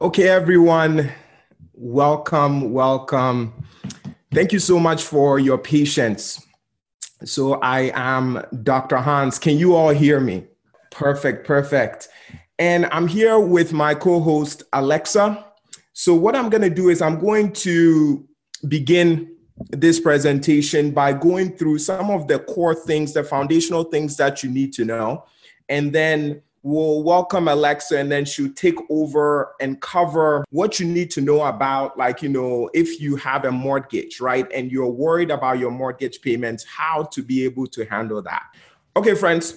Okay, 0.00 0.28
everyone, 0.28 1.10
welcome, 1.72 2.72
welcome. 2.72 3.52
Thank 4.32 4.52
you 4.52 4.60
so 4.60 4.78
much 4.78 5.02
for 5.02 5.40
your 5.40 5.58
patience. 5.58 6.46
So, 7.24 7.54
I 7.54 7.90
am 7.94 8.40
Dr. 8.62 8.98
Hans. 8.98 9.40
Can 9.40 9.58
you 9.58 9.74
all 9.74 9.88
hear 9.88 10.20
me? 10.20 10.44
Perfect, 10.92 11.44
perfect. 11.44 12.10
And 12.60 12.86
I'm 12.92 13.08
here 13.08 13.40
with 13.40 13.72
my 13.72 13.92
co 13.92 14.20
host, 14.20 14.62
Alexa. 14.72 15.44
So, 15.94 16.14
what 16.14 16.36
I'm 16.36 16.48
going 16.48 16.62
to 16.62 16.70
do 16.70 16.90
is 16.90 17.02
I'm 17.02 17.18
going 17.18 17.52
to 17.54 18.24
begin 18.68 19.34
this 19.70 19.98
presentation 19.98 20.92
by 20.92 21.12
going 21.12 21.56
through 21.56 21.78
some 21.78 22.12
of 22.12 22.28
the 22.28 22.38
core 22.38 22.76
things, 22.76 23.14
the 23.14 23.24
foundational 23.24 23.82
things 23.82 24.16
that 24.18 24.44
you 24.44 24.50
need 24.50 24.72
to 24.74 24.84
know. 24.84 25.24
And 25.68 25.92
then 25.92 26.42
we'll 26.68 27.02
welcome 27.02 27.48
Alexa 27.48 27.96
and 27.96 28.12
then 28.12 28.26
she'll 28.26 28.52
take 28.52 28.76
over 28.90 29.54
and 29.58 29.80
cover 29.80 30.44
what 30.50 30.78
you 30.78 30.84
need 30.84 31.10
to 31.12 31.22
know 31.22 31.42
about, 31.42 31.96
like, 31.96 32.20
you 32.20 32.28
know, 32.28 32.68
if 32.74 33.00
you 33.00 33.16
have 33.16 33.46
a 33.46 33.50
mortgage, 33.50 34.20
right? 34.20 34.46
And 34.52 34.70
you're 34.70 34.90
worried 34.90 35.30
about 35.30 35.58
your 35.58 35.70
mortgage 35.70 36.20
payments, 36.20 36.64
how 36.64 37.04
to 37.04 37.22
be 37.22 37.42
able 37.44 37.66
to 37.68 37.86
handle 37.86 38.20
that. 38.20 38.42
Okay, 38.96 39.14
friends, 39.14 39.54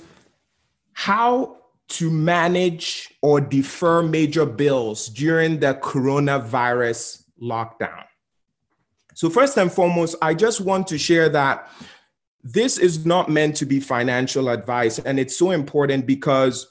how 0.94 1.58
to 1.90 2.10
manage 2.10 3.14
or 3.22 3.42
defer 3.42 4.02
major 4.02 4.46
bills 4.46 5.10
during 5.10 5.60
the 5.60 5.74
coronavirus 5.74 7.24
lockdown. 7.42 8.06
So, 9.16 9.30
first 9.30 9.58
and 9.58 9.70
foremost, 9.70 10.16
I 10.22 10.34
just 10.34 10.62
want 10.62 10.88
to 10.88 10.98
share 10.98 11.28
that 11.30 11.70
this 12.42 12.78
is 12.78 13.06
not 13.06 13.30
meant 13.30 13.58
to 13.58 13.66
be 13.66 13.82
financial 13.82 14.48
advice. 14.48 15.00
And 15.00 15.20
it's 15.20 15.36
so 15.36 15.52
important 15.52 16.06
because 16.08 16.71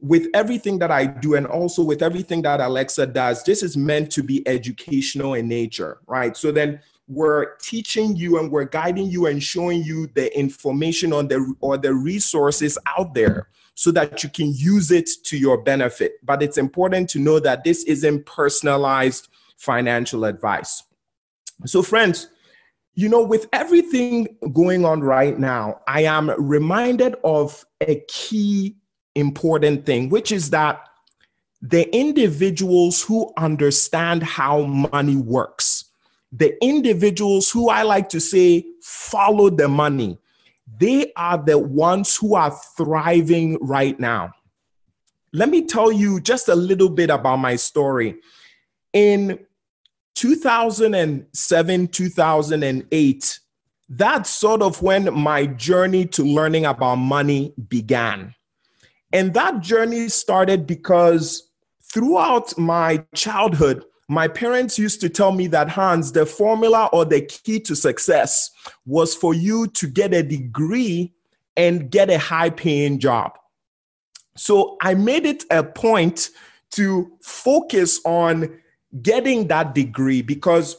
with 0.00 0.28
everything 0.34 0.78
that 0.78 0.90
I 0.90 1.06
do 1.06 1.34
and 1.34 1.46
also 1.46 1.82
with 1.82 2.02
everything 2.02 2.42
that 2.42 2.60
Alexa 2.60 3.06
does, 3.08 3.42
this 3.44 3.62
is 3.62 3.76
meant 3.76 4.10
to 4.12 4.22
be 4.22 4.46
educational 4.46 5.34
in 5.34 5.48
nature, 5.48 5.98
right? 6.06 6.36
So 6.36 6.52
then 6.52 6.80
we're 7.08 7.56
teaching 7.56 8.16
you 8.16 8.38
and 8.38 8.50
we're 8.50 8.64
guiding 8.64 9.06
you 9.06 9.26
and 9.26 9.42
showing 9.42 9.82
you 9.82 10.08
the 10.08 10.36
information 10.36 11.12
on 11.12 11.28
the 11.28 11.54
or 11.60 11.78
the 11.78 11.94
resources 11.94 12.76
out 12.98 13.14
there 13.14 13.48
so 13.74 13.90
that 13.92 14.22
you 14.22 14.28
can 14.30 14.52
use 14.54 14.90
it 14.90 15.08
to 15.24 15.38
your 15.38 15.62
benefit. 15.62 16.14
But 16.22 16.42
it's 16.42 16.58
important 16.58 17.08
to 17.10 17.18
know 17.18 17.38
that 17.40 17.62
this 17.64 17.84
isn't 17.84 18.26
personalized 18.26 19.28
financial 19.56 20.24
advice. 20.24 20.82
So, 21.64 21.82
friends, 21.82 22.28
you 22.94 23.08
know, 23.08 23.22
with 23.22 23.46
everything 23.52 24.36
going 24.52 24.84
on 24.84 25.00
right 25.00 25.38
now, 25.38 25.80
I 25.86 26.02
am 26.02 26.30
reminded 26.38 27.14
of 27.22 27.64
a 27.80 28.02
key 28.08 28.76
important 29.16 29.86
thing, 29.86 30.08
which 30.08 30.30
is 30.30 30.50
that 30.50 30.86
the 31.62 31.88
individuals 31.96 33.02
who 33.02 33.32
understand 33.36 34.22
how 34.22 34.62
money 34.62 35.16
works, 35.16 35.86
the 36.32 36.56
individuals 36.62 37.50
who 37.50 37.70
I 37.70 37.82
like 37.82 38.08
to 38.10 38.20
say 38.20 38.64
follow 38.82 39.50
the 39.50 39.68
money, 39.68 40.18
they 40.78 41.12
are 41.16 41.38
the 41.38 41.58
ones 41.58 42.16
who 42.16 42.34
are 42.34 42.50
thriving 42.76 43.58
right 43.60 43.98
now. 43.98 44.32
Let 45.32 45.48
me 45.48 45.64
tell 45.64 45.90
you 45.90 46.20
just 46.20 46.48
a 46.48 46.54
little 46.54 46.88
bit 46.88 47.10
about 47.10 47.36
my 47.36 47.56
story. 47.56 48.16
In 48.92 49.38
2007, 50.14 51.88
2008, 51.88 53.40
that's 53.88 54.30
sort 54.30 54.62
of 54.62 54.82
when 54.82 55.12
my 55.14 55.46
journey 55.46 56.06
to 56.06 56.24
learning 56.24 56.66
about 56.66 56.96
money 56.96 57.54
began. 57.68 58.34
And 59.12 59.34
that 59.34 59.60
journey 59.60 60.08
started 60.08 60.66
because 60.66 61.50
throughout 61.82 62.56
my 62.58 63.04
childhood, 63.14 63.84
my 64.08 64.28
parents 64.28 64.78
used 64.78 65.00
to 65.00 65.08
tell 65.08 65.32
me 65.32 65.48
that 65.48 65.68
Hans, 65.68 66.12
the 66.12 66.26
formula 66.26 66.88
or 66.92 67.04
the 67.04 67.22
key 67.22 67.58
to 67.60 67.74
success 67.74 68.50
was 68.84 69.14
for 69.14 69.34
you 69.34 69.66
to 69.68 69.86
get 69.88 70.14
a 70.14 70.22
degree 70.22 71.12
and 71.56 71.90
get 71.90 72.10
a 72.10 72.18
high 72.18 72.50
paying 72.50 72.98
job. 72.98 73.36
So 74.36 74.76
I 74.82 74.94
made 74.94 75.26
it 75.26 75.44
a 75.50 75.64
point 75.64 76.30
to 76.72 77.10
focus 77.22 78.00
on 78.04 78.60
getting 79.02 79.48
that 79.48 79.74
degree 79.74 80.22
because 80.22 80.76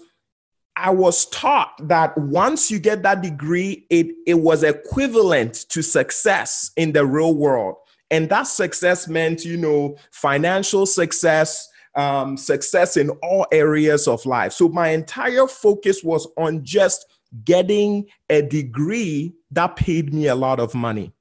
I 0.75 0.91
was 0.91 1.25
taught 1.27 1.73
that 1.87 2.15
once 2.17 2.69
you 2.69 2.79
get 2.79 3.01
that 3.01 3.21
degree, 3.21 3.87
it, 3.89 4.07
it 4.27 4.35
was 4.35 4.63
equivalent 4.63 5.65
to 5.69 5.81
success 5.81 6.71
in 6.77 6.91
the 6.91 7.05
real 7.05 7.33
world. 7.33 7.77
And 8.09 8.29
that 8.29 8.43
success 8.43 9.07
meant, 9.07 9.43
you 9.43 9.57
know, 9.57 9.97
financial 10.11 10.85
success, 10.85 11.67
um, 11.95 12.37
success 12.37 12.95
in 12.95 13.09
all 13.21 13.45
areas 13.51 14.07
of 14.07 14.25
life. 14.25 14.53
So 14.53 14.69
my 14.69 14.89
entire 14.89 15.47
focus 15.47 16.03
was 16.03 16.27
on 16.37 16.63
just 16.63 17.05
getting 17.43 18.07
a 18.29 18.41
degree 18.41 19.33
that 19.51 19.75
paid 19.75 20.13
me 20.13 20.27
a 20.27 20.35
lot 20.35 20.59
of 20.59 20.73
money. 20.73 21.11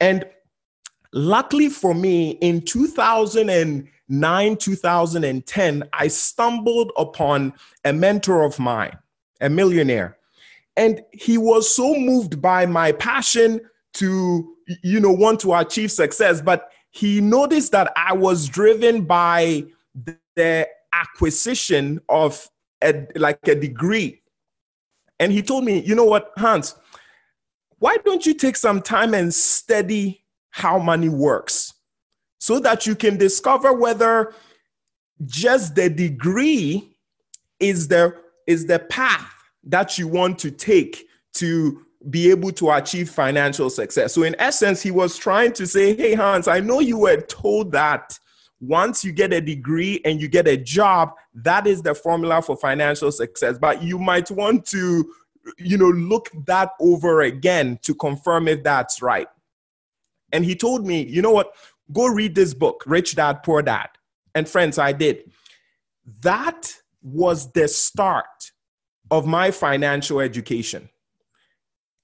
And 0.00 0.24
luckily 1.12 1.68
for 1.68 1.94
me, 1.94 2.30
in 2.40 2.62
2009, 2.62 4.56
2010, 4.56 5.88
I 5.92 6.08
stumbled 6.08 6.92
upon 6.96 7.52
a 7.84 7.92
mentor 7.92 8.42
of 8.42 8.58
mine, 8.58 8.98
a 9.40 9.48
millionaire. 9.48 10.18
And 10.76 11.00
he 11.12 11.38
was 11.38 11.74
so 11.74 11.94
moved 11.94 12.42
by 12.42 12.66
my 12.66 12.92
passion 12.92 13.60
to 13.94 14.55
you 14.82 15.00
know 15.00 15.12
want 15.12 15.40
to 15.40 15.54
achieve 15.54 15.92
success 15.92 16.40
but 16.40 16.70
he 16.90 17.20
noticed 17.20 17.72
that 17.72 17.92
i 17.96 18.12
was 18.12 18.48
driven 18.48 19.04
by 19.04 19.64
the 20.34 20.68
acquisition 20.92 22.00
of 22.08 22.48
a, 22.82 23.06
like 23.16 23.46
a 23.48 23.54
degree. 23.54 24.22
And 25.18 25.32
he 25.32 25.42
told 25.42 25.64
me 25.64 25.80
you 25.80 25.94
know 25.94 26.04
what 26.04 26.32
hans? 26.36 26.74
Why 27.78 27.96
don't 28.04 28.24
you 28.24 28.34
take 28.34 28.56
some 28.56 28.80
time 28.80 29.14
and 29.14 29.32
study 29.32 30.24
how 30.50 30.78
money 30.78 31.08
works 31.08 31.74
so 32.38 32.58
that 32.60 32.86
you 32.86 32.94
can 32.94 33.16
discover 33.16 33.72
whether 33.72 34.34
just 35.24 35.74
the 35.74 35.88
degree 35.88 36.96
is 37.60 37.88
the 37.88 38.14
is 38.46 38.66
the 38.66 38.78
path 38.78 39.32
that 39.64 39.98
you 39.98 40.06
want 40.06 40.38
to 40.38 40.50
take 40.50 41.06
to 41.34 41.85
be 42.10 42.30
able 42.30 42.52
to 42.52 42.70
achieve 42.70 43.10
financial 43.10 43.70
success. 43.70 44.14
So, 44.14 44.22
in 44.22 44.36
essence, 44.38 44.82
he 44.82 44.90
was 44.90 45.16
trying 45.16 45.52
to 45.54 45.66
say, 45.66 45.94
Hey, 45.96 46.14
Hans, 46.14 46.48
I 46.48 46.60
know 46.60 46.80
you 46.80 46.98
were 46.98 47.20
told 47.20 47.72
that 47.72 48.18
once 48.60 49.04
you 49.04 49.12
get 49.12 49.32
a 49.32 49.40
degree 49.40 50.00
and 50.04 50.20
you 50.20 50.28
get 50.28 50.48
a 50.48 50.56
job, 50.56 51.12
that 51.34 51.66
is 51.66 51.82
the 51.82 51.94
formula 51.94 52.40
for 52.40 52.56
financial 52.56 53.12
success. 53.12 53.58
But 53.58 53.82
you 53.82 53.98
might 53.98 54.30
want 54.30 54.64
to, 54.66 55.12
you 55.58 55.76
know, 55.76 55.90
look 55.90 56.30
that 56.46 56.70
over 56.80 57.22
again 57.22 57.78
to 57.82 57.94
confirm 57.94 58.48
if 58.48 58.62
that's 58.62 59.02
right. 59.02 59.28
And 60.32 60.44
he 60.44 60.54
told 60.54 60.86
me, 60.86 61.02
you 61.02 61.22
know 61.22 61.32
what? 61.32 61.52
Go 61.92 62.06
read 62.06 62.34
this 62.34 62.54
book, 62.54 62.82
Rich 62.86 63.14
Dad, 63.16 63.42
Poor 63.42 63.62
Dad. 63.62 63.88
And 64.34 64.48
friends, 64.48 64.78
I 64.78 64.92
did. 64.92 65.30
That 66.22 66.74
was 67.02 67.52
the 67.52 67.68
start 67.68 68.52
of 69.10 69.26
my 69.26 69.50
financial 69.50 70.20
education. 70.20 70.88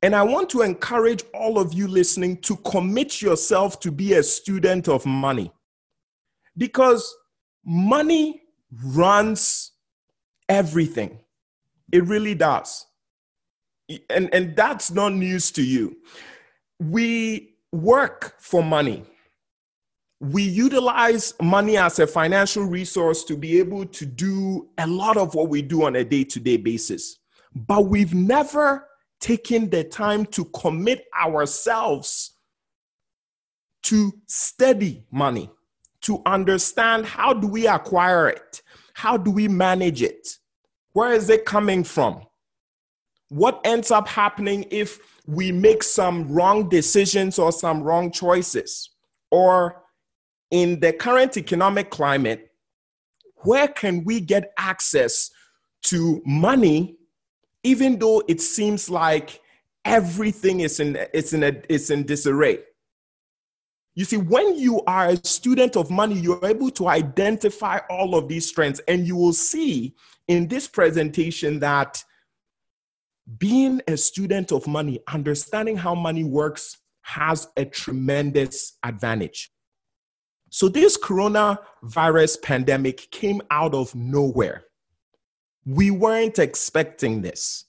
And 0.02 0.16
I 0.16 0.22
want 0.24 0.50
to 0.50 0.62
encourage 0.62 1.22
all 1.32 1.58
of 1.58 1.72
you 1.72 1.86
listening 1.86 2.38
to 2.38 2.56
commit 2.56 3.22
yourself 3.22 3.78
to 3.80 3.92
be 3.92 4.14
a 4.14 4.22
student 4.22 4.88
of 4.88 5.06
money 5.06 5.52
because 6.56 7.14
money 7.64 8.42
runs 8.84 9.72
everything. 10.48 11.20
It 11.92 12.04
really 12.04 12.34
does. 12.34 12.84
And, 14.10 14.28
and 14.34 14.56
that's 14.56 14.90
not 14.90 15.12
news 15.12 15.52
to 15.52 15.62
you. 15.62 15.96
We 16.80 17.54
work 17.70 18.34
for 18.40 18.62
money. 18.64 19.04
We 20.18 20.42
utilize 20.42 21.34
money 21.40 21.76
as 21.76 21.98
a 21.98 22.06
financial 22.06 22.64
resource 22.64 23.22
to 23.24 23.36
be 23.36 23.58
able 23.58 23.86
to 23.86 24.06
do 24.06 24.68
a 24.78 24.86
lot 24.86 25.16
of 25.16 25.34
what 25.34 25.48
we 25.48 25.62
do 25.62 25.84
on 25.84 25.96
a 25.96 26.04
day 26.04 26.24
to 26.24 26.40
day 26.40 26.56
basis. 26.56 27.18
But 27.54 27.86
we've 27.86 28.14
never 28.14 28.86
taking 29.22 29.70
the 29.70 29.84
time 29.84 30.26
to 30.26 30.44
commit 30.46 31.06
ourselves 31.18 32.32
to 33.84 34.12
study 34.26 35.04
money, 35.10 35.48
to 36.02 36.20
understand 36.26 37.06
how 37.06 37.32
do 37.32 37.46
we 37.46 37.66
acquire 37.68 38.28
it? 38.28 38.62
How 38.94 39.16
do 39.16 39.30
we 39.30 39.46
manage 39.46 40.02
it? 40.02 40.38
Where 40.92 41.12
is 41.12 41.30
it 41.30 41.46
coming 41.46 41.84
from? 41.84 42.22
What 43.28 43.60
ends 43.64 43.90
up 43.92 44.08
happening 44.08 44.66
if 44.70 44.98
we 45.26 45.52
make 45.52 45.84
some 45.84 46.30
wrong 46.30 46.68
decisions 46.68 47.38
or 47.38 47.52
some 47.52 47.82
wrong 47.82 48.10
choices? 48.10 48.90
Or 49.30 49.84
in 50.50 50.80
the 50.80 50.92
current 50.92 51.36
economic 51.36 51.90
climate, 51.90 52.50
where 53.36 53.68
can 53.68 54.04
we 54.04 54.20
get 54.20 54.52
access 54.58 55.30
to 55.84 56.20
money 56.26 56.96
even 57.62 57.98
though 57.98 58.22
it 58.28 58.40
seems 58.40 58.90
like 58.90 59.40
everything 59.84 60.60
is 60.60 60.80
in 60.80 60.96
it's 61.12 61.32
in 61.32 61.42
a, 61.42 61.52
it's 61.68 61.90
in 61.90 62.04
disarray. 62.04 62.58
You 63.94 64.04
see, 64.04 64.16
when 64.16 64.56
you 64.58 64.80
are 64.86 65.08
a 65.08 65.16
student 65.24 65.76
of 65.76 65.90
money, 65.90 66.14
you're 66.14 66.44
able 66.44 66.70
to 66.72 66.88
identify 66.88 67.78
all 67.90 68.14
of 68.14 68.26
these 68.26 68.50
trends. 68.50 68.80
And 68.88 69.06
you 69.06 69.16
will 69.16 69.34
see 69.34 69.94
in 70.28 70.48
this 70.48 70.66
presentation 70.66 71.60
that 71.60 72.02
being 73.38 73.82
a 73.86 73.96
student 73.96 74.50
of 74.50 74.66
money, 74.66 75.00
understanding 75.08 75.76
how 75.76 75.94
money 75.94 76.24
works, 76.24 76.78
has 77.02 77.48
a 77.56 77.64
tremendous 77.64 78.78
advantage. 78.82 79.52
So, 80.50 80.68
this 80.68 80.98
coronavirus 80.98 82.42
pandemic 82.42 83.10
came 83.10 83.42
out 83.50 83.74
of 83.74 83.94
nowhere. 83.94 84.64
We 85.64 85.90
weren't 85.90 86.38
expecting 86.38 87.22
this. 87.22 87.64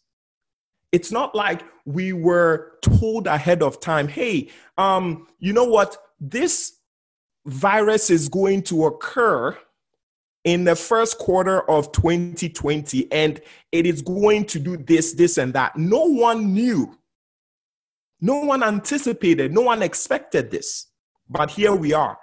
It's 0.91 1.11
not 1.11 1.35
like 1.35 1.63
we 1.85 2.13
were 2.13 2.77
told 2.81 3.27
ahead 3.27 3.63
of 3.63 3.79
time, 3.79 4.07
hey, 4.07 4.49
um, 4.77 5.27
you 5.39 5.53
know 5.53 5.65
what? 5.65 5.97
This 6.19 6.73
virus 7.45 8.09
is 8.09 8.29
going 8.29 8.63
to 8.63 8.85
occur 8.85 9.57
in 10.43 10.65
the 10.65 10.75
first 10.75 11.17
quarter 11.19 11.69
of 11.69 11.91
2020 11.91 13.11
and 13.11 13.41
it 13.71 13.85
is 13.85 14.01
going 14.01 14.45
to 14.45 14.59
do 14.59 14.77
this, 14.77 15.13
this, 15.13 15.37
and 15.37 15.53
that. 15.53 15.75
No 15.77 16.03
one 16.05 16.53
knew. 16.53 16.97
No 18.19 18.39
one 18.39 18.63
anticipated. 18.63 19.53
No 19.53 19.61
one 19.61 19.81
expected 19.81 20.51
this. 20.51 20.87
But 21.29 21.51
here 21.51 21.73
we 21.73 21.93
are. 21.93 22.17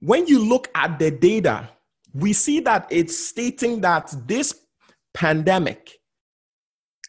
When 0.00 0.26
you 0.26 0.44
look 0.44 0.68
at 0.74 0.98
the 0.98 1.10
data, 1.10 1.68
we 2.14 2.32
see 2.32 2.60
that 2.60 2.86
it's 2.90 3.18
stating 3.18 3.80
that 3.80 4.14
this 4.26 4.54
pandemic 5.12 5.98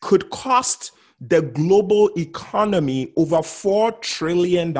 could 0.01 0.29
cost 0.31 0.91
the 1.21 1.41
global 1.41 2.09
economy 2.17 3.13
over 3.15 3.37
$4 3.37 4.01
trillion. 4.01 4.73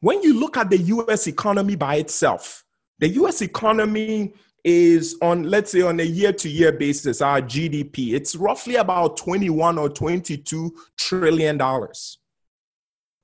When 0.00 0.22
you 0.22 0.38
look 0.38 0.56
at 0.56 0.70
the 0.70 0.78
US 0.78 1.26
economy 1.26 1.74
by 1.74 1.96
itself, 1.96 2.64
the 3.00 3.08
US 3.08 3.42
economy 3.42 4.34
is 4.64 5.16
on, 5.22 5.44
let's 5.44 5.72
say, 5.72 5.82
on 5.82 6.00
a 6.00 6.04
year 6.04 6.32
to 6.32 6.48
year 6.48 6.72
basis, 6.72 7.20
our 7.20 7.40
GDP, 7.40 8.14
it's 8.14 8.36
roughly 8.36 8.76
about 8.76 9.16
21 9.16 9.78
or 9.78 9.88
22 9.88 10.74
trillion 10.96 11.56
dollars. 11.58 12.18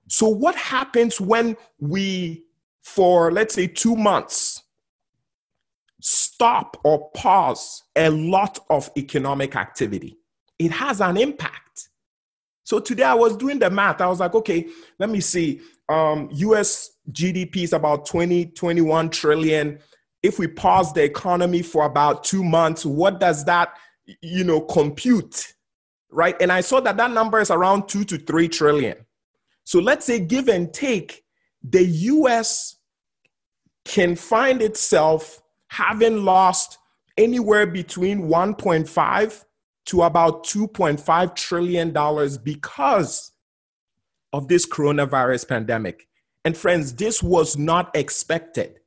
So, 0.08 0.28
what 0.28 0.54
happens 0.54 1.20
when 1.20 1.56
we, 1.78 2.44
for 2.82 3.32
let's 3.32 3.54
say 3.54 3.66
two 3.66 3.96
months, 3.96 4.63
stop 6.06 6.76
or 6.84 7.10
pause 7.12 7.82
a 7.96 8.10
lot 8.10 8.58
of 8.70 8.90
economic 8.96 9.56
activity? 9.56 10.18
It 10.58 10.70
has 10.70 11.00
an 11.00 11.16
impact. 11.16 11.88
So, 12.64 12.80
today 12.80 13.04
I 13.04 13.14
was 13.14 13.36
doing 13.36 13.58
the 13.58 13.70
math. 13.70 14.00
I 14.00 14.06
was 14.06 14.20
like, 14.20 14.34
okay, 14.34 14.66
let 14.98 15.10
me 15.10 15.20
see. 15.20 15.60
Um, 15.88 16.28
US 16.32 16.92
GDP 17.10 17.64
is 17.64 17.72
about 17.72 18.06
20, 18.06 18.46
21 18.46 19.10
trillion 19.10 19.78
if 20.24 20.38
we 20.38 20.46
pause 20.46 20.90
the 20.94 21.04
economy 21.04 21.60
for 21.60 21.84
about 21.84 22.24
two 22.24 22.42
months, 22.42 22.86
what 22.86 23.20
does 23.20 23.44
that, 23.44 23.74
you 24.22 24.42
know, 24.42 24.58
compute, 24.58 25.52
right? 26.10 26.34
And 26.40 26.50
I 26.50 26.62
saw 26.62 26.80
that 26.80 26.96
that 26.96 27.10
number 27.10 27.40
is 27.40 27.50
around 27.50 27.88
two 27.88 28.04
to 28.04 28.16
three 28.16 28.48
trillion. 28.48 28.96
So 29.64 29.80
let's 29.80 30.06
say, 30.06 30.20
give 30.20 30.48
and 30.48 30.72
take, 30.72 31.24
the 31.62 31.84
US 31.84 32.76
can 33.84 34.16
find 34.16 34.62
itself 34.62 35.42
having 35.74 36.24
lost 36.24 36.78
anywhere 37.18 37.66
between 37.66 38.28
1.5 38.28 39.44
to 39.86 40.02
about 40.02 40.44
2.5 40.44 41.34
trillion 41.34 41.92
dollars 41.92 42.38
because 42.38 43.32
of 44.32 44.46
this 44.48 44.66
coronavirus 44.66 45.48
pandemic. 45.48 46.08
And 46.44 46.56
friends, 46.56 46.94
this 46.94 47.22
was 47.22 47.58
not 47.58 47.94
expected. 47.96 48.80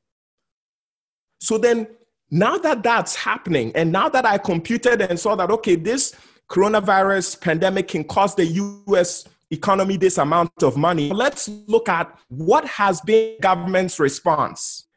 So 1.40 1.58
then, 1.58 1.88
now 2.30 2.56
that 2.58 2.82
that's 2.82 3.14
happening, 3.14 3.70
and 3.74 3.92
now 3.92 4.08
that 4.08 4.24
I 4.24 4.38
computed 4.38 5.02
and 5.02 5.18
saw 5.18 5.34
that, 5.36 5.50
okay, 5.50 5.76
this 5.76 6.14
coronavirus 6.48 7.40
pandemic 7.40 7.88
can 7.88 8.04
cost 8.04 8.38
the 8.38 8.46
US 8.46 9.28
economy 9.50 9.98
this 9.98 10.16
amount 10.16 10.62
of 10.62 10.76
money, 10.78 11.10
let's 11.10 11.48
look 11.66 11.88
at 11.88 12.18
what 12.28 12.64
has 12.66 13.00
been 13.02 13.36
government's 13.40 14.00
response. 14.00 14.87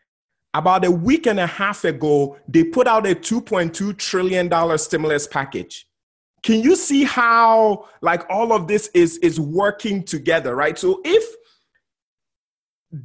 About 0.54 0.84
a 0.84 0.92
week 0.92 1.28
and 1.28 1.40
a 1.40 1.48
half 1.48 1.86
ago, 1.86 2.38
they 2.48 2.64
put 2.64 2.88
out 2.88 3.08
a 3.08 3.16
$2.2 3.16 3.98
trillion 3.98 4.78
stimulus 4.78 5.28
package. 5.28 5.88
Can 6.44 6.62
you 6.62 6.76
see 6.76 7.04
how 7.04 7.88
like 8.02 8.24
all 8.30 8.52
of 8.52 8.68
this 8.68 8.90
is 8.94 9.18
is 9.20 9.40
working 9.40 10.04
together, 10.04 10.56
right? 10.56 10.78
So 10.78 11.00
if 11.06 11.24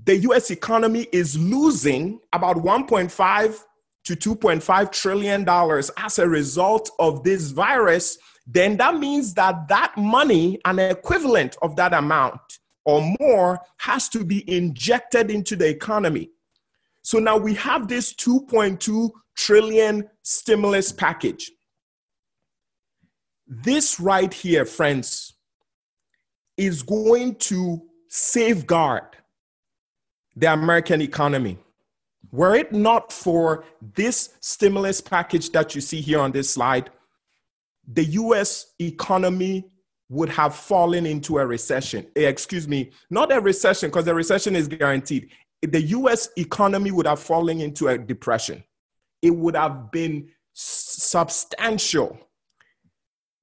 the 0.05 0.17
US 0.31 0.51
economy 0.51 1.07
is 1.13 1.39
losing 1.39 2.19
about 2.33 2.57
1.5 2.57 3.63
to 4.05 4.17
2.5 4.17 4.93
trillion 4.93 5.45
dollars 5.45 5.91
as 5.99 6.19
a 6.19 6.29
result 6.29 6.91
of 6.99 7.23
this 7.25 7.51
virus, 7.51 8.19
then 8.47 8.77
that 8.79 8.99
means 8.99 9.35
that 9.35 9.69
that 9.69 9.97
money, 9.97 10.59
an 10.65 10.79
equivalent 10.79 11.57
of 11.63 11.77
that 11.77 11.93
amount 11.93 12.41
or 12.85 13.03
more, 13.21 13.61
has 13.79 14.09
to 14.09 14.25
be 14.25 14.49
injected 14.51 15.31
into 15.31 15.57
the 15.57 15.69
economy. 15.69 16.31
So 17.07 17.21
now 17.21 17.37
we 17.37 17.55
have 17.55 17.87
this 17.87 18.13
2.2 18.15 19.11
trillion 19.37 20.11
stimulus 20.25 20.91
package. 20.91 21.53
This 23.47 24.01
right 24.01 24.35
here, 24.35 24.65
friends, 24.65 25.35
is 26.57 26.83
going 26.83 27.37
to 27.37 27.81
safeguard 28.09 29.05
the 30.35 30.53
American 30.53 31.01
economy. 31.01 31.59
Were 32.33 32.57
it 32.57 32.73
not 32.73 33.13
for 33.13 33.67
this 33.95 34.31
stimulus 34.41 35.01
package 35.01 35.51
that 35.51 35.77
you 35.77 35.81
see 35.81 36.01
here 36.01 36.19
on 36.19 36.33
this 36.33 36.51
slide, 36.51 36.91
the 37.87 38.05
US 38.05 38.75
economy 38.81 39.71
would 40.09 40.29
have 40.31 40.57
fallen 40.57 41.07
into 41.07 41.39
a 41.39 41.47
recession. 41.47 42.07
Eh, 42.17 42.27
excuse 42.29 42.67
me, 42.67 42.91
not 43.11 43.33
a 43.33 43.41
recession, 43.41 43.91
because 43.91 44.05
the 44.05 44.15
recession 44.15 44.57
is 44.57 44.67
guaranteed. 44.67 45.31
The 45.73 45.83
US 45.83 46.29
economy 46.37 46.91
would 46.91 47.07
have 47.07 47.21
fallen 47.21 47.61
into 47.61 47.89
a 47.89 47.99
depression. 47.99 48.63
It 49.23 49.31
would 49.31 49.57
have 49.57 49.91
been 49.91 50.31
substantial. 50.53 52.19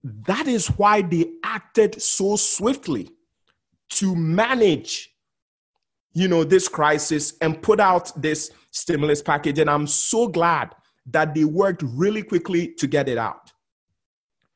That 0.04 0.48
is 0.48 0.68
why 0.68 1.02
they 1.02 1.34
acted 1.44 2.02
so 2.02 2.36
swiftly 2.36 3.10
to 3.92 4.16
manage 4.16 5.14
you 6.14 6.28
know, 6.28 6.44
this 6.44 6.68
crisis 6.68 7.34
and 7.42 7.62
put 7.62 7.80
out 7.80 8.12
this 8.22 8.52
stimulus 8.72 9.22
package. 9.22 9.60
And 9.60 9.70
I'm 9.70 9.88
so 9.88 10.28
glad 10.28 10.74
that 11.08 11.34
they 11.34 11.44
worked 11.44 11.84
really 11.84 12.24
quickly 12.24 12.74
to 12.76 12.88
get 12.88 13.10
it 13.10 13.18
out. 13.18 13.52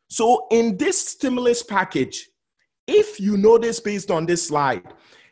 So, 0.10 0.48
in 0.52 0.78
this 0.78 1.10
stimulus 1.10 1.64
package, 1.64 2.30
if 2.86 3.20
you 3.20 3.36
notice 3.36 3.80
based 3.80 4.10
on 4.10 4.26
this 4.26 4.48
slide, 4.48 4.84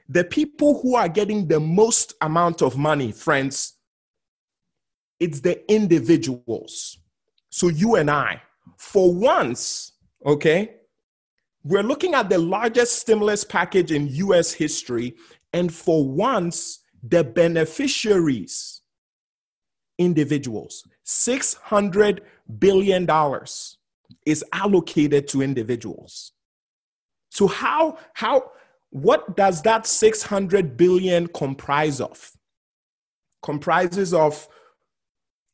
the 0.08 0.24
people 0.24 0.80
who 0.82 0.96
are 0.96 1.10
getting 1.10 1.48
the 1.48 1.60
most 1.60 2.14
amount 2.22 2.62
of 2.62 2.78
money, 2.78 3.12
friends, 3.12 3.74
it's 5.20 5.40
the 5.40 5.72
individuals. 5.72 6.98
So, 7.50 7.70
you 7.70 7.96
and 7.96 8.12
I, 8.12 8.42
for 8.78 9.14
once, 9.14 9.94
okay, 10.26 10.76
we're 11.64 11.84
looking 11.84 12.14
at 12.14 12.30
the 12.30 12.38
largest 12.38 13.00
stimulus 13.00 13.44
package 13.44 13.92
in 13.92 14.08
US 14.08 14.52
history, 14.52 15.16
and 15.54 15.74
for 15.74 16.08
once, 16.08 16.80
the 17.02 17.24
beneficiaries, 17.24 18.82
individuals, 19.98 20.84
$600 21.06 22.20
billion 22.60 23.08
is 24.26 24.44
allocated 24.52 25.28
to 25.30 25.42
individuals. 25.42 26.34
So, 27.30 27.48
how, 27.48 27.98
how, 28.14 28.52
what 28.96 29.36
does 29.36 29.62
that 29.64 29.86
600 29.86 30.78
billion 30.78 31.28
comprise 31.28 32.00
of? 32.00 32.32
Comprises 33.44 34.14
of 34.14 34.48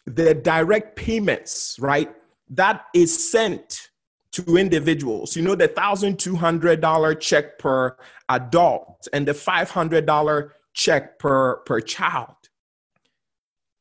the 0.05 0.36
direct 0.36 0.95
payments, 0.95 1.75
right? 1.79 2.13
That 2.51 2.86
is 2.93 3.31
sent 3.31 3.89
to 4.33 4.57
individuals. 4.57 5.36
You 5.36 5.41
know, 5.41 5.55
the 5.55 5.67
$1,200 5.69 7.19
check 7.19 7.57
per 7.57 7.98
adult 8.29 9.07
and 9.12 9.27
the 9.27 9.31
$500 9.31 10.50
check 10.75 11.17
per, 11.17 11.57
per 11.65 11.81
child. 11.81 12.36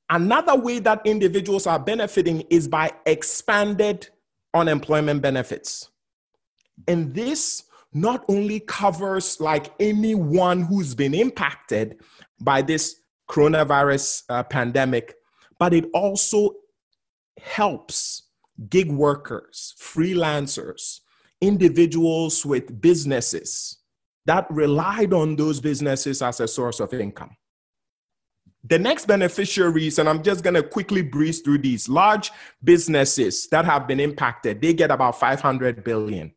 Another 0.09 0.57
way 0.57 0.79
that 0.79 1.03
individuals 1.05 1.67
are 1.67 1.79
benefiting 1.79 2.45
is 2.49 2.67
by 2.67 2.93
expanded 3.05 4.09
unemployment 4.55 5.21
benefits. 5.21 5.91
And 6.89 7.15
this 7.15 7.65
not 7.93 8.25
only 8.29 8.61
covers 8.61 9.41
like 9.41 9.73
anyone 9.81 10.63
who's 10.63 10.95
been 10.95 11.15
impacted 11.15 12.01
by 12.41 12.63
this 12.63 12.97
coronavirus 13.29 14.23
uh, 14.29 14.43
pandemic, 14.45 15.15
but 15.59 15.75
it 15.75 15.87
also 15.93 16.53
helps 17.41 18.29
gig 18.69 18.91
workers, 18.91 19.75
freelancers, 19.81 21.01
individuals 21.41 22.45
with 22.45 22.81
businesses, 22.81 23.79
that 24.27 24.47
relied 24.51 25.13
on 25.13 25.37
those 25.37 25.61
businesses 25.61 26.23
as 26.23 26.41
a 26.41 26.49
source 26.49 26.81
of 26.81 26.93
income. 26.93 27.37
The 28.65 28.79
next 28.79 29.07
beneficiaries, 29.07 29.99
and 29.99 30.09
I'm 30.09 30.23
just 30.23 30.45
going 30.45 30.55
to 30.55 30.63
quickly 30.63 31.01
breeze 31.01 31.41
through 31.41 31.59
these 31.59 31.89
large 31.89 32.31
businesses 32.63 33.49
that 33.49 33.65
have 33.65 33.89
been 33.89 34.01
impacted, 34.01 34.61
they 34.61 34.75
get 34.75 34.91
about 34.91 35.19
500 35.19 35.83
billion. 35.83 36.35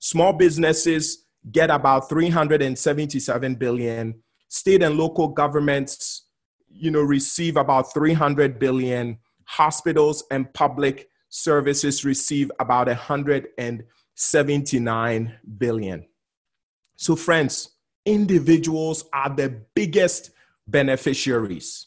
Small 0.00 0.32
businesses 0.32 1.26
get 1.52 1.70
about 1.70 2.08
377 2.08 3.54
billion. 3.54 4.20
State 4.48 4.82
and 4.82 4.96
local 4.96 5.28
governments, 5.28 6.24
you 6.68 6.90
know, 6.90 7.02
receive 7.02 7.56
about 7.56 7.94
300 7.94 8.58
billion. 8.58 9.18
Hospitals 9.44 10.24
and 10.30 10.52
public 10.54 11.08
services 11.28 12.04
receive 12.04 12.50
about 12.58 12.88
179 12.88 15.38
billion. 15.58 16.06
So, 16.96 17.14
friends, 17.14 17.76
individuals 18.04 19.04
are 19.12 19.28
the 19.28 19.62
biggest 19.74 20.30
beneficiaries. 20.66 21.86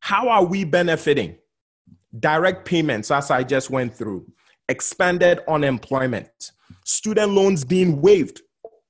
How 0.00 0.28
are 0.28 0.44
we 0.44 0.64
benefiting? 0.64 1.38
Direct 2.18 2.66
payments, 2.66 3.10
as 3.10 3.30
I 3.30 3.42
just 3.42 3.70
went 3.70 3.94
through, 3.94 4.30
expanded 4.68 5.40
unemployment, 5.48 6.52
student 6.84 7.32
loans 7.32 7.64
being 7.64 8.00
waived. 8.00 8.40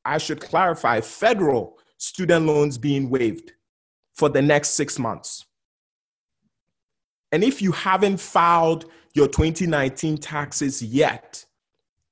I 0.04 0.18
should 0.18 0.40
clarify 0.40 1.00
federal 1.00 1.78
student 1.96 2.46
loans 2.46 2.76
being 2.76 3.08
waived 3.08 3.52
for 4.14 4.28
the 4.28 4.42
next 4.42 4.70
six 4.70 4.98
months. 4.98 5.46
And 7.32 7.42
if 7.42 7.60
you 7.60 7.72
haven't 7.72 8.18
filed 8.18 8.84
your 9.14 9.26
2019 9.26 10.18
taxes 10.18 10.82
yet, 10.82 11.44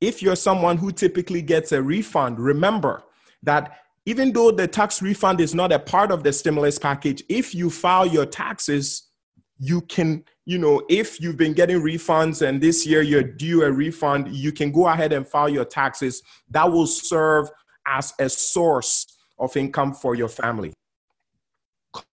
if 0.01 0.21
you're 0.21 0.35
someone 0.35 0.79
who 0.79 0.91
typically 0.91 1.43
gets 1.43 1.71
a 1.71 1.81
refund, 1.81 2.41
remember 2.41 3.05
that 3.43 3.79
even 4.05 4.33
though 4.33 4.51
the 4.51 4.67
tax 4.67 5.01
refund 5.01 5.41
is 5.41 5.55
not 5.55 5.71
a 5.71 5.79
part 5.79 6.11
of 6.11 6.25
the 6.25 6.33
stimulus 6.33 6.79
package, 6.79 7.23
if 7.29 7.55
you 7.55 7.71
file 7.71 8.07
your 8.07 8.27
taxes, 8.27 9.11
you 9.59 9.81
can, 9.83 10.25
you 10.45 10.59
know, 10.59 10.83
if 10.89 11.21
you've 11.21 11.37
been 11.37 11.53
getting 11.53 11.81
refunds 11.81 12.47
and 12.47 12.61
this 12.61 12.85
year 12.85 13.03
you're 13.03 13.23
due 13.23 13.63
a 13.63 13.71
refund, 13.71 14.35
you 14.35 14.53
can 14.53 14.73
go 14.73 14.89
ahead 14.89 15.13
and 15.13 15.27
file 15.27 15.49
your 15.49 15.65
taxes. 15.65 16.23
That 16.51 16.71
will 16.71 16.87
serve 16.87 17.49
as 17.87 18.13
a 18.19 18.29
source 18.29 19.07
of 19.39 19.57
income 19.57 19.93
for 19.95 20.15
your 20.15 20.29
family. 20.29 20.73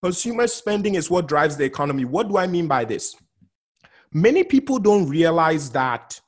Consumer 0.03 0.47
spending 0.47 0.95
is 0.95 1.09
what 1.09 1.27
drives 1.27 1.57
the 1.57 1.63
economy. 1.63 2.05
What 2.05 2.27
do 2.27 2.37
I 2.37 2.47
mean 2.47 2.67
by 2.67 2.85
this? 2.85 3.15
Many 4.13 4.43
people 4.43 4.77
don't 4.77 5.07
realize 5.07 5.69
that 5.71 6.19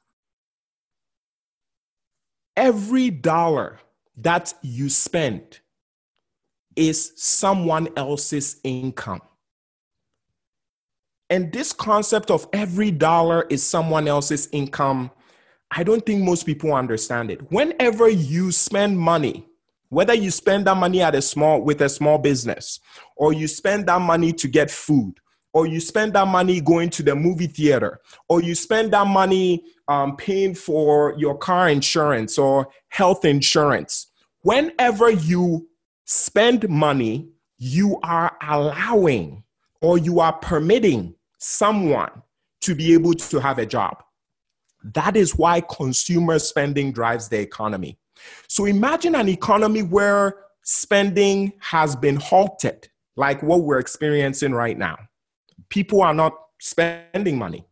every 2.55 3.09
dollar 3.09 3.79
that 4.17 4.53
you 4.61 4.89
spend 4.89 5.59
is 6.75 7.13
someone 7.15 7.89
else's 7.97 8.59
income. 8.63 9.21
And 11.31 11.49
this 11.53 11.71
concept 11.71 12.29
of 12.29 12.45
every 12.51 12.91
dollar 12.91 13.47
is 13.49 13.63
someone 13.63 14.05
else's 14.05 14.49
income, 14.51 15.09
I 15.71 15.81
don't 15.81 16.05
think 16.05 16.23
most 16.23 16.45
people 16.45 16.73
understand 16.73 17.31
it. 17.31 17.49
Whenever 17.49 18.09
you 18.09 18.51
spend 18.51 18.99
money, 18.99 19.47
whether 19.87 20.13
you 20.13 20.29
spend 20.29 20.67
that 20.67 20.75
money 20.75 21.01
at 21.01 21.15
a 21.15 21.21
small 21.21 21.61
with 21.61 21.81
a 21.81 21.87
small 21.87 22.17
business 22.17 22.81
or 23.15 23.31
you 23.31 23.47
spend 23.47 23.87
that 23.87 24.01
money 24.01 24.33
to 24.33 24.49
get 24.49 24.69
food 24.69 25.13
or 25.53 25.65
you 25.65 25.79
spend 25.79 26.13
that 26.13 26.27
money 26.27 26.59
going 26.59 26.89
to 26.89 27.03
the 27.03 27.15
movie 27.15 27.47
theater, 27.47 27.99
or 28.29 28.41
you 28.41 28.55
spend 28.55 28.91
that 28.93 29.07
money 29.07 29.63
um, 29.87 30.15
paying 30.15 30.55
for 30.55 31.13
your 31.17 31.37
car 31.37 31.69
insurance 31.69 32.37
or 32.37 32.67
health 32.89 33.25
insurance, 33.25 34.07
whenever 34.43 35.09
you 35.09 35.67
spend 36.05 36.67
money, 36.69 37.29
you 37.57 37.99
are 38.03 38.37
allowing 38.47 39.43
or 39.81 39.97
you 39.97 40.19
are 40.19 40.33
permitting 40.33 41.13
someone 41.41 42.21
to 42.61 42.75
be 42.75 42.93
able 42.93 43.13
to 43.13 43.39
have 43.39 43.57
a 43.57 43.65
job. 43.65 44.03
That 44.83 45.15
is 45.15 45.35
why 45.35 45.61
consumer 45.61 46.39
spending 46.39 46.91
drives 46.91 47.27
the 47.27 47.39
economy. 47.39 47.99
So 48.47 48.65
imagine 48.65 49.15
an 49.15 49.29
economy 49.29 49.83
where 49.83 50.37
spending 50.63 51.53
has 51.59 51.95
been 51.95 52.15
halted, 52.15 52.87
like 53.15 53.41
what 53.43 53.63
we're 53.63 53.79
experiencing 53.79 54.53
right 54.53 54.77
now 54.77 54.97
people 55.71 56.01
are 56.01 56.13
not 56.13 56.33
spending 56.59 57.37
money. 57.37 57.65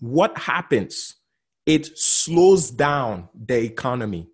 What 0.00 0.36
happens? 0.36 1.16
It 1.64 1.98
slows 1.98 2.70
down 2.70 3.28
the 3.34 3.62
economy. 3.62 4.28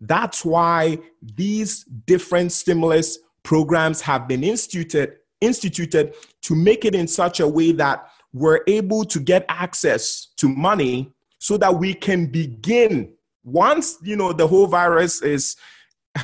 That's 0.00 0.44
why 0.44 0.98
these 1.20 1.84
different 1.84 2.52
stimulus 2.52 3.18
programs 3.42 4.00
have 4.02 4.28
been 4.28 4.44
instituted, 4.44 5.16
instituted 5.40 6.14
to 6.42 6.54
make 6.54 6.84
it 6.84 6.94
in 6.94 7.06
such 7.06 7.40
a 7.40 7.48
way 7.48 7.72
that 7.72 8.08
we're 8.32 8.60
able 8.66 9.04
to 9.04 9.20
get 9.20 9.44
access 9.48 10.28
to 10.36 10.48
money 10.48 11.12
so 11.38 11.56
that 11.56 11.74
we 11.74 11.94
can 11.94 12.26
begin 12.26 13.12
once 13.44 13.98
you 14.02 14.16
know 14.16 14.32
the 14.32 14.46
whole 14.46 14.66
virus 14.66 15.22
is 15.22 15.56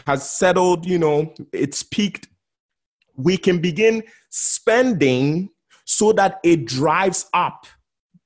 has 0.06 0.28
settled 0.28 0.84
you 0.84 0.98
know 0.98 1.32
it's 1.52 1.82
peaked 1.82 2.26
we 3.16 3.36
can 3.36 3.60
begin 3.60 4.02
spending 4.30 5.50
so 5.84 6.12
that 6.12 6.40
it 6.42 6.64
drives 6.64 7.28
up 7.34 7.66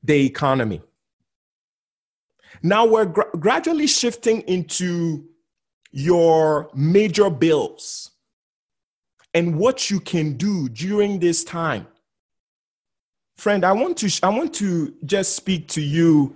the 0.02 0.24
economy. 0.24 0.80
Now 2.62 2.86
we're 2.86 3.06
gra- 3.06 3.30
gradually 3.38 3.86
shifting 3.86 4.42
into 4.42 5.24
your 5.90 6.70
major 6.74 7.30
bills 7.30 8.12
and 9.36 9.54
what 9.54 9.90
you 9.90 10.00
can 10.00 10.32
do 10.32 10.66
during 10.70 11.18
this 11.18 11.44
time. 11.44 11.86
Friend, 13.36 13.66
I 13.66 13.72
want 13.72 13.98
to 13.98 14.10
I 14.22 14.30
want 14.30 14.54
to 14.54 14.94
just 15.04 15.36
speak 15.36 15.68
to 15.68 15.82
you 15.82 16.34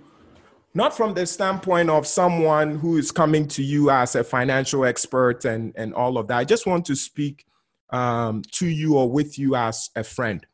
not 0.75 0.95
from 0.95 1.15
the 1.15 1.25
standpoint 1.25 1.89
of 1.89 2.05
someone 2.05 2.77
who 2.77 2.97
is 2.97 3.11
coming 3.11 3.47
to 3.47 3.63
you 3.63 3.89
as 3.89 4.15
a 4.15 4.23
financial 4.23 4.85
expert 4.85 5.45
and, 5.45 5.73
and 5.75 5.95
all 5.95 6.19
of 6.19 6.27
that. 6.27 6.37
I 6.37 6.43
just 6.43 6.67
want 6.67 6.85
to 6.85 6.95
speak 6.95 7.43
um, 7.89 8.43
to 8.51 8.67
you 8.67 8.95
or 8.95 9.11
with 9.11 9.37
you 9.39 9.55
as 9.55 9.89
a 9.95 10.03
friend. 10.03 10.45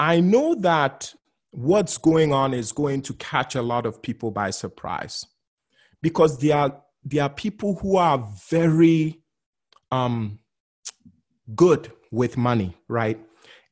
I 0.00 0.18
know 0.18 0.56
that 0.56 1.14
what's 1.52 1.96
going 1.98 2.32
on 2.32 2.52
is 2.52 2.72
going 2.72 3.02
to 3.02 3.14
catch 3.14 3.54
a 3.54 3.62
lot 3.62 3.86
of 3.86 4.02
people 4.02 4.32
by 4.32 4.50
surprise 4.50 5.24
because 6.02 6.38
there 6.40 6.56
are, 6.56 6.82
there 7.04 7.22
are 7.22 7.30
people 7.30 7.76
who 7.76 7.96
are 7.96 8.28
very 8.50 9.21
um, 9.92 10.40
good 11.54 11.92
with 12.10 12.36
money, 12.36 12.76
right? 12.88 13.20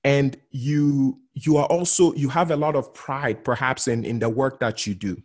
And 0.04 0.36
you 0.50 1.18
you 1.34 1.56
are 1.56 1.66
also 1.66 2.14
you 2.14 2.28
have 2.28 2.50
a 2.50 2.56
lot 2.56 2.76
of 2.76 2.94
pride 2.94 3.44
perhaps 3.44 3.88
in, 3.88 4.04
in 4.04 4.20
the 4.20 4.28
work 4.28 4.60
that 4.60 4.86
you 4.86 4.94
do. 4.94 5.20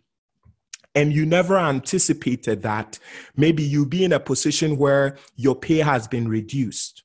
And 0.94 1.12
you 1.12 1.26
never 1.26 1.58
anticipated 1.58 2.62
that 2.62 2.98
maybe 3.36 3.62
you'll 3.62 3.86
be 3.86 4.04
in 4.04 4.14
a 4.14 4.20
position 4.20 4.78
where 4.78 5.18
your 5.36 5.54
pay 5.54 5.78
has 5.78 6.08
been 6.08 6.26
reduced, 6.26 7.02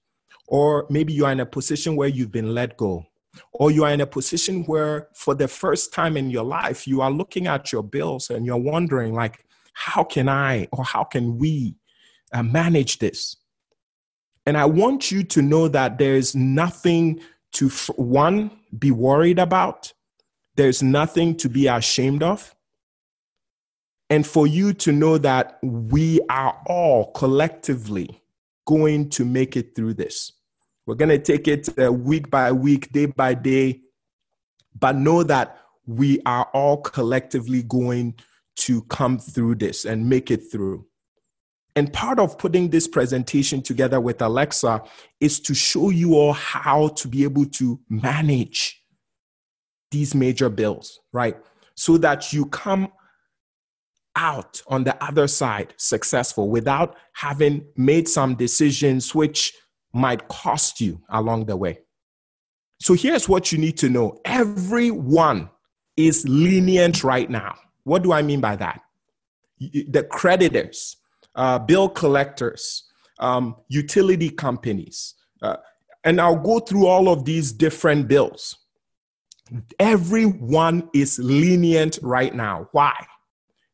or 0.47 0.87
maybe 0.89 1.11
you 1.11 1.25
are 1.25 1.31
in 1.31 1.41
a 1.41 1.45
position 1.45 1.97
where 1.97 2.07
you've 2.07 2.31
been 2.31 2.53
let 2.53 2.77
go 2.77 3.05
or 3.53 3.71
you 3.71 3.83
are 3.83 3.91
in 3.91 4.01
a 4.01 4.07
position 4.07 4.63
where 4.65 5.07
for 5.13 5.35
the 5.35 5.47
first 5.47 5.93
time 5.93 6.17
in 6.17 6.29
your 6.29 6.43
life 6.43 6.87
you 6.87 7.01
are 7.01 7.11
looking 7.11 7.47
at 7.47 7.71
your 7.71 7.83
bills 7.83 8.29
and 8.29 8.45
you're 8.45 8.57
wondering 8.57 9.13
like 9.13 9.45
how 9.73 10.03
can 10.03 10.27
i 10.27 10.67
or 10.71 10.83
how 10.83 11.03
can 11.03 11.37
we 11.37 11.75
uh, 12.33 12.43
manage 12.43 12.99
this 12.99 13.37
and 14.45 14.57
i 14.57 14.65
want 14.65 15.11
you 15.11 15.23
to 15.23 15.41
know 15.41 15.67
that 15.67 15.97
there's 15.97 16.35
nothing 16.35 17.19
to 17.53 17.69
one 17.95 18.51
be 18.77 18.91
worried 18.91 19.39
about. 19.39 19.93
There's 20.55 20.81
nothing 20.81 21.35
to 21.37 21.49
be 21.49 21.67
ashamed 21.67 22.23
of. 22.23 22.55
And 24.09 24.27
for 24.27 24.45
you 24.45 24.73
to 24.73 24.91
know 24.91 25.17
that 25.17 25.57
we 25.63 26.19
are 26.29 26.61
all 26.65 27.11
collectively 27.11 28.21
going 28.65 29.09
to 29.09 29.25
make 29.25 29.55
it 29.55 29.75
through 29.75 29.93
this. 29.93 30.33
We're 30.85 30.95
going 30.95 31.09
to 31.09 31.19
take 31.19 31.47
it 31.47 31.69
uh, 31.79 31.91
week 31.91 32.29
by 32.29 32.51
week, 32.51 32.91
day 32.91 33.05
by 33.05 33.33
day, 33.33 33.81
but 34.77 34.95
know 34.95 35.23
that 35.23 35.59
we 35.85 36.21
are 36.25 36.45
all 36.53 36.77
collectively 36.77 37.63
going 37.63 38.15
to 38.57 38.81
come 38.83 39.17
through 39.17 39.55
this 39.55 39.85
and 39.85 40.09
make 40.09 40.29
it 40.29 40.51
through. 40.51 40.85
And 41.75 41.91
part 41.93 42.19
of 42.19 42.37
putting 42.37 42.69
this 42.69 42.87
presentation 42.87 43.61
together 43.61 44.01
with 44.01 44.21
Alexa 44.21 44.83
is 45.19 45.39
to 45.41 45.53
show 45.53 45.89
you 45.89 46.15
all 46.15 46.33
how 46.33 46.89
to 46.89 47.07
be 47.07 47.23
able 47.23 47.45
to 47.45 47.79
manage 47.89 48.81
these 49.89 50.13
major 50.13 50.49
bills, 50.49 50.99
right? 51.13 51.37
So 51.75 51.97
that 51.99 52.33
you 52.33 52.45
come 52.47 52.91
out 54.15 54.61
on 54.67 54.83
the 54.83 55.01
other 55.03 55.27
side 55.27 55.73
successful 55.77 56.49
without 56.49 56.97
having 57.13 57.65
made 57.77 58.07
some 58.07 58.35
decisions 58.35 59.15
which 59.15 59.53
might 59.93 60.27
cost 60.27 60.81
you 60.81 61.01
along 61.09 61.45
the 61.45 61.55
way. 61.55 61.79
So 62.79 62.93
here's 62.93 63.29
what 63.29 63.51
you 63.51 63.57
need 63.57 63.77
to 63.77 63.89
know 63.89 64.19
everyone 64.25 65.49
is 65.95 66.27
lenient 66.27 67.03
right 67.03 67.29
now. 67.29 67.55
What 67.83 68.03
do 68.03 68.11
I 68.11 68.21
mean 68.21 68.41
by 68.41 68.55
that? 68.57 68.81
The 69.59 70.03
creditors 70.09 70.97
uh, 71.35 71.59
bill 71.59 71.89
collectors, 71.89 72.91
um, 73.19 73.55
utility 73.67 74.29
companies. 74.29 75.15
Uh, 75.41 75.57
and 76.03 76.19
I'll 76.19 76.35
go 76.35 76.59
through 76.59 76.87
all 76.87 77.09
of 77.09 77.25
these 77.25 77.51
different 77.51 78.07
bills. 78.07 78.57
Everyone 79.79 80.89
is 80.93 81.19
lenient 81.19 81.99
right 82.01 82.33
now. 82.33 82.67
Why? 82.71 82.93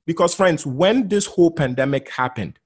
Because, 0.05 0.33
friends, 0.33 0.65
when 0.65 1.07
this 1.07 1.25
whole 1.25 1.51
pandemic 1.51 2.09
happened, 2.09 2.59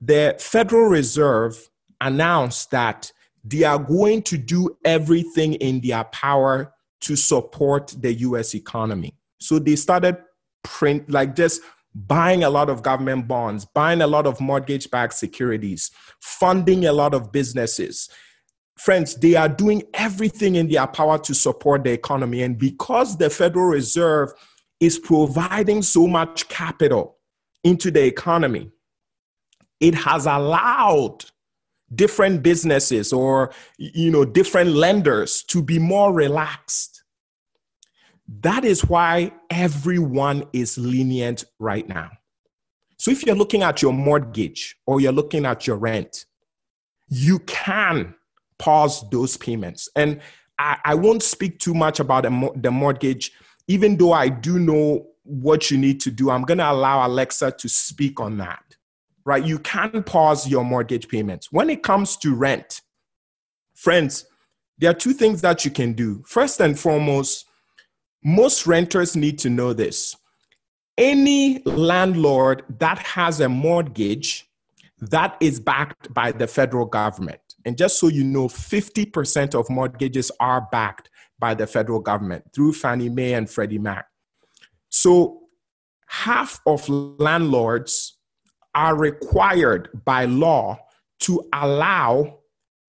the 0.00 0.36
Federal 0.38 0.86
Reserve 0.86 1.70
announced 2.00 2.70
that 2.72 3.10
they 3.44 3.62
are 3.62 3.78
going 3.78 4.22
to 4.22 4.36
do 4.36 4.76
everything 4.84 5.54
in 5.54 5.80
their 5.80 6.04
power 6.04 6.74
to 7.00 7.16
support 7.16 7.94
the 7.98 8.12
US 8.14 8.54
economy. 8.54 9.14
So 9.38 9.58
they 9.58 9.76
started 9.76 10.16
print 10.62 11.10
like 11.10 11.36
just 11.36 11.60
buying 11.94 12.42
a 12.42 12.50
lot 12.50 12.68
of 12.68 12.82
government 12.82 13.28
bonds, 13.28 13.64
buying 13.64 14.02
a 14.02 14.06
lot 14.06 14.26
of 14.26 14.40
mortgage 14.40 14.90
backed 14.90 15.14
securities, 15.14 15.90
funding 16.20 16.86
a 16.86 16.92
lot 16.92 17.14
of 17.14 17.30
businesses. 17.30 18.08
Friends, 18.76 19.14
they 19.14 19.36
are 19.36 19.48
doing 19.48 19.82
everything 19.94 20.56
in 20.56 20.68
their 20.68 20.86
power 20.86 21.18
to 21.18 21.34
support 21.34 21.84
the 21.84 21.92
economy. 21.92 22.42
And 22.42 22.58
because 22.58 23.16
the 23.16 23.30
Federal 23.30 23.66
Reserve 23.66 24.32
is 24.80 24.98
providing 24.98 25.82
so 25.82 26.08
much 26.08 26.48
capital 26.48 27.18
into 27.62 27.90
the 27.92 28.04
economy, 28.04 28.72
it 29.78 29.94
has 29.94 30.26
allowed 30.26 31.24
different 31.94 32.42
businesses 32.42 33.12
or 33.12 33.52
you 33.78 34.10
know 34.10 34.24
different 34.24 34.70
lenders 34.70 35.42
to 35.44 35.62
be 35.62 35.78
more 35.78 36.12
relaxed 36.12 36.93
that 38.40 38.64
is 38.64 38.82
why 38.86 39.32
everyone 39.50 40.44
is 40.52 40.78
lenient 40.78 41.44
right 41.58 41.88
now 41.88 42.10
so 42.96 43.10
if 43.10 43.24
you're 43.24 43.36
looking 43.36 43.62
at 43.62 43.82
your 43.82 43.92
mortgage 43.92 44.76
or 44.86 45.00
you're 45.00 45.12
looking 45.12 45.44
at 45.44 45.66
your 45.66 45.76
rent 45.76 46.24
you 47.08 47.38
can 47.40 48.14
pause 48.58 49.08
those 49.10 49.36
payments 49.36 49.88
and 49.96 50.20
i, 50.58 50.78
I 50.84 50.94
won't 50.94 51.22
speak 51.22 51.58
too 51.58 51.74
much 51.74 52.00
about 52.00 52.22
the 52.22 52.70
mortgage 52.70 53.32
even 53.68 53.96
though 53.96 54.12
i 54.12 54.28
do 54.28 54.58
know 54.58 55.06
what 55.24 55.70
you 55.70 55.78
need 55.78 56.00
to 56.00 56.10
do 56.10 56.30
i'm 56.30 56.42
going 56.42 56.58
to 56.58 56.70
allow 56.70 57.06
alexa 57.06 57.52
to 57.52 57.68
speak 57.68 58.20
on 58.20 58.38
that 58.38 58.62
right? 59.24 59.44
You 59.44 59.58
can 59.58 60.02
pause 60.02 60.48
your 60.48 60.64
mortgage 60.64 61.08
payments. 61.08 61.50
When 61.50 61.70
it 61.70 61.82
comes 61.82 62.16
to 62.18 62.34
rent, 62.34 62.82
friends, 63.74 64.26
there 64.78 64.90
are 64.90 64.94
two 64.94 65.12
things 65.12 65.40
that 65.42 65.64
you 65.64 65.70
can 65.70 65.94
do. 65.94 66.22
First 66.26 66.60
and 66.60 66.78
foremost, 66.78 67.46
most 68.24 68.66
renters 68.66 69.14
need 69.14 69.38
to 69.40 69.50
know 69.50 69.72
this. 69.74 70.16
Any 70.96 71.62
landlord 71.64 72.64
that 72.78 72.98
has 72.98 73.40
a 73.40 73.48
mortgage 73.48 74.48
that 75.00 75.36
is 75.40 75.60
backed 75.60 76.12
by 76.14 76.32
the 76.32 76.46
federal 76.46 76.86
government, 76.86 77.40
and 77.66 77.76
just 77.76 77.98
so 77.98 78.08
you 78.08 78.24
know, 78.24 78.48
50% 78.48 79.54
of 79.54 79.68
mortgages 79.68 80.30
are 80.40 80.66
backed 80.72 81.10
by 81.38 81.54
the 81.54 81.66
federal 81.66 82.00
government 82.00 82.44
through 82.54 82.72
Fannie 82.72 83.08
Mae 83.08 83.34
and 83.34 83.50
Freddie 83.50 83.78
Mac. 83.78 84.06
So 84.88 85.40
half 86.06 86.60
of 86.66 86.88
landlords 86.88 88.18
are 88.74 88.96
required 88.96 89.88
by 90.04 90.24
law 90.24 90.78
to 91.20 91.46
allow 91.52 92.38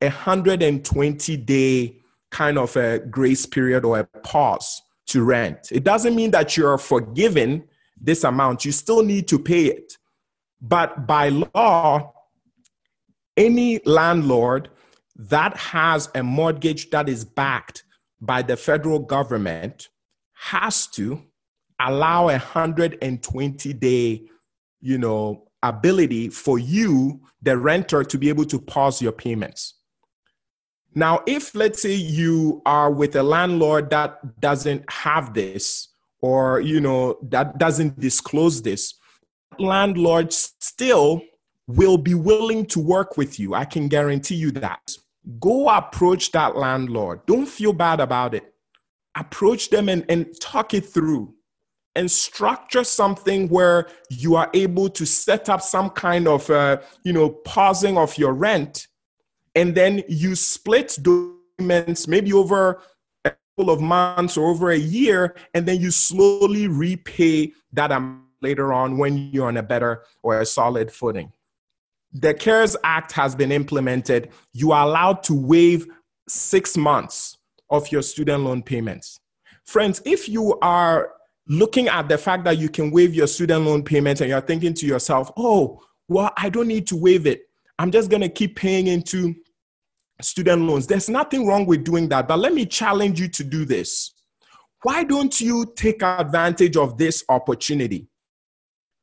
a 0.02 0.08
120 0.08 1.38
day 1.38 1.98
kind 2.32 2.58
of 2.58 2.76
a 2.76 3.00
grace 3.00 3.46
period 3.46 3.86
or 3.86 4.00
a 4.00 4.04
pause 4.22 4.82
to 5.08 5.24
rent. 5.24 5.72
It 5.72 5.84
doesn't 5.84 6.16
mean 6.16 6.32
that 6.32 6.58
you're 6.58 6.78
forgiven 6.78 7.64
this 8.00 8.24
amount, 8.24 8.66
you 8.66 8.72
still 8.72 9.04
need 9.04 9.28
to 9.30 9.40
pay 9.40 9.66
it. 9.66 9.98
But 10.62 11.08
by 11.08 11.30
law, 11.30 12.14
any 13.38 13.80
landlord 13.86 14.70
that 15.16 15.56
has 15.56 16.10
a 16.14 16.24
mortgage 16.24 16.90
that 16.90 17.08
is 17.08 17.24
backed 17.24 17.84
by 18.20 18.42
the 18.42 18.58
federal 18.58 19.00
government 19.00 19.90
has 20.34 20.88
to 20.88 21.24
allow 21.80 22.24
a 22.24 22.38
120 22.40 23.74
day 23.74 24.28
you 24.82 24.98
know 24.98 25.46
ability 25.64 26.30
for 26.30 26.60
you, 26.60 27.20
the 27.42 27.58
renter, 27.58 28.04
to 28.04 28.18
be 28.18 28.30
able 28.30 28.46
to 28.46 28.60
pause 28.60 29.02
your 29.02 29.12
payments. 29.12 29.76
Now, 30.96 31.22
if 31.28 31.54
let's 31.54 31.82
say 31.82 31.94
you 31.94 32.62
are 32.66 32.90
with 32.90 33.18
a 33.18 33.24
landlord 33.24 33.90
that 33.90 34.40
doesn't 34.40 34.90
have 34.90 35.34
this, 35.34 35.90
or 36.22 36.62
you 36.62 36.80
know 36.80 37.18
that 37.24 37.58
doesn't 37.58 38.00
disclose 38.00 38.62
this, 38.62 38.94
landlord 39.60 40.32
still 40.32 41.22
will 41.68 41.98
be 41.98 42.14
willing 42.14 42.66
to 42.68 42.80
work 42.80 43.18
with 43.18 43.40
you. 43.40 43.54
I 43.54 43.66
can 43.66 43.90
guarantee 43.90 44.36
you 44.36 44.52
that. 44.52 44.96
Go 45.40 45.68
approach 45.70 46.32
that 46.32 46.56
landlord. 46.56 47.26
Don't 47.26 47.48
feel 47.48 47.74
bad 47.74 48.00
about 48.00 48.34
it. 48.34 48.54
Approach 49.16 49.70
them 49.70 49.90
and, 49.90 50.06
and 50.08 50.28
talk 50.40 50.74
it 50.74 50.86
through 50.86 51.34
and 51.96 52.12
structure 52.12 52.84
something 52.84 53.48
where 53.50 53.88
you 54.10 54.36
are 54.36 54.50
able 54.54 54.90
to 54.90 55.06
set 55.06 55.50
up 55.50 55.62
some 55.62 55.90
kind 55.90 56.28
of 56.28 56.50
uh, 56.50 56.78
you 57.04 57.12
know 57.12 57.30
pausing 57.30 57.98
of 57.98 58.18
your 58.18 58.34
rent 58.34 58.88
and 59.56 59.74
then 59.74 60.04
you 60.08 60.36
split 60.36 60.98
payments 61.58 62.08
maybe 62.08 62.34
over 62.34 62.82
a 63.24 63.32
couple 63.58 63.74
of 63.74 63.82
months 63.82 64.38
or 64.38 64.50
over 64.50 64.72
a 64.72 64.78
year 64.78 65.36
and 65.54 65.66
then 65.66 65.80
you 65.80 65.90
slowly 65.90 66.68
repay 66.68 67.54
that 67.74 67.92
amount 67.92 68.22
later 68.42 68.74
on 68.74 68.98
when 68.98 69.18
you're 69.32 69.48
on 69.48 69.58
a 69.58 69.64
better 69.64 70.04
or 70.22 70.40
a 70.40 70.46
solid 70.46 70.92
footing. 70.92 71.32
The 72.14 72.34
cares 72.34 72.78
act 72.84 73.12
has 73.14 73.36
been 73.36 73.52
implemented. 73.52 74.30
You 74.54 74.72
are 74.72 74.86
allowed 74.86 75.24
to 75.24 75.34
waive 75.34 75.88
six 76.28 76.78
months 76.78 77.38
of 77.70 77.92
your 77.92 78.02
student 78.02 78.44
loan 78.44 78.62
payments. 78.62 79.20
Friends 79.64 80.02
if 80.06 80.30
you 80.30 80.60
are 80.62 81.14
looking 81.48 81.88
at 81.88 82.08
the 82.10 82.18
fact 82.18 82.44
that 82.44 82.58
you 82.58 82.70
can 82.70 82.92
waive 82.92 83.14
your 83.14 83.28
student 83.28 83.66
loan 83.66 83.84
payments 83.84 84.22
and 84.22 84.30
you're 84.30 84.42
thinking 84.42 84.74
to 84.74 84.86
yourself, 84.86 85.32
oh, 85.38 85.82
well, 86.08 86.32
I 86.38 86.50
don't 86.50 86.68
need 86.68 86.88
to 86.88 86.96
waive 86.96 87.28
it. 87.28 87.44
I'm 87.78 87.92
just 87.92 88.10
going 88.10 88.22
to 88.22 88.30
keep 88.30 88.56
paying 88.56 88.88
into 88.88 89.36
student 90.22 90.64
loans. 90.64 90.88
There's 90.88 91.10
nothing 91.10 91.46
wrong 91.46 91.66
with 91.66 91.84
doing 91.84 92.10
that. 92.10 92.28
But 92.28 92.40
let 92.40 92.54
me 92.54 92.66
challenge 92.66 93.20
you 93.20 93.28
to 93.30 93.44
do 93.44 93.66
this. 93.66 94.14
Why 94.84 95.04
don't 95.04 95.40
you 95.42 95.74
take 95.76 96.04
advantage 96.04 96.78
of 96.78 96.98
this 96.98 97.24
opportunity? 97.30 98.08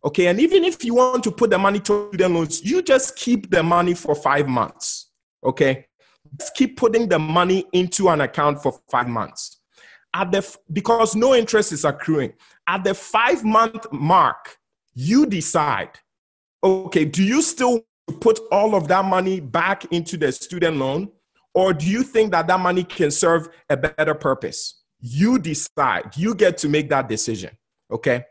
Okay, 0.05 0.27
and 0.27 0.41
even 0.41 0.65
if 0.65 0.85
you 0.85 0.95
want 0.95 1.23
to 1.25 1.31
put 1.31 1.51
the 1.51 1.59
money 1.59 1.79
to 1.81 2.09
student 2.09 2.35
loans, 2.35 2.65
you 2.65 2.83
just 2.83 3.17
keep 3.17 3.51
the 3.51 3.63
money 3.63 3.95
for 3.95 4.15
five 4.15 4.49
months. 4.49 5.11
Okay, 5.45 5.87
just 6.39 6.55
keep 6.55 6.77
putting 6.77 7.09
the 7.09 7.19
money 7.19 7.65
into 7.73 8.09
an 8.09 8.21
account 8.21 8.63
for 8.63 8.81
five 8.91 9.09
months 9.09 9.59
at 10.15 10.31
the 10.31 10.57
because 10.73 11.17
no 11.17 11.35
interest 11.35 11.73
is 11.73 11.85
accruing 11.85 12.33
at 12.69 12.85
the 12.85 12.95
five 12.95 13.45
month 13.45 13.87
mark 13.93 14.57
you 14.95 15.27
decide 15.27 15.91
okay 16.63 17.05
do 17.05 17.23
you 17.23 17.41
still 17.41 17.85
put 18.21 18.41
all 18.51 18.75
of 18.75 18.89
that 18.89 19.05
money 19.05 19.41
back 19.41 19.85
into 19.93 20.17
the 20.17 20.33
student 20.33 20.77
loan 20.77 21.11
or 21.55 21.73
do 21.73 21.87
you 21.87 22.03
think 22.03 22.33
that 22.33 22.47
that 22.47 22.61
money 22.61 22.83
can 22.83 23.11
serve 23.11 23.49
a 23.69 23.77
better 23.77 24.15
purpose? 24.15 24.83
You 25.01 25.39
decide. 25.39 26.17
You 26.17 26.35
get 26.35 26.57
to 26.59 26.69
make 26.69 26.89
that 26.91 27.09
decision 27.09 27.51
okay? 27.91 28.25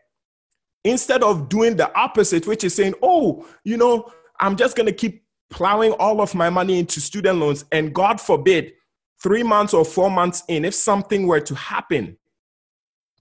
Instead 0.84 1.22
of 1.22 1.48
doing 1.48 1.76
the 1.76 1.94
opposite 1.96 2.48
which 2.48 2.64
is 2.64 2.74
saying 2.74 2.96
oh 3.02 3.48
you 3.64 3.78
know 3.78 4.12
i'm 4.40 4.56
just 4.56 4.76
going 4.76 4.88
to 4.88 4.94
keep 4.94 5.24
plowing 5.52 5.92
all 5.94 6.22
of 6.22 6.34
my 6.34 6.50
money 6.50 6.80
into 6.80 7.00
student 7.00 7.38
loans 7.38 7.66
and 7.72 7.94
god 7.94 8.20
forbid 8.20 8.74
three 9.22 9.44
months 9.44 9.74
or 9.74 9.86
four 9.86 10.10
months 10.10 10.44
in, 10.48 10.66
if 10.66 10.74
something 10.74 11.28
were 11.28 11.40
to 11.40 11.56
happen 11.56 12.18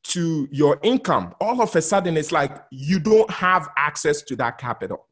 to 0.03 0.49
your 0.51 0.79
income, 0.83 1.35
all 1.41 1.61
of 1.61 1.77
a 1.77 1.83
sudden 1.83 2.17
it's 2.17 2.33
like 2.33 2.65
you 2.71 2.99
don't 2.99 3.31
have 3.31 3.69
access 3.77 4.23
to 4.23 4.37
that 4.37 4.59
capital. 4.59 5.07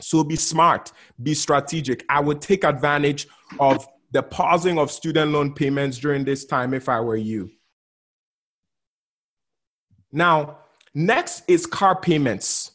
So 0.00 0.22
be 0.22 0.36
smart, 0.36 0.92
be 1.22 1.34
strategic. 1.34 2.04
I 2.08 2.20
would 2.20 2.40
take 2.40 2.64
advantage 2.64 3.26
of 3.58 3.86
the 4.12 4.22
pausing 4.22 4.78
of 4.78 4.90
student 4.90 5.32
loan 5.32 5.54
payments 5.54 5.98
during 5.98 6.24
this 6.24 6.44
time 6.44 6.72
if 6.72 6.88
I 6.88 7.00
were 7.00 7.16
you. 7.16 7.50
Now, 10.12 10.58
next 10.94 11.42
is 11.48 11.66
car 11.66 12.00
payments. 12.00 12.72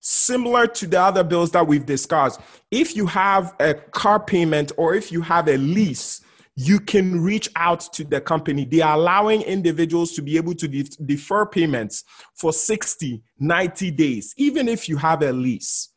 Similar 0.00 0.68
to 0.68 0.86
the 0.86 1.00
other 1.00 1.24
bills 1.24 1.50
that 1.50 1.66
we've 1.66 1.84
discussed, 1.84 2.40
if 2.70 2.96
you 2.96 3.06
have 3.06 3.54
a 3.60 3.74
car 3.74 4.20
payment 4.20 4.72
or 4.76 4.94
if 4.94 5.12
you 5.12 5.20
have 5.22 5.48
a 5.48 5.56
lease, 5.56 6.22
you 6.54 6.80
can 6.80 7.20
reach 7.20 7.48
out 7.56 7.80
to 7.92 8.04
the 8.04 8.20
company. 8.20 8.64
They 8.64 8.80
are 8.80 8.94
allowing 8.94 9.42
individuals 9.42 10.12
to 10.12 10.22
be 10.22 10.36
able 10.36 10.54
to 10.54 10.66
de- 10.66 10.82
defer 11.04 11.46
payments 11.46 12.04
for 12.34 12.52
60, 12.52 13.22
90 13.38 13.90
days, 13.90 14.34
even 14.36 14.66
if 14.66 14.88
you 14.88 14.96
have 14.96 15.22
a 15.22 15.32
lease. 15.32 15.90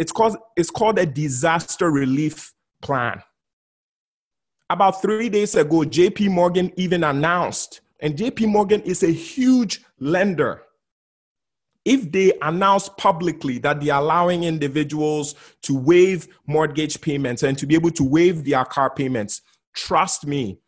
It's 0.00 0.12
called, 0.12 0.38
it's 0.56 0.70
called 0.72 0.98
a 0.98 1.06
disaster 1.06 1.90
relief 1.90 2.54
plan. 2.82 3.22
About 4.70 5.02
three 5.02 5.28
days 5.28 5.54
ago, 5.54 5.80
JP 5.80 6.30
Morgan 6.30 6.72
even 6.76 7.04
announced, 7.04 7.82
and 8.00 8.16
JP 8.16 8.48
Morgan 8.48 8.80
is 8.82 9.02
a 9.04 9.12
huge 9.12 9.82
lender. 10.00 10.62
if 11.84 12.12
they 12.12 12.32
announce 12.42 12.88
publicly 12.90 13.58
that 13.58 13.80
they're 13.80 13.96
allowing 13.96 14.44
individuals 14.44 15.34
to 15.62 15.76
waive 15.76 16.28
mortgage 16.46 17.00
payments 17.00 17.42
and 17.42 17.58
to 17.58 17.66
be 17.66 17.74
able 17.74 17.90
to 17.90 18.04
waive 18.04 18.44
their 18.44 18.64
car 18.64 18.90
payments, 18.90 19.42
trust 19.74 20.26
me, 20.26 20.60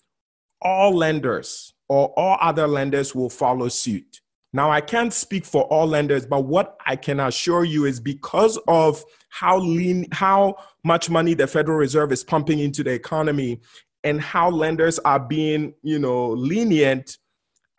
all 0.62 0.96
lenders 0.96 1.74
or 1.88 2.08
all 2.16 2.38
other 2.40 2.66
lenders 2.66 3.14
will 3.14 3.30
follow 3.30 3.68
suit. 3.68 4.21
Now, 4.52 4.70
I 4.70 4.82
can't 4.82 5.12
speak 5.12 5.46
for 5.46 5.62
all 5.64 5.86
lenders, 5.86 6.26
but 6.26 6.44
what 6.44 6.76
I 6.86 6.96
can 6.96 7.20
assure 7.20 7.64
you 7.64 7.86
is 7.86 8.00
because 8.00 8.58
of 8.68 9.02
how 9.30 9.58
lean, 9.58 10.06
how 10.12 10.56
much 10.84 11.08
money 11.08 11.32
the 11.32 11.46
Federal 11.46 11.78
Reserve 11.78 12.12
is 12.12 12.22
pumping 12.22 12.58
into 12.58 12.84
the 12.84 12.92
economy, 12.92 13.60
and 14.04 14.20
how 14.20 14.50
lenders 14.50 14.98
are 15.00 15.20
being, 15.20 15.74
you 15.82 15.98
know, 15.98 16.30
lenient, 16.30 17.18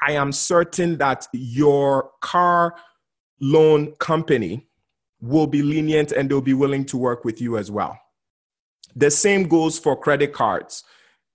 I 0.02 0.14
am 0.14 0.32
certain 0.32 0.98
that 0.98 1.28
your 1.32 2.12
car 2.22 2.76
loan 3.40 3.94
company 3.96 4.68
will 5.22 5.48
be 5.48 5.62
lenient 5.62 6.12
and 6.12 6.30
they'll 6.30 6.42
be 6.42 6.54
willing 6.54 6.86
to 6.86 6.98
work 6.98 7.24
with 7.24 7.40
you 7.40 7.58
as 7.58 7.70
well. 7.70 7.98
The 8.96 9.12
same 9.12 9.48
goes 9.48 9.80
for 9.80 9.96
credit 9.96 10.34
cards. 10.34 10.84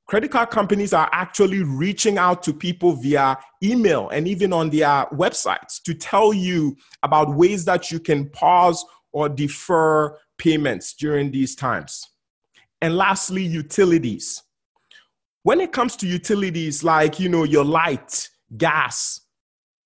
Credit 0.09 0.31
card 0.31 0.49
companies 0.49 0.95
are 0.95 1.11
actually 1.13 1.63
reaching 1.63 2.17
out 2.17 2.43
to 2.43 2.55
people 2.55 2.93
via 2.93 3.37
email 3.63 4.09
and 4.09 4.27
even 4.27 4.55
on 4.55 4.71
their 4.71 5.05
websites 5.13 5.83
to 5.83 5.93
tell 5.93 6.33
you 6.33 6.75
about 7.03 7.37
ways 7.37 7.67
that 7.67 7.91
you 7.91 8.01
can 8.01 8.31
pause 8.31 8.83
or 9.13 9.29
defer 9.29 10.17
payments 10.39 10.95
during 10.95 11.31
these 11.31 11.55
times. 11.55 12.09
And 12.81 12.97
lastly, 12.97 13.43
utilities. 13.43 14.43
When 15.43 15.61
it 15.61 15.73
comes 15.73 15.95
to 15.97 16.07
utilities 16.07 16.83
like, 16.83 17.21
you 17.21 17.29
know, 17.29 17.45
your 17.45 17.65
light, 17.65 18.31
gas, 18.57 19.21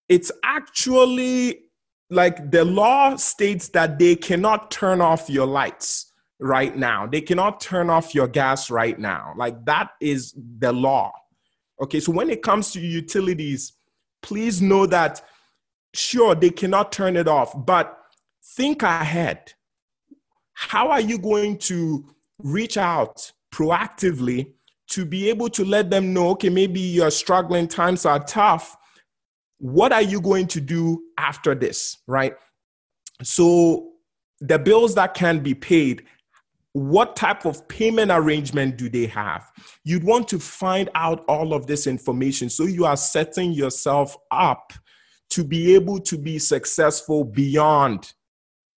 it's 0.08 0.30
actually 0.44 1.64
like 2.10 2.52
the 2.52 2.64
law 2.64 3.16
states 3.16 3.70
that 3.70 3.98
they 3.98 4.14
cannot 4.14 4.70
turn 4.70 5.00
off 5.00 5.28
your 5.28 5.46
lights 5.46 6.11
right 6.42 6.76
now. 6.76 7.06
They 7.06 7.20
cannot 7.20 7.60
turn 7.60 7.88
off 7.88 8.14
your 8.14 8.28
gas 8.28 8.70
right 8.70 8.98
now. 8.98 9.32
Like 9.36 9.64
that 9.64 9.90
is 10.00 10.34
the 10.58 10.72
law. 10.72 11.12
Okay, 11.82 12.00
so 12.00 12.12
when 12.12 12.30
it 12.30 12.42
comes 12.42 12.72
to 12.72 12.80
utilities, 12.80 13.72
please 14.22 14.60
know 14.60 14.86
that 14.86 15.22
sure, 15.94 16.34
they 16.34 16.50
cannot 16.50 16.92
turn 16.92 17.16
it 17.16 17.28
off, 17.28 17.52
but 17.66 17.98
think 18.56 18.82
ahead. 18.82 19.52
How 20.54 20.90
are 20.90 21.00
you 21.00 21.18
going 21.18 21.58
to 21.58 22.06
reach 22.38 22.76
out 22.76 23.32
proactively 23.52 24.52
to 24.90 25.04
be 25.04 25.28
able 25.28 25.48
to 25.48 25.64
let 25.64 25.90
them 25.90 26.12
know, 26.12 26.30
okay, 26.30 26.50
maybe 26.50 26.80
you're 26.80 27.10
struggling, 27.10 27.66
times 27.66 28.04
are 28.04 28.22
tough, 28.24 28.76
what 29.58 29.92
are 29.92 30.02
you 30.02 30.20
going 30.20 30.46
to 30.48 30.60
do 30.60 31.02
after 31.18 31.54
this, 31.54 31.98
right? 32.06 32.34
So 33.22 33.92
the 34.40 34.58
bills 34.58 34.94
that 34.96 35.14
can 35.14 35.38
be 35.38 35.54
paid, 35.54 36.04
what 36.74 37.16
type 37.16 37.44
of 37.44 37.66
payment 37.68 38.10
arrangement 38.10 38.78
do 38.78 38.88
they 38.88 39.06
have? 39.06 39.50
You'd 39.84 40.04
want 40.04 40.26
to 40.28 40.38
find 40.38 40.88
out 40.94 41.24
all 41.28 41.52
of 41.52 41.66
this 41.66 41.86
information 41.86 42.48
so 42.48 42.64
you 42.64 42.86
are 42.86 42.96
setting 42.96 43.52
yourself 43.52 44.16
up 44.30 44.72
to 45.30 45.44
be 45.44 45.74
able 45.74 46.00
to 46.00 46.18
be 46.18 46.38
successful 46.38 47.24
beyond 47.24 48.12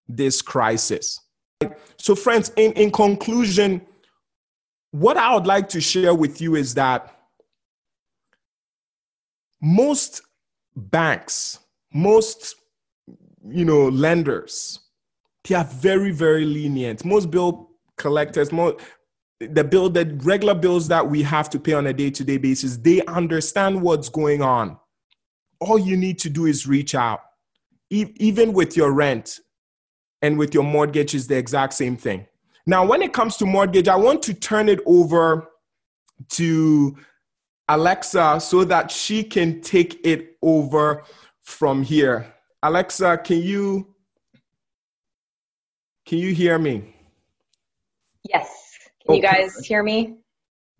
this 0.07 0.41
crisis. 0.41 1.19
So, 1.97 2.15
friends, 2.15 2.51
in, 2.57 2.73
in 2.73 2.91
conclusion, 2.91 3.81
what 4.91 5.17
I 5.17 5.33
would 5.33 5.47
like 5.47 5.69
to 5.69 5.81
share 5.81 6.13
with 6.13 6.41
you 6.41 6.55
is 6.55 6.73
that 6.75 7.17
most 9.61 10.21
banks, 10.75 11.59
most 11.93 12.55
you 13.47 13.65
know 13.65 13.87
lenders, 13.87 14.79
they 15.43 15.55
are 15.55 15.65
very 15.65 16.11
very 16.11 16.45
lenient. 16.45 17.03
Most 17.03 17.31
bill 17.31 17.64
collectors, 17.97 18.51
most 18.51 18.79
the 19.39 19.63
bill 19.63 19.89
the 19.89 20.17
regular 20.23 20.55
bills 20.55 20.87
that 20.87 21.09
we 21.09 21.21
have 21.21 21.49
to 21.49 21.59
pay 21.59 21.73
on 21.73 21.87
a 21.87 21.93
day-to-day 21.93 22.37
basis, 22.37 22.77
they 22.77 23.01
understand 23.05 23.81
what's 23.81 24.09
going 24.09 24.41
on. 24.41 24.77
All 25.59 25.77
you 25.77 25.97
need 25.97 26.19
to 26.19 26.29
do 26.29 26.45
is 26.45 26.67
reach 26.67 26.95
out. 26.95 27.21
Even 27.89 28.53
with 28.53 28.75
your 28.75 28.91
rent 28.91 29.39
and 30.21 30.37
with 30.37 30.53
your 30.53 30.63
mortgage 30.63 31.13
is 31.13 31.27
the 31.27 31.37
exact 31.37 31.73
same 31.73 31.95
thing. 31.97 32.25
Now, 32.65 32.85
when 32.85 33.01
it 33.01 33.13
comes 33.13 33.37
to 33.37 33.45
mortgage, 33.45 33.87
I 33.87 33.95
want 33.95 34.23
to 34.23 34.33
turn 34.33 34.69
it 34.69 34.79
over 34.85 35.49
to 36.31 36.97
Alexa 37.67 38.39
so 38.41 38.63
that 38.63 38.89
she 38.89 39.23
can 39.23 39.61
take 39.61 39.99
it 40.05 40.37
over 40.41 41.03
from 41.43 41.83
here. 41.83 42.33
Alexa, 42.63 43.19
can 43.19 43.37
you 43.37 43.93
can 46.05 46.17
you 46.19 46.33
hear 46.33 46.57
me? 46.57 46.94
Yes. 48.29 48.89
Can 49.05 49.15
you 49.15 49.21
guys 49.21 49.55
hear 49.65 49.83
me? 49.83 50.15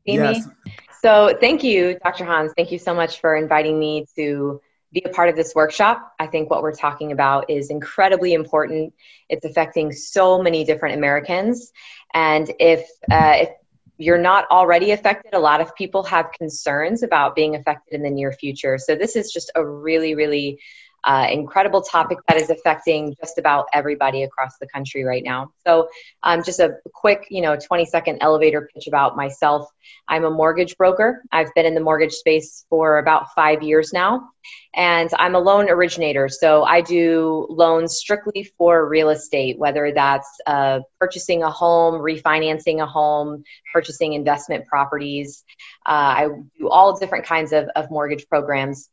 See 0.08 0.16
yes. 0.16 0.46
me? 0.46 0.74
So 1.02 1.38
thank 1.40 1.64
you, 1.64 2.00
Dr. 2.04 2.26
Hans. 2.26 2.52
Thank 2.58 2.72
you 2.72 2.80
so 2.80 2.94
much 2.94 3.22
for 3.22 3.36
inviting 3.36 3.80
me 3.80 4.08
to 4.16 4.60
be 4.92 5.04
a 5.06 5.10
part 5.10 5.30
of 5.30 5.36
this 5.36 5.54
workshop. 5.54 6.14
I 6.20 6.26
think 6.28 6.50
what 6.50 6.64
we're 6.64 6.74
talking 6.74 7.12
about 7.12 7.50
is 7.50 7.70
incredibly 7.70 8.34
important. 8.34 8.94
It's 9.30 9.46
affecting 9.46 9.92
so 9.92 10.42
many 10.42 10.64
different 10.64 10.96
Americans. 10.96 11.72
And 12.14 12.52
if, 12.60 12.88
uh, 13.12 13.34
if 13.42 13.50
you're 13.98 14.18
not 14.18 14.50
already 14.50 14.92
affected, 14.92 15.34
a 15.34 15.40
lot 15.40 15.62
of 15.62 15.76
people 15.76 16.04
have 16.04 16.32
concerns 16.32 17.04
about 17.04 17.36
being 17.36 17.56
affected 17.56 17.94
in 17.94 18.04
the 18.04 18.10
near 18.10 18.32
future. 18.32 18.78
So, 18.78 18.96
this 18.96 19.16
is 19.16 19.32
just 19.32 19.52
a 19.56 19.66
really, 19.66 20.16
really 20.16 20.60
uh, 21.06 21.28
incredible 21.30 21.82
topic 21.82 22.18
that 22.28 22.38
is 22.38 22.50
affecting 22.50 23.15
just 23.22 23.38
about 23.38 23.68
everybody 23.74 24.24
across 24.24 24.58
the 24.60 24.68
country 24.68 25.04
right 25.04 25.24
now. 25.24 25.52
So, 25.65 25.88
um, 26.24 26.44
just 26.44 26.60
a 26.60 26.78
quick, 26.94 27.28
you 27.30 27.41
know, 27.41 27.56
20 27.56 27.86
second 27.86 28.18
elevator 28.22 28.68
pitch 28.74 28.88
about 28.88 29.15
myself. 29.15 29.70
I'm 30.08 30.26
a 30.26 30.32
mortgage 30.32 30.76
broker. 30.78 31.24
I've 31.32 31.54
been 31.54 31.65
in 31.65 31.76
the 31.76 31.80
mortgage 31.80 32.13
space 32.13 32.65
for 32.70 32.98
about 32.98 33.34
five 33.36 33.62
years 33.62 33.94
now, 33.94 34.30
and 34.76 35.10
I'm 35.18 35.36
a 35.36 35.39
loan 35.39 35.70
originator. 35.70 36.28
So, 36.28 36.63
I 36.63 36.82
do 36.82 37.46
loans 37.52 37.98
strictly 37.98 38.52
for 38.58 38.89
real 38.89 39.10
estate, 39.10 39.60
whether 39.60 39.91
that's 39.94 40.39
uh, 40.48 40.80
purchasing 41.00 41.44
a 41.44 41.52
home, 41.52 42.02
refinancing 42.02 42.82
a 42.82 42.88
home, 42.88 43.44
purchasing 43.72 44.13
investment 44.13 44.65
properties. 44.65 45.44
Uh, 45.86 45.89
I 45.91 46.28
do 46.58 46.68
all 46.68 46.98
different 46.98 47.26
kinds 47.26 47.54
of, 47.54 47.68
of 47.76 47.91
mortgage 47.91 48.28
programs 48.28 48.89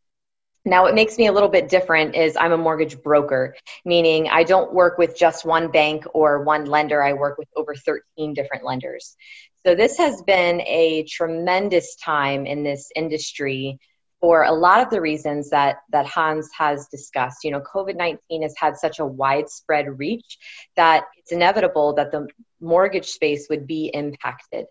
now, 0.65 0.83
what 0.83 0.95
makes 0.95 1.19
me 1.19 1.27
a 1.27 1.33
little 1.33 1.49
bit 1.49 1.69
different 1.69 2.15
is 2.15 2.37
I'm 2.37 2.53
a 2.53 2.57
mortgage 2.57 3.03
broker, 3.03 3.57
meaning 3.85 4.29
I 4.29 4.45
don't 4.45 4.73
work 4.73 4.97
with 4.97 5.17
just 5.17 5.45
one 5.45 5.73
bank 5.73 6.05
or 6.15 6.45
one 6.45 6.67
lender. 6.67 7.03
I 7.03 7.15
work 7.15 7.37
with 7.37 7.49
over 7.57 7.75
13 7.75 8.33
different 8.33 8.65
lenders. 8.65 9.17
So, 9.67 9.75
this 9.75 9.99
has 9.99 10.23
been 10.23 10.61
a 10.61 11.05
tremendous 11.09 11.97
time 11.97 12.47
in 12.47 12.63
this 12.63 12.91
industry 12.95 13.81
for 14.21 14.45
a 14.45 14.53
lot 14.53 14.81
of 14.81 14.91
the 14.91 15.01
reasons 15.01 15.51
that, 15.51 15.79
that 15.91 16.07
Hans 16.07 16.49
has 16.57 16.87
discussed. 16.87 17.43
You 17.43 17.51
know, 17.51 17.61
COVID 17.61 17.97
19 17.97 18.43
has 18.43 18.55
had 18.57 18.77
such 18.77 19.01
a 19.01 19.07
widespread 19.07 19.99
reach 19.99 20.39
that 20.77 21.07
it's 21.17 21.33
inevitable 21.33 21.95
that 21.95 22.13
the 22.13 22.29
mortgage 22.61 23.07
space 23.07 23.49
would 23.51 23.67
be 23.67 23.91
impacted. 23.93 24.67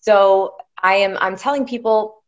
So, 0.00 0.54
I 0.80 0.96
am 0.96 1.18
I'm 1.20 1.36
telling 1.36 1.66
people 1.66 2.22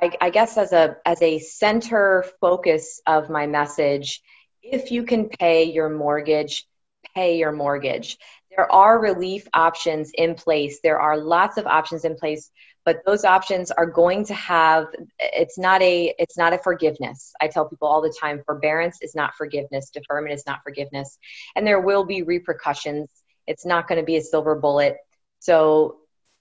I, 0.00 0.12
I 0.20 0.30
guess 0.30 0.56
as 0.56 0.72
a 0.72 0.96
as 1.04 1.20
a 1.22 1.38
center 1.38 2.24
focus 2.40 3.00
of 3.06 3.30
my 3.30 3.46
message, 3.46 4.22
if 4.62 4.90
you 4.90 5.04
can 5.04 5.28
pay 5.28 5.64
your 5.64 5.88
mortgage, 5.88 6.66
pay 7.14 7.38
your 7.38 7.52
mortgage. 7.52 8.18
There 8.56 8.70
are 8.70 9.00
relief 9.00 9.46
options 9.54 10.10
in 10.14 10.34
place. 10.34 10.80
There 10.82 11.00
are 11.00 11.16
lots 11.16 11.58
of 11.58 11.66
options 11.66 12.04
in 12.04 12.16
place, 12.16 12.50
but 12.84 13.00
those 13.06 13.24
options 13.24 13.70
are 13.70 13.86
going 13.86 14.24
to 14.26 14.34
have 14.34 14.86
it's 15.18 15.58
not 15.58 15.82
a 15.82 16.14
it's 16.18 16.38
not 16.38 16.52
a 16.52 16.58
forgiveness. 16.58 17.32
I 17.40 17.48
tell 17.48 17.68
people 17.68 17.88
all 17.88 18.02
the 18.02 18.14
time 18.20 18.42
forbearance 18.46 18.98
is 19.02 19.14
not 19.14 19.34
forgiveness, 19.36 19.90
deferment 19.90 20.34
is 20.34 20.44
not 20.46 20.60
forgiveness, 20.62 21.18
and 21.56 21.66
there 21.66 21.80
will 21.80 22.04
be 22.04 22.22
repercussions. 22.22 23.10
It's 23.46 23.66
not 23.66 23.88
going 23.88 24.00
to 24.00 24.06
be 24.06 24.16
a 24.16 24.22
silver 24.22 24.54
bullet. 24.54 24.96
So 25.40 25.98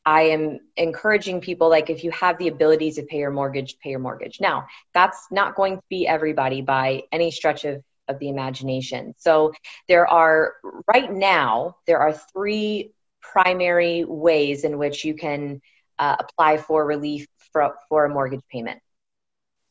I 0.07 0.21
am 0.21 0.61
encouraging 0.77 1.41
people 1.41 1.69
like 1.69 1.89
if 1.89 2.01
you 2.01 2.11
have 2.11 2.37
the 2.37 2.47
ability 2.47 2.91
to 2.93 3.03
pay 3.03 3.17
your 3.17 3.29
mortgage, 3.29 3.77
pay 3.79 3.89
your 3.89 3.99
mortgage. 3.99 4.39
Now, 4.39 4.67
that's 4.93 5.27
not 5.31 5.55
going 5.55 5.75
to 5.75 5.83
be 5.89 6.07
everybody 6.07 6.61
by 6.61 7.03
any 7.11 7.29
stretch 7.29 7.65
of, 7.65 7.83
of 8.07 8.17
the 8.19 8.29
imagination. 8.29 9.15
So 9.17 9.51
there 9.89 10.07
are 10.07 10.53
right 10.87 11.11
now 11.11 11.75
there 11.87 11.99
are 11.99 12.13
three 12.13 12.93
primary 13.21 14.05
ways 14.05 14.63
in 14.63 14.77
which 14.77 15.03
you 15.03 15.13
can 15.13 15.59
uh, 15.99 16.15
apply 16.19 16.55
for 16.55 16.85
relief 16.85 17.27
for, 17.51 17.75
for 17.89 18.05
a 18.05 18.09
mortgage 18.09 18.47
payment. 18.49 18.79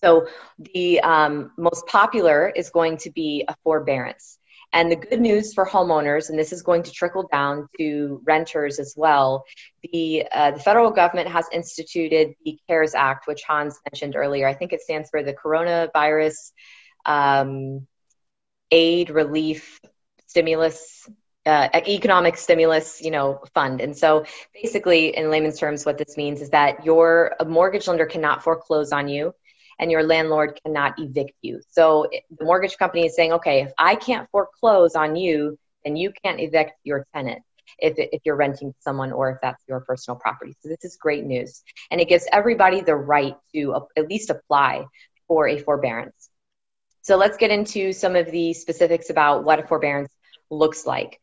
So 0.04 0.28
the 0.58 1.00
um, 1.00 1.52
most 1.56 1.86
popular 1.86 2.52
is 2.54 2.68
going 2.68 2.98
to 2.98 3.10
be 3.10 3.46
a 3.48 3.56
forbearance. 3.64 4.38
And 4.72 4.90
the 4.90 4.96
good 4.96 5.20
news 5.20 5.54
for 5.54 5.64
homeowners, 5.64 6.28
and 6.28 6.38
this 6.38 6.52
is 6.52 6.62
going 6.62 6.82
to 6.82 6.90
trickle 6.90 7.28
down 7.32 7.68
to 7.78 8.20
renters 8.24 8.78
as 8.78 8.94
well, 8.96 9.44
the, 9.92 10.26
uh, 10.32 10.50
the 10.50 10.60
federal 10.60 10.90
government 10.90 11.28
has 11.28 11.46
instituted 11.52 12.34
the 12.44 12.58
CARES 12.68 12.94
Act, 12.94 13.26
which 13.26 13.42
Hans 13.42 13.78
mentioned 13.90 14.16
earlier. 14.16 14.46
I 14.46 14.54
think 14.54 14.72
it 14.72 14.82
stands 14.82 15.08
for 15.08 15.22
the 15.22 15.32
Coronavirus. 15.32 16.52
Um, 17.06 17.86
aid, 18.70 19.10
relief, 19.10 19.80
stimulus, 20.26 21.08
uh, 21.44 21.68
economic 21.74 22.36
stimulus, 22.36 23.00
you 23.02 23.10
know, 23.10 23.40
fund. 23.54 23.80
And 23.80 23.96
so, 23.96 24.24
basically, 24.52 25.16
in 25.16 25.30
layman's 25.30 25.58
terms, 25.58 25.86
what 25.86 25.98
this 25.98 26.16
means 26.16 26.40
is 26.40 26.50
that 26.50 26.84
your 26.84 27.36
mortgage 27.46 27.86
lender 27.86 28.06
cannot 28.06 28.42
foreclose 28.42 28.92
on 28.92 29.08
you, 29.08 29.32
and 29.78 29.90
your 29.90 30.02
landlord 30.02 30.58
cannot 30.64 30.98
evict 30.98 31.34
you. 31.42 31.60
So 31.70 32.06
the 32.38 32.44
mortgage 32.44 32.76
company 32.76 33.06
is 33.06 33.14
saying, 33.14 33.32
okay, 33.34 33.62
if 33.62 33.72
I 33.78 33.94
can't 33.94 34.28
foreclose 34.30 34.94
on 34.94 35.16
you, 35.16 35.58
then 35.84 35.96
you 35.96 36.12
can't 36.24 36.40
evict 36.40 36.72
your 36.84 37.06
tenant 37.14 37.42
if, 37.78 37.94
if 37.96 38.22
you're 38.24 38.36
renting 38.36 38.72
to 38.72 38.78
someone 38.80 39.12
or 39.12 39.30
if 39.30 39.38
that's 39.42 39.62
your 39.68 39.80
personal 39.80 40.18
property. 40.18 40.54
So 40.60 40.68
this 40.68 40.84
is 40.84 40.96
great 40.96 41.24
news. 41.24 41.62
And 41.90 42.00
it 42.00 42.08
gives 42.08 42.26
everybody 42.32 42.80
the 42.80 42.96
right 42.96 43.36
to 43.54 43.86
at 43.96 44.08
least 44.08 44.30
apply 44.30 44.86
for 45.28 45.48
a 45.48 45.58
forbearance. 45.58 46.30
So 47.02 47.16
let's 47.16 47.36
get 47.36 47.50
into 47.50 47.92
some 47.92 48.16
of 48.16 48.30
the 48.30 48.52
specifics 48.52 49.10
about 49.10 49.44
what 49.44 49.60
a 49.60 49.66
forbearance 49.66 50.12
looks 50.50 50.86
like. 50.86 51.20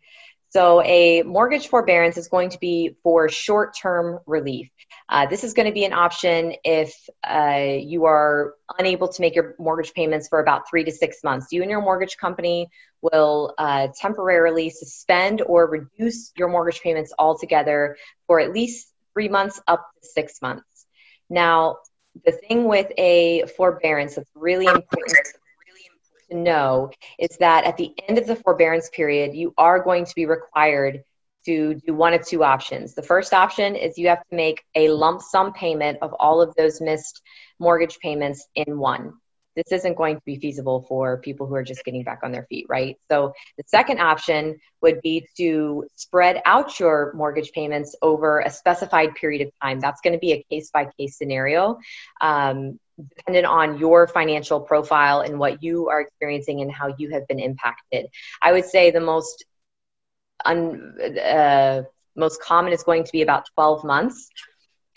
So, 0.54 0.84
a 0.84 1.24
mortgage 1.24 1.68
forbearance 1.68 2.16
is 2.16 2.28
going 2.28 2.50
to 2.50 2.60
be 2.60 2.96
for 3.02 3.28
short 3.28 3.76
term 3.76 4.20
relief. 4.28 4.70
Uh, 5.10 5.26
this 5.26 5.44
is 5.44 5.54
going 5.56 5.66
to 5.66 5.72
be 5.72 5.84
an 5.84 5.94
option 5.94 6.54
if 6.64 6.94
uh, 7.28 7.80
you 7.80 8.06
are 8.06 8.54
unable 8.78 9.08
to 9.08 9.22
make 9.22 9.34
your 9.34 9.56
mortgage 9.58 9.96
payments 9.96 10.28
for 10.28 10.40
about 10.40 10.70
three 10.70 10.84
to 10.84 10.92
six 10.92 11.24
months. 11.24 11.48
You 11.52 11.64
and 11.64 11.72
your 11.72 11.82
mortgage 11.82 12.18
company 12.18 12.68
will 13.02 13.56
uh, 13.58 13.88
temporarily 14.00 14.70
suspend 14.70 15.42
or 15.42 15.68
reduce 15.68 16.32
your 16.38 16.50
mortgage 16.50 16.82
payments 16.82 17.12
altogether 17.18 17.98
for 18.28 18.40
at 18.40 18.54
least 18.54 18.94
three 19.14 19.30
months 19.30 19.60
up 19.68 19.84
to 20.04 20.08
six 20.08 20.40
months. 20.40 20.86
Now, 21.32 21.78
the 22.28 22.32
thing 22.32 22.66
with 22.66 22.92
a 23.00 23.46
forbearance 23.58 24.16
that's 24.16 24.30
really 24.36 24.68
important 24.68 25.18
to 26.30 26.38
know 26.38 26.92
is 27.20 27.38
that 27.40 27.66
at 27.66 27.78
the 27.78 27.94
end 28.08 28.18
of 28.18 28.28
the 28.28 28.36
forbearance 28.36 28.90
period, 28.90 29.34
you 29.34 29.54
are 29.58 29.84
going 29.84 30.06
to 30.06 30.16
be 30.16 30.26
required 30.26 31.04
to 31.46 31.76
do 31.86 31.94
one 31.94 32.14
of 32.14 32.26
two 32.26 32.44
options. 32.44 32.94
The 32.94 33.04
first 33.04 33.34
option 33.34 33.76
is 33.76 33.98
you 33.98 34.08
have 34.08 34.24
to 34.30 34.36
make 34.36 34.64
a 34.76 34.90
lump 34.90 35.22
sum 35.22 35.54
payment 35.54 36.00
of 36.02 36.14
all 36.14 36.42
of 36.42 36.56
those 36.56 36.80
missed 36.82 37.22
mortgage 37.60 38.00
payments 38.00 38.48
in 38.56 38.78
one. 38.78 39.14
This 39.56 39.72
isn't 39.72 39.98
going 39.98 40.16
to 40.16 40.22
be 40.26 40.38
feasible 40.38 40.84
for 40.88 41.20
people 41.20 41.46
who 41.46 41.54
are 41.54 41.64
just 41.64 41.86
getting 41.86 42.04
back 42.04 42.22
on 42.24 42.32
their 42.32 42.48
feet, 42.50 42.66
right? 42.70 42.98
So, 43.12 43.34
the 43.58 43.64
second 43.68 44.00
option 44.00 44.58
would 44.82 45.00
be 45.02 45.28
to 45.38 45.86
spread 45.96 46.42
out 46.46 46.80
your 46.80 47.14
mortgage 47.16 47.52
payments 47.52 47.96
over 48.02 48.40
a 48.40 48.50
specified 48.50 49.14
period 49.14 49.46
of 49.46 49.54
time. 49.62 49.80
That's 49.80 50.02
going 50.02 50.14
to 50.14 50.20
be 50.20 50.32
a 50.32 50.44
case 50.50 50.72
by 50.72 50.90
case 50.98 51.18
scenario. 51.18 51.78
Um, 52.20 52.80
dependent 53.16 53.46
on 53.46 53.78
your 53.78 54.08
financial 54.08 54.60
profile 54.60 55.22
and 55.22 55.40
what 55.40 55.64
you 55.64 55.90
are 55.90 56.02
experiencing 56.02 56.62
and 56.62 56.72
how 56.72 56.94
you 56.98 57.10
have 57.12 57.28
been 57.28 57.40
impacted. 57.40 58.08
I 58.42 58.52
would 58.52 58.66
say 58.66 58.92
the 58.92 59.00
most 59.00 59.46
un, 60.46 60.96
uh, 61.20 61.84
most 62.16 62.42
common 62.42 62.74
is 62.74 62.84
going 62.84 63.04
to 63.04 63.12
be 63.12 63.22
about 63.22 63.46
12 63.56 63.84
months. 63.84 64.30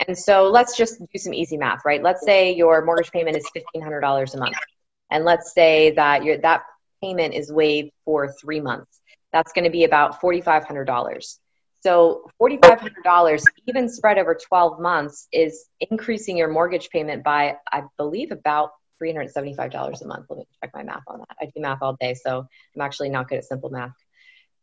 And 0.07 0.17
so 0.17 0.49
let's 0.51 0.77
just 0.77 0.99
do 0.99 1.19
some 1.19 1.33
easy 1.33 1.57
math, 1.57 1.83
right? 1.85 2.03
Let's 2.03 2.25
say 2.25 2.53
your 2.53 2.85
mortgage 2.85 3.11
payment 3.11 3.37
is 3.37 3.49
$1,500 3.75 4.35
a 4.35 4.39
month. 4.39 4.57
And 5.11 5.25
let's 5.25 5.55
say 5.55 5.93
that 5.93 6.25
your, 6.25 6.39
that 6.39 6.65
payment 7.03 7.35
is 7.35 7.51
waived 7.51 7.93
for 8.05 8.33
three 8.33 8.61
months. 8.61 9.01
That's 9.33 9.53
going 9.53 9.65
to 9.65 9.71
be 9.71 9.85
about 9.85 10.21
$4,500. 10.21 11.39
So 11.81 12.31
$4,500, 12.41 13.43
even 13.67 13.89
spread 13.89 14.19
over 14.19 14.35
12 14.35 14.81
months, 14.81 15.29
is 15.33 15.67
increasing 15.81 16.37
your 16.37 16.49
mortgage 16.49 16.91
payment 16.91 17.23
by, 17.23 17.57
I 17.71 17.83
believe, 17.97 18.33
about 18.33 18.71
$375 19.03 20.03
a 20.03 20.07
month. 20.07 20.27
Let 20.29 20.39
me 20.39 20.47
check 20.63 20.71
my 20.75 20.83
math 20.83 21.03
on 21.07 21.19
that. 21.21 21.37
I 21.41 21.47
do 21.47 21.61
math 21.61 21.79
all 21.83 21.97
day, 22.01 22.15
so 22.15 22.47
I'm 22.75 22.81
actually 22.81 23.11
not 23.11 23.29
good 23.29 23.39
at 23.39 23.45
simple 23.45 23.71
math. 23.71 23.95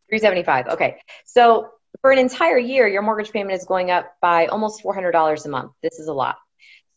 375. 0.10 0.74
Okay. 0.74 0.98
So 1.26 1.70
for 2.02 2.12
an 2.12 2.20
entire 2.20 2.58
year, 2.58 2.88
your 2.88 3.02
mortgage 3.02 3.32
payment 3.32 3.60
is 3.60 3.66
going 3.66 3.92
up 3.92 4.14
by 4.22 4.48
almost 4.48 4.84
$400 4.84 5.46
a 5.46 5.50
month. 5.50 5.72
This 5.82 6.00
is 6.00 6.08
a 6.08 6.14
lot. 6.14 6.38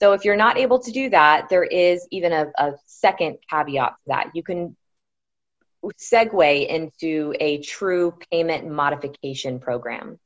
So 0.00 0.12
if 0.12 0.24
you're 0.24 0.36
not 0.36 0.58
able 0.58 0.80
to 0.80 0.92
do 0.92 1.10
that, 1.10 1.48
there 1.48 1.64
is 1.64 2.06
even 2.10 2.32
a, 2.32 2.52
a 2.58 2.72
second 2.86 3.38
caveat 3.50 3.92
to 3.92 4.08
that. 4.08 4.30
You 4.34 4.42
can 4.42 4.76
segue 5.84 6.66
into 6.66 7.34
a 7.40 7.58
true 7.58 8.14
payment 8.30 8.68
modification 8.68 9.60
program. 9.60 10.18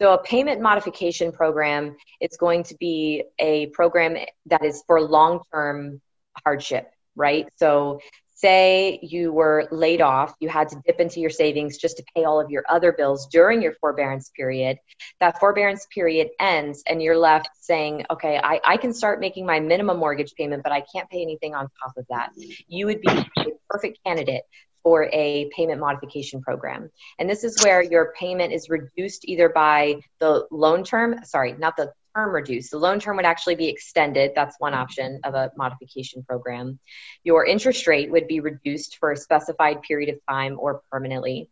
So, 0.00 0.14
a 0.14 0.22
payment 0.22 0.60
modification 0.60 1.32
program 1.32 1.96
is 2.20 2.36
going 2.36 2.62
to 2.64 2.76
be 2.76 3.24
a 3.38 3.66
program 3.66 4.16
that 4.46 4.64
is 4.64 4.82
for 4.86 5.00
long 5.00 5.40
term 5.52 6.00
hardship, 6.44 6.90
right? 7.16 7.48
So, 7.56 8.00
say 8.38 9.00
you 9.02 9.32
were 9.32 9.66
laid 9.72 10.00
off, 10.00 10.32
you 10.38 10.48
had 10.48 10.68
to 10.68 10.80
dip 10.86 11.00
into 11.00 11.18
your 11.18 11.30
savings 11.30 11.76
just 11.76 11.96
to 11.96 12.04
pay 12.14 12.22
all 12.22 12.40
of 12.40 12.50
your 12.50 12.62
other 12.68 12.92
bills 12.92 13.26
during 13.26 13.60
your 13.60 13.72
forbearance 13.80 14.30
period. 14.36 14.78
That 15.18 15.40
forbearance 15.40 15.88
period 15.92 16.28
ends, 16.38 16.84
and 16.88 17.02
you're 17.02 17.18
left 17.18 17.48
saying, 17.60 18.04
okay, 18.10 18.40
I, 18.42 18.60
I 18.64 18.76
can 18.76 18.94
start 18.94 19.18
making 19.18 19.44
my 19.44 19.58
minimum 19.58 19.98
mortgage 19.98 20.34
payment, 20.34 20.62
but 20.62 20.70
I 20.70 20.84
can't 20.94 21.10
pay 21.10 21.22
anything 21.22 21.56
on 21.56 21.68
top 21.82 21.96
of 21.96 22.06
that. 22.10 22.30
You 22.68 22.86
would 22.86 23.00
be 23.00 23.08
a 23.08 23.26
perfect 23.68 23.98
candidate 24.06 24.44
for 24.88 25.10
a 25.12 25.50
payment 25.54 25.78
modification 25.78 26.40
program. 26.40 26.90
And 27.18 27.28
this 27.28 27.44
is 27.44 27.62
where 27.62 27.82
your 27.82 28.14
payment 28.18 28.54
is 28.54 28.70
reduced 28.70 29.28
either 29.28 29.50
by 29.50 30.00
the 30.18 30.46
loan 30.50 30.82
term, 30.82 31.22
sorry, 31.24 31.52
not 31.52 31.76
the 31.76 31.92
term 32.16 32.34
reduced. 32.34 32.70
The 32.70 32.78
loan 32.78 32.98
term 32.98 33.16
would 33.16 33.26
actually 33.26 33.56
be 33.56 33.68
extended. 33.68 34.32
That's 34.34 34.56
one 34.58 34.72
option 34.72 35.20
of 35.24 35.34
a 35.34 35.52
modification 35.58 36.22
program. 36.22 36.78
Your 37.22 37.44
interest 37.44 37.86
rate 37.86 38.10
would 38.10 38.28
be 38.28 38.40
reduced 38.40 38.96
for 38.96 39.12
a 39.12 39.16
specified 39.18 39.82
period 39.82 40.08
of 40.08 40.20
time 40.26 40.56
or 40.58 40.80
permanently. 40.90 41.50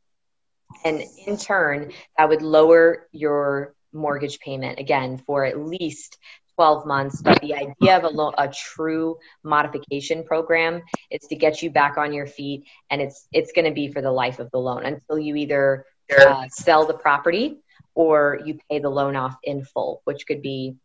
And 0.83 1.03
in 1.27 1.37
turn, 1.37 1.93
that 2.17 2.31
would 2.31 2.41
lower 2.41 3.07
your 3.13 3.75
mortgage 3.93 4.41
payment 4.41 4.79
again 4.79 5.19
for 5.27 5.45
at 5.45 5.59
least 5.59 6.17
12 6.57 6.87
months. 6.87 7.23
But 7.23 7.41
the 7.41 7.55
idea 7.55 7.97
of 7.97 8.05
a, 8.05 8.09
lo- 8.09 8.35
a 8.37 8.49
true 8.49 9.19
modification 9.45 10.25
program 10.25 10.83
is 11.11 11.21
to 11.29 11.37
get 11.37 11.63
you 11.63 11.71
back 11.71 11.97
on 11.97 12.13
your 12.13 12.27
feet, 12.27 12.65
and 12.91 13.01
it's 13.01 13.29
it's 13.33 13.53
going 13.53 13.67
to 13.67 13.75
be 13.75 13.93
for 13.93 14.03
the 14.03 14.11
life 14.11 14.39
of 14.39 14.51
the 14.51 14.59
loan 14.59 14.85
until 14.85 15.19
you 15.19 15.37
either 15.37 15.87
uh, 16.19 16.49
sell 16.49 16.87
the 16.87 16.95
property 16.95 17.59
or 17.95 18.41
you 18.45 18.59
pay 18.71 18.79
the 18.79 18.91
loan 18.91 19.17
off 19.17 19.37
in 19.43 19.65
full, 19.65 20.03
which 20.05 20.27
could 20.27 20.43
be 20.43 20.77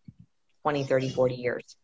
20, 0.64 0.84
30, 0.84 1.10
40 1.10 1.36
years. 1.36 1.76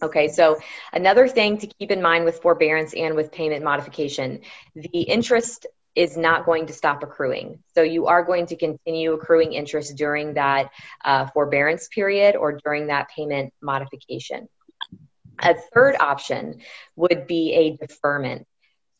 Okay, 0.00 0.28
so 0.28 0.58
another 0.92 1.26
thing 1.26 1.58
to 1.58 1.66
keep 1.66 1.90
in 1.90 2.00
mind 2.00 2.24
with 2.24 2.40
forbearance 2.40 2.94
and 2.94 3.16
with 3.16 3.32
payment 3.32 3.64
modification, 3.64 4.40
the 4.74 5.00
interest 5.00 5.66
is 5.94 6.16
not 6.16 6.46
going 6.46 6.66
to 6.66 6.72
stop 6.72 7.02
accruing. 7.02 7.62
So 7.74 7.82
you 7.82 8.06
are 8.06 8.22
going 8.22 8.46
to 8.46 8.56
continue 8.56 9.12
accruing 9.12 9.52
interest 9.52 9.96
during 9.96 10.34
that 10.34 10.70
uh, 11.04 11.26
forbearance 11.26 11.88
period 11.88 12.36
or 12.36 12.52
during 12.52 12.86
that 12.88 13.08
payment 13.08 13.52
modification. 13.60 14.48
A 15.40 15.54
third 15.74 15.96
option 15.98 16.60
would 16.96 17.26
be 17.26 17.54
a 17.54 17.76
deferment. 17.76 18.46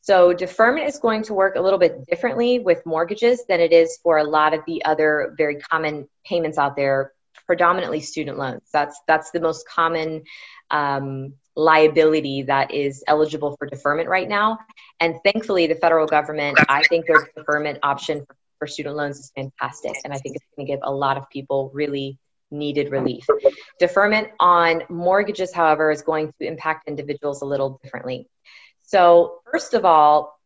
So 0.00 0.32
deferment 0.32 0.88
is 0.88 0.98
going 0.98 1.24
to 1.24 1.34
work 1.34 1.56
a 1.56 1.60
little 1.60 1.78
bit 1.78 2.06
differently 2.06 2.60
with 2.60 2.86
mortgages 2.86 3.44
than 3.46 3.60
it 3.60 3.72
is 3.72 3.98
for 4.02 4.18
a 4.18 4.24
lot 4.24 4.54
of 4.54 4.60
the 4.66 4.84
other 4.84 5.34
very 5.36 5.56
common 5.56 6.08
payments 6.24 6.56
out 6.56 6.76
there, 6.76 7.12
predominantly 7.46 8.00
student 8.00 8.38
loans. 8.38 8.62
That's 8.72 9.00
that's 9.06 9.30
the 9.30 9.40
most 9.40 9.68
common 9.68 10.22
um, 10.70 11.34
liability 11.56 12.42
that 12.42 12.72
is 12.72 13.02
eligible 13.06 13.56
for 13.56 13.66
deferment 13.66 14.08
right 14.08 14.28
now. 14.28 14.58
And 15.00 15.16
thankfully, 15.24 15.66
the 15.66 15.74
federal 15.74 16.06
government, 16.06 16.58
I 16.68 16.82
think 16.84 17.06
their 17.06 17.28
deferment 17.36 17.80
option 17.82 18.24
for, 18.26 18.36
for 18.60 18.66
student 18.66 18.96
loans 18.96 19.18
is 19.18 19.32
fantastic. 19.34 19.96
And 20.04 20.12
I 20.12 20.18
think 20.18 20.36
it's 20.36 20.44
going 20.56 20.66
to 20.66 20.72
give 20.72 20.80
a 20.82 20.92
lot 20.92 21.16
of 21.16 21.28
people 21.30 21.70
really 21.74 22.18
needed 22.50 22.90
relief. 22.90 23.26
Deferment 23.78 24.28
on 24.40 24.82
mortgages, 24.88 25.52
however, 25.52 25.90
is 25.90 26.02
going 26.02 26.32
to 26.40 26.46
impact 26.46 26.88
individuals 26.88 27.42
a 27.42 27.44
little 27.44 27.78
differently. 27.82 28.28
So, 28.82 29.40
first 29.50 29.74
of 29.74 29.84
all, 29.84 30.37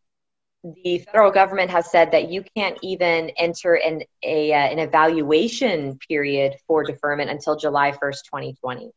the 0.64 0.98
federal 0.98 1.32
government 1.32 1.70
has 1.70 1.90
said 1.90 2.12
that 2.12 2.30
you 2.30 2.44
can't 2.56 2.78
even 2.82 3.30
enter 3.30 3.74
an, 3.74 4.02
a, 4.22 4.52
uh, 4.52 4.56
an 4.56 4.78
evaluation 4.78 5.98
period 6.08 6.56
for 6.66 6.84
deferment 6.84 7.30
until 7.30 7.56
July 7.56 7.90
1st, 7.90 8.24
2020. 8.24 8.92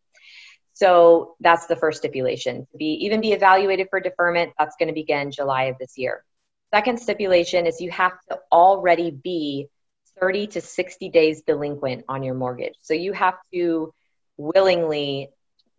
So 0.74 1.36
that's 1.40 1.68
the 1.68 1.76
first 1.76 2.00
stipulation. 2.00 2.68
To 2.72 2.78
be 2.78 3.06
even 3.06 3.22
be 3.22 3.32
evaluated 3.32 3.88
for 3.90 4.00
deferment, 4.00 4.52
that's 4.60 4.76
going 4.78 4.90
to 4.90 4.94
begin 4.94 5.32
July 5.32 5.64
of 5.66 5.78
this 5.80 5.98
year. 5.98 6.24
Second 6.74 7.00
stipulation 7.00 7.66
is 7.66 7.80
you 7.80 7.92
have 7.92 8.14
to 8.30 8.40
already 8.52 9.10
be 9.10 9.68
30 10.20 10.48
to 10.48 10.62
60 10.62 11.10
days 11.10 11.42
delinquent 11.44 12.06
on 12.10 12.24
your 12.24 12.36
mortgage. 12.36 12.76
So 12.82 12.94
you 12.94 13.14
have 13.14 13.36
to 13.54 13.94
willingly 14.38 15.30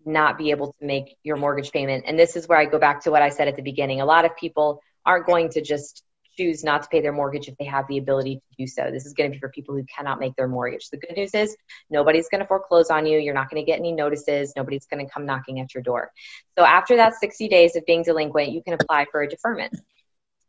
not 0.05 0.39
be 0.39 0.51
able 0.51 0.73
to 0.73 0.87
make 0.87 1.17
your 1.23 1.37
mortgage 1.37 1.73
payment. 1.73 2.05
And 2.07 2.19
this 2.19 2.37
is 2.37 2.49
where 2.49 2.59
I 2.59 2.65
go 2.65 2.79
back 2.79 3.03
to 3.03 3.11
what 3.11 3.23
I 3.23 3.29
said 3.29 3.49
at 3.49 3.57
the 3.57 3.63
beginning. 3.63 4.01
A 4.01 4.07
lot 4.07 4.25
of 4.25 4.37
people 4.37 4.81
aren't 5.07 5.27
going 5.27 5.49
to 5.51 5.63
just 5.63 6.03
choose 6.37 6.63
not 6.63 6.83
to 6.83 6.89
pay 6.89 7.01
their 7.01 7.13
mortgage 7.13 7.49
if 7.49 7.57
they 7.57 7.65
have 7.65 7.87
the 7.89 7.99
ability 7.99 8.37
to 8.37 8.57
do 8.59 8.67
so. 8.67 8.91
This 8.91 9.07
is 9.07 9.15
going 9.15 9.31
to 9.31 9.35
be 9.35 9.41
for 9.41 9.49
people 9.49 9.75
who 9.75 9.85
cannot 9.85 10.21
make 10.21 10.37
their 10.37 10.49
mortgage. 10.49 10.91
The 10.91 10.99
good 10.99 11.17
news 11.17 11.33
is 11.35 11.57
nobody's 11.89 12.29
going 12.29 12.41
to 12.41 12.47
foreclose 12.47 12.91
on 12.91 13.07
you. 13.07 13.19
You're 13.19 13.35
not 13.35 13.51
going 13.51 13.63
to 13.63 13.67
get 13.67 13.79
any 13.79 13.93
notices. 13.93 14.53
Nobody's 14.57 14.87
going 14.87 15.05
to 15.05 15.11
come 15.11 15.25
knocking 15.25 15.61
at 15.61 15.73
your 15.73 15.83
door. 15.83 16.13
So 16.59 16.65
after 16.65 16.97
that 16.97 17.15
60 17.15 17.49
days 17.49 17.77
of 17.77 17.87
being 17.87 18.03
delinquent, 18.03 18.53
you 18.53 18.63
can 18.63 18.75
apply 18.75 19.07
for 19.11 19.23
a 19.23 19.29
deferment. 19.29 19.81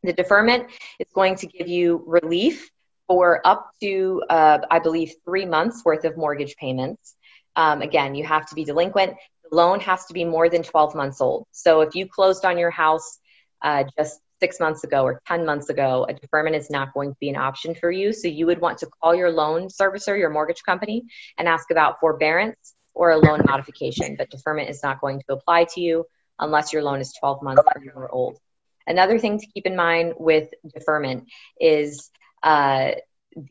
The 0.03 0.13
deferment 0.13 0.67
is 0.99 1.07
going 1.13 1.35
to 1.37 1.47
give 1.47 1.67
you 1.67 2.03
relief 2.05 2.69
for 3.07 3.41
up 3.45 3.71
to, 3.81 4.23
uh, 4.29 4.59
I 4.69 4.79
believe, 4.79 5.13
three 5.23 5.45
months 5.45 5.83
worth 5.85 6.03
of 6.03 6.17
mortgage 6.17 6.55
payments. 6.57 7.15
Um, 7.55 7.81
again, 7.81 8.13
you 8.13 8.25
have 8.25 8.45
to 8.47 8.55
be 8.55 8.65
delinquent. 8.65 9.15
The 9.49 9.55
loan 9.55 9.79
has 9.79 10.05
to 10.07 10.13
be 10.13 10.25
more 10.25 10.49
than 10.49 10.63
12 10.63 10.93
months 10.93 11.21
old. 11.21 11.47
So 11.51 11.81
if 11.81 11.95
you 11.95 12.07
closed 12.07 12.43
on 12.43 12.57
your 12.57 12.69
house 12.69 13.19
uh, 13.61 13.85
just 13.97 14.19
six 14.39 14.59
months 14.59 14.83
ago 14.83 15.03
or 15.03 15.21
10 15.27 15.45
months 15.45 15.69
ago, 15.69 16.05
a 16.07 16.13
deferment 16.13 16.55
is 16.55 16.69
not 16.69 16.93
going 16.93 17.11
to 17.11 17.17
be 17.19 17.29
an 17.29 17.35
option 17.35 17.75
for 17.75 17.91
you. 17.91 18.13
So 18.13 18.27
you 18.27 18.45
would 18.45 18.61
want 18.61 18.79
to 18.79 18.87
call 19.01 19.15
your 19.15 19.31
loan 19.31 19.67
servicer, 19.67 20.17
your 20.17 20.29
mortgage 20.29 20.63
company, 20.63 21.03
and 21.37 21.47
ask 21.47 21.71
about 21.71 21.99
forbearance 21.99 22.75
or 22.93 23.11
a 23.11 23.17
loan 23.17 23.41
modification. 23.45 24.15
But 24.17 24.29
deferment 24.29 24.69
is 24.69 24.81
not 24.83 25.01
going 25.01 25.21
to 25.27 25.33
apply 25.33 25.65
to 25.75 25.81
you 25.81 26.05
unless 26.39 26.73
your 26.73 26.83
loan 26.83 26.99
is 26.99 27.13
12 27.19 27.41
months 27.43 27.63
or 27.95 28.09
old. 28.11 28.37
Another 28.85 29.19
thing 29.19 29.39
to 29.39 29.47
keep 29.47 29.65
in 29.65 29.75
mind 29.75 30.13
with 30.17 30.49
deferment 30.73 31.25
is 31.59 32.09
uh, 32.43 32.91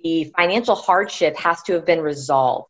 the 0.03 0.33
financial 0.37 0.75
hardship 0.75 1.37
has 1.37 1.63
to 1.65 1.75
have 1.75 1.85
been 1.85 2.01
resolved. 2.01 2.69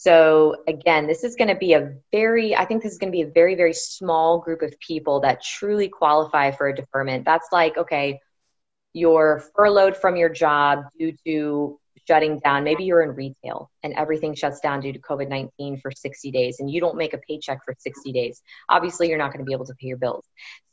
So 0.00 0.56
again, 0.66 1.06
this 1.06 1.24
is 1.24 1.36
going 1.36 1.48
to 1.48 1.54
be 1.54 1.74
a 1.74 1.92
very, 2.10 2.56
I 2.56 2.64
think 2.64 2.82
this 2.82 2.92
is 2.92 2.96
going 2.96 3.12
to 3.12 3.16
be 3.16 3.20
a 3.20 3.30
very, 3.30 3.54
very 3.54 3.74
small 3.74 4.38
group 4.38 4.62
of 4.62 4.72
people 4.80 5.20
that 5.20 5.42
truly 5.42 5.90
qualify 5.90 6.52
for 6.52 6.68
a 6.68 6.74
deferment. 6.74 7.26
That's 7.26 7.48
like, 7.52 7.76
okay, 7.76 8.18
you're 8.94 9.44
furloughed 9.54 9.98
from 9.98 10.16
your 10.16 10.30
job 10.30 10.84
due 10.98 11.12
to 11.26 11.78
shutting 12.08 12.38
down. 12.38 12.64
Maybe 12.64 12.84
you're 12.84 13.02
in 13.02 13.10
retail 13.10 13.70
and 13.82 13.92
everything 13.92 14.34
shuts 14.34 14.60
down 14.60 14.80
due 14.80 14.94
to 14.94 14.98
COVID 14.98 15.28
19 15.28 15.80
for 15.80 15.90
60 15.94 16.30
days 16.30 16.60
and 16.60 16.70
you 16.70 16.80
don't 16.80 16.96
make 16.96 17.12
a 17.12 17.18
paycheck 17.18 17.62
for 17.62 17.74
60 17.78 18.10
days. 18.10 18.40
Obviously, 18.70 19.10
you're 19.10 19.18
not 19.18 19.34
going 19.34 19.44
to 19.44 19.46
be 19.46 19.52
able 19.52 19.66
to 19.66 19.74
pay 19.74 19.88
your 19.88 19.98
bills. 19.98 20.24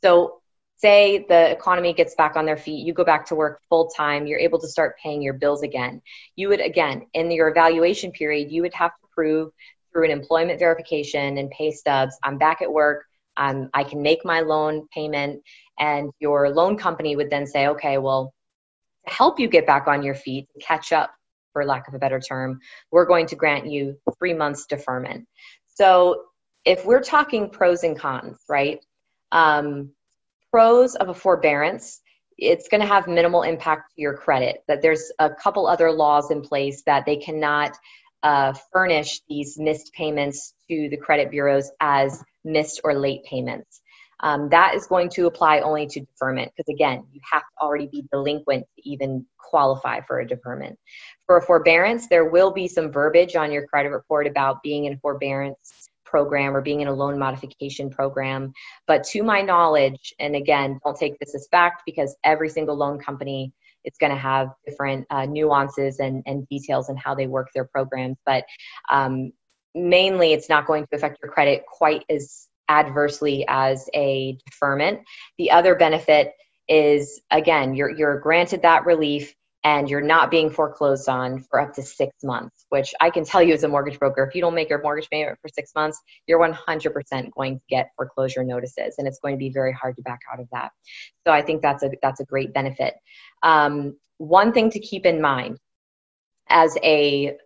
So 0.02 0.40
say 0.78 1.26
the 1.28 1.50
economy 1.50 1.92
gets 1.92 2.14
back 2.14 2.36
on 2.36 2.46
their 2.46 2.56
feet, 2.56 2.86
you 2.86 2.92
go 2.92 3.04
back 3.04 3.26
to 3.26 3.34
work 3.34 3.60
full 3.68 3.88
time, 3.88 4.26
you're 4.26 4.38
able 4.38 4.60
to 4.60 4.68
start 4.68 4.96
paying 5.02 5.20
your 5.20 5.34
bills 5.34 5.62
again. 5.62 6.00
You 6.36 6.48
would, 6.48 6.60
again, 6.60 7.06
in 7.14 7.30
your 7.30 7.48
evaluation 7.48 8.12
period, 8.12 8.50
you 8.50 8.62
would 8.62 8.74
have 8.74 8.92
to 8.92 9.08
prove 9.12 9.50
through 9.92 10.04
an 10.04 10.10
employment 10.10 10.58
verification 10.58 11.38
and 11.38 11.50
pay 11.50 11.72
stubs, 11.72 12.16
I'm 12.22 12.38
back 12.38 12.62
at 12.62 12.72
work, 12.72 13.04
um, 13.36 13.70
I 13.74 13.84
can 13.84 14.02
make 14.02 14.24
my 14.24 14.40
loan 14.40 14.86
payment. 14.94 15.42
And 15.78 16.10
your 16.20 16.50
loan 16.50 16.76
company 16.76 17.16
would 17.16 17.30
then 17.30 17.46
say, 17.46 17.68
okay, 17.68 17.98
well, 17.98 18.32
to 19.06 19.14
help 19.14 19.40
you 19.40 19.48
get 19.48 19.66
back 19.66 19.86
on 19.86 20.02
your 20.02 20.14
feet, 20.14 20.48
catch 20.60 20.92
up, 20.92 21.10
for 21.52 21.64
lack 21.64 21.88
of 21.88 21.94
a 21.94 21.98
better 21.98 22.20
term, 22.20 22.60
we're 22.92 23.06
going 23.06 23.26
to 23.26 23.36
grant 23.36 23.66
you 23.66 23.96
three 24.18 24.34
months 24.34 24.66
deferment. 24.66 25.26
So 25.74 26.24
if 26.64 26.84
we're 26.84 27.02
talking 27.02 27.50
pros 27.50 27.82
and 27.84 27.98
cons, 27.98 28.38
right? 28.48 28.84
Um, 29.32 29.90
pros 30.50 30.94
of 30.94 31.08
a 31.08 31.14
forbearance 31.14 32.00
it's 32.38 32.68
going 32.68 32.80
to 32.80 32.86
have 32.86 33.08
minimal 33.08 33.42
impact 33.42 33.94
to 33.94 34.00
your 34.00 34.14
credit 34.14 34.62
that 34.68 34.80
there's 34.80 35.10
a 35.18 35.28
couple 35.28 35.66
other 35.66 35.90
laws 35.90 36.30
in 36.30 36.40
place 36.40 36.82
that 36.86 37.04
they 37.04 37.16
cannot 37.16 37.76
uh, 38.22 38.52
furnish 38.72 39.20
these 39.28 39.58
missed 39.58 39.92
payments 39.92 40.54
to 40.68 40.88
the 40.88 40.96
credit 40.96 41.30
bureaus 41.30 41.70
as 41.80 42.22
missed 42.44 42.80
or 42.84 42.94
late 42.94 43.24
payments. 43.24 43.80
Um, 44.20 44.48
that 44.48 44.74
is 44.74 44.86
going 44.86 45.10
to 45.10 45.26
apply 45.26 45.60
only 45.60 45.86
to 45.86 46.00
deferment 46.00 46.50
because 46.56 46.72
again 46.72 47.04
you 47.12 47.20
have 47.30 47.42
to 47.42 47.62
already 47.62 47.86
be 47.86 48.04
delinquent 48.12 48.66
to 48.76 48.88
even 48.88 49.26
qualify 49.38 50.00
for 50.00 50.18
a 50.18 50.26
deferment. 50.26 50.76
For 51.26 51.36
a 51.36 51.42
forbearance 51.42 52.08
there 52.08 52.24
will 52.24 52.52
be 52.52 52.66
some 52.66 52.90
verbiage 52.90 53.36
on 53.36 53.52
your 53.52 53.66
credit 53.66 53.90
report 53.90 54.26
about 54.26 54.62
being 54.62 54.86
in 54.86 54.98
forbearance 54.98 55.87
program 56.08 56.56
or 56.56 56.60
being 56.60 56.80
in 56.80 56.88
a 56.88 56.92
loan 56.92 57.18
modification 57.18 57.90
program. 57.90 58.52
But 58.86 59.04
to 59.08 59.22
my 59.22 59.42
knowledge, 59.42 60.14
and 60.18 60.34
again, 60.34 60.80
don't 60.84 60.96
take 60.96 61.18
this 61.18 61.34
as 61.34 61.46
fact 61.50 61.82
because 61.86 62.16
every 62.24 62.48
single 62.48 62.76
loan 62.76 62.98
company 62.98 63.52
is 63.84 63.94
going 64.00 64.12
to 64.12 64.18
have 64.18 64.48
different 64.66 65.06
uh, 65.10 65.26
nuances 65.26 65.98
and, 66.00 66.22
and 66.26 66.48
details 66.48 66.88
in 66.88 66.96
how 66.96 67.14
they 67.14 67.26
work 67.26 67.48
their 67.54 67.64
programs. 67.64 68.16
But 68.26 68.44
um, 68.90 69.32
mainly, 69.74 70.32
it's 70.32 70.48
not 70.48 70.66
going 70.66 70.86
to 70.86 70.96
affect 70.96 71.18
your 71.22 71.30
credit 71.30 71.64
quite 71.66 72.04
as 72.10 72.48
adversely 72.68 73.44
as 73.48 73.88
a 73.94 74.38
deferment. 74.46 75.00
The 75.38 75.50
other 75.50 75.74
benefit 75.74 76.32
is 76.68 77.20
again, 77.30 77.74
you're, 77.74 77.90
you're 77.90 78.20
granted 78.20 78.62
that 78.62 78.84
relief 78.84 79.34
and 79.64 79.90
you're 79.90 80.00
not 80.00 80.30
being 80.30 80.50
foreclosed 80.50 81.08
on 81.08 81.42
for 81.42 81.60
up 81.60 81.74
to 81.74 81.82
six 81.82 82.12
months, 82.22 82.64
which 82.68 82.94
I 83.00 83.10
can 83.10 83.24
tell 83.24 83.42
you 83.42 83.54
as 83.54 83.64
a 83.64 83.68
mortgage 83.68 83.98
broker, 83.98 84.24
if 84.24 84.34
you 84.34 84.40
don't 84.40 84.54
make 84.54 84.70
your 84.70 84.80
mortgage 84.82 85.10
payment 85.10 85.38
for 85.42 85.48
six 85.48 85.72
months, 85.74 86.00
you're 86.26 86.38
100% 86.38 87.30
going 87.32 87.58
to 87.58 87.64
get 87.68 87.90
foreclosure 87.96 88.44
notices, 88.44 88.94
and 88.98 89.08
it's 89.08 89.18
going 89.18 89.34
to 89.34 89.38
be 89.38 89.50
very 89.50 89.72
hard 89.72 89.96
to 89.96 90.02
back 90.02 90.20
out 90.32 90.40
of 90.40 90.46
that. 90.52 90.70
So 91.26 91.32
I 91.32 91.42
think 91.42 91.62
that's 91.62 91.82
a 91.82 91.90
that's 92.02 92.20
a 92.20 92.24
great 92.24 92.52
benefit. 92.54 92.94
Um, 93.42 93.96
one 94.18 94.52
thing 94.52 94.70
to 94.70 94.80
keep 94.80 95.06
in 95.06 95.20
mind 95.20 95.58
as 96.48 96.76
a 96.82 97.36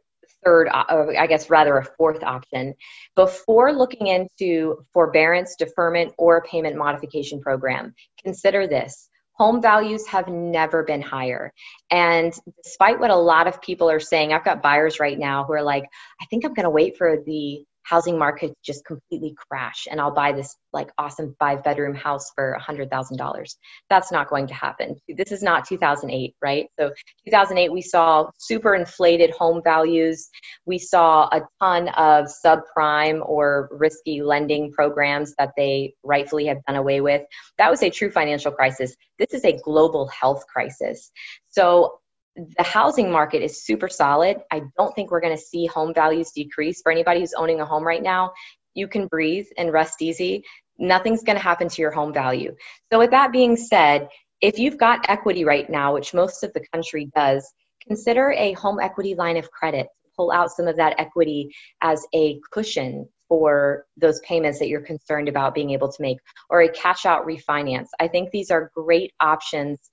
third, 0.45 0.69
I 0.69 1.27
guess 1.27 1.51
rather 1.51 1.79
a 1.79 1.85
fourth 1.85 2.23
option, 2.23 2.75
before 3.17 3.73
looking 3.73 4.09
into 4.09 4.85
forbearance, 4.93 5.57
deferment, 5.57 6.13
or 6.19 6.43
payment 6.43 6.77
modification 6.77 7.41
program, 7.41 7.95
consider 8.23 8.67
this 8.67 9.09
home 9.33 9.63
values 9.63 10.07
have 10.07 10.29
never 10.29 10.83
been 10.83 11.03
higher. 11.03 11.53
And 11.91 12.33
despite 12.63 13.01
what 13.01 13.11
a 13.11 13.17
lot 13.17 13.47
of 13.47 13.63
people 13.63 13.91
are 13.91 14.01
saying, 14.01 14.33
I've 14.33 14.45
got 14.45 14.63
buyers 14.63 15.01
right 15.01 15.19
now 15.19 15.45
who 15.45 15.55
are 15.55 15.63
like, 15.63 15.85
I 16.21 16.27
think 16.27 16.45
I'm 16.45 16.55
going 16.55 16.65
to 16.65 16.71
wait 16.71 16.97
for 16.97 17.19
the 17.25 17.65
housing 17.85 18.19
market 18.19 18.53
just 18.65 18.85
completely 18.85 19.35
crash 19.49 19.87
and 19.91 20.01
I'll 20.01 20.15
buy 20.15 20.33
this 20.33 20.57
like 20.73 20.91
awesome 20.99 21.35
five 21.39 21.63
bedroom 21.63 21.95
house 21.95 22.31
for 22.35 22.53
a 22.53 22.61
hundred 22.61 22.91
thousand 22.91 23.17
dollars. 23.17 23.57
That's 23.91 24.11
not 24.11 24.29
going 24.29 24.47
to 24.47 24.55
happen. 24.55 24.97
This 25.09 25.33
is 25.33 25.43
not 25.43 25.67
2008, 25.67 26.35
right? 26.43 26.67
So 26.79 26.91
2008, 27.27 27.73
we 27.73 27.83
saw 27.83 28.31
super 28.39 28.75
inflated 28.75 29.31
home 29.31 29.61
values. 29.63 30.29
We 30.65 30.79
saw 30.79 31.29
a 31.33 31.43
ton 31.61 31.89
of 31.91 32.27
subprime 32.45 33.21
or 33.29 33.69
risky 33.73 34.23
lending 34.23 34.73
programs 34.73 35.35
that 35.39 35.51
they 35.57 35.95
rightfully 36.03 36.47
have 36.47 36.65
done 36.67 36.77
away 36.77 37.01
with. 37.01 37.23
That 37.59 37.71
was 37.71 37.83
a 37.83 37.91
true 37.91 38.11
financial 38.11 38.53
crisis. 38.53 38.95
This 39.19 39.35
is 39.35 39.45
a 39.45 39.59
global 39.63 40.07
health 40.09 40.45
crisis. 40.47 41.11
So 41.49 41.99
the 42.37 42.63
housing 42.63 43.11
market 43.11 43.43
is 43.43 43.63
super 43.65 43.89
solid. 43.89 44.39
I 44.51 44.63
don't 44.79 44.95
think 44.95 45.11
we're 45.11 45.21
going 45.21 45.37
to 45.37 45.43
see 45.43 45.67
home 45.67 45.93
values 45.93 46.33
decrease. 46.33 46.81
For 46.83 46.91
anybody 46.91 47.21
who's 47.21 47.35
owning 47.35 47.61
a 47.61 47.67
home 47.67 47.85
right 47.85 48.03
now, 48.03 48.33
you 48.75 48.89
can 48.89 49.07
breathe 49.07 49.47
and 49.59 49.73
rest 49.73 50.01
easy. 50.01 50.45
Nothing's 50.79 51.23
going 51.23 51.37
to 51.37 51.43
happen 51.43 51.69
to 51.69 51.83
your 51.83 51.91
home 51.91 52.13
value. 52.13 52.55
So, 52.91 52.99
with 52.99 53.11
that 53.11 53.33
being 53.33 53.57
said, 53.57 54.09
if 54.41 54.59
you've 54.59 54.79
got 54.79 55.09
equity 55.09 55.45
right 55.45 55.69
now, 55.69 55.95
which 55.95 56.15
most 56.15 56.43
of 56.43 56.53
the 56.55 56.65
country 56.73 57.11
does, 57.15 57.53
consider 57.87 58.33
a 58.33 58.53
home 58.55 58.81
equity 58.81 59.15
line 59.15 59.37
of 59.37 59.51
credit. 59.51 59.89
Pull 60.17 60.33
out 60.33 60.51
some 60.51 60.69
of 60.69 60.77
that 60.77 60.95
equity 60.99 61.55
as 61.81 62.07
a 62.15 62.39
cushion 62.51 63.09
for 63.29 63.87
those 63.97 64.21
payments 64.21 64.59
that 64.59 64.69
you're 64.69 64.83
concerned 64.83 65.27
about 65.27 65.55
being 65.55 65.71
able 65.71 65.91
to 65.91 66.03
make, 66.03 66.19
or 66.51 66.61
a 66.61 66.69
cash 66.69 67.07
out 67.07 67.27
refinance. 67.27 67.89
I 67.99 68.09
think 68.09 68.31
these 68.31 68.51
are 68.51 68.71
great 68.75 69.13
options 69.21 69.91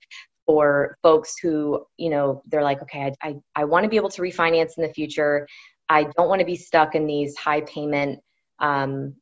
for 0.50 0.96
folks 1.00 1.38
who 1.40 1.80
you 1.96 2.10
know 2.10 2.42
they're 2.48 2.64
like 2.64 2.82
okay 2.82 3.12
i, 3.22 3.28
I, 3.28 3.34
I 3.54 3.64
want 3.66 3.84
to 3.84 3.88
be 3.88 3.94
able 3.94 4.08
to 4.08 4.20
refinance 4.20 4.72
in 4.76 4.82
the 4.82 4.92
future. 4.92 5.46
I 5.88 6.08
don't 6.16 6.28
want 6.28 6.40
to 6.40 6.44
be 6.44 6.56
stuck 6.56 6.96
in 6.96 7.06
these 7.06 7.36
high 7.36 7.60
payment 7.60 8.18
um, 8.58 9.14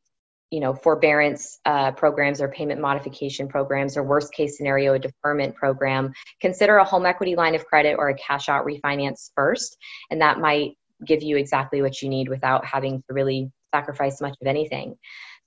you 0.49 0.59
know 0.59 0.73
forbearance 0.73 1.59
uh, 1.65 1.91
programs 1.91 2.41
or 2.41 2.47
payment 2.47 2.81
modification 2.81 3.47
programs 3.47 3.95
or 3.95 4.01
worst 4.01 4.33
case 4.33 4.57
scenario 4.57 4.95
a 4.95 4.99
deferment 4.99 5.55
program. 5.55 6.13
Consider 6.41 6.77
a 6.77 6.83
home 6.83 7.05
equity 7.05 7.35
line 7.35 7.53
of 7.53 7.63
credit 7.67 7.95
or 7.99 8.09
a 8.09 8.15
cash 8.15 8.49
out 8.49 8.65
refinance 8.65 9.29
first 9.35 9.77
and 10.09 10.19
that 10.19 10.39
might 10.39 10.71
give 11.05 11.21
you 11.21 11.37
exactly 11.37 11.83
what 11.83 12.01
you 12.01 12.09
need 12.09 12.27
without 12.27 12.65
having 12.65 13.03
to 13.03 13.13
really 13.13 13.51
sacrifice 13.71 14.19
much 14.19 14.35
of 14.41 14.47
anything. 14.47 14.95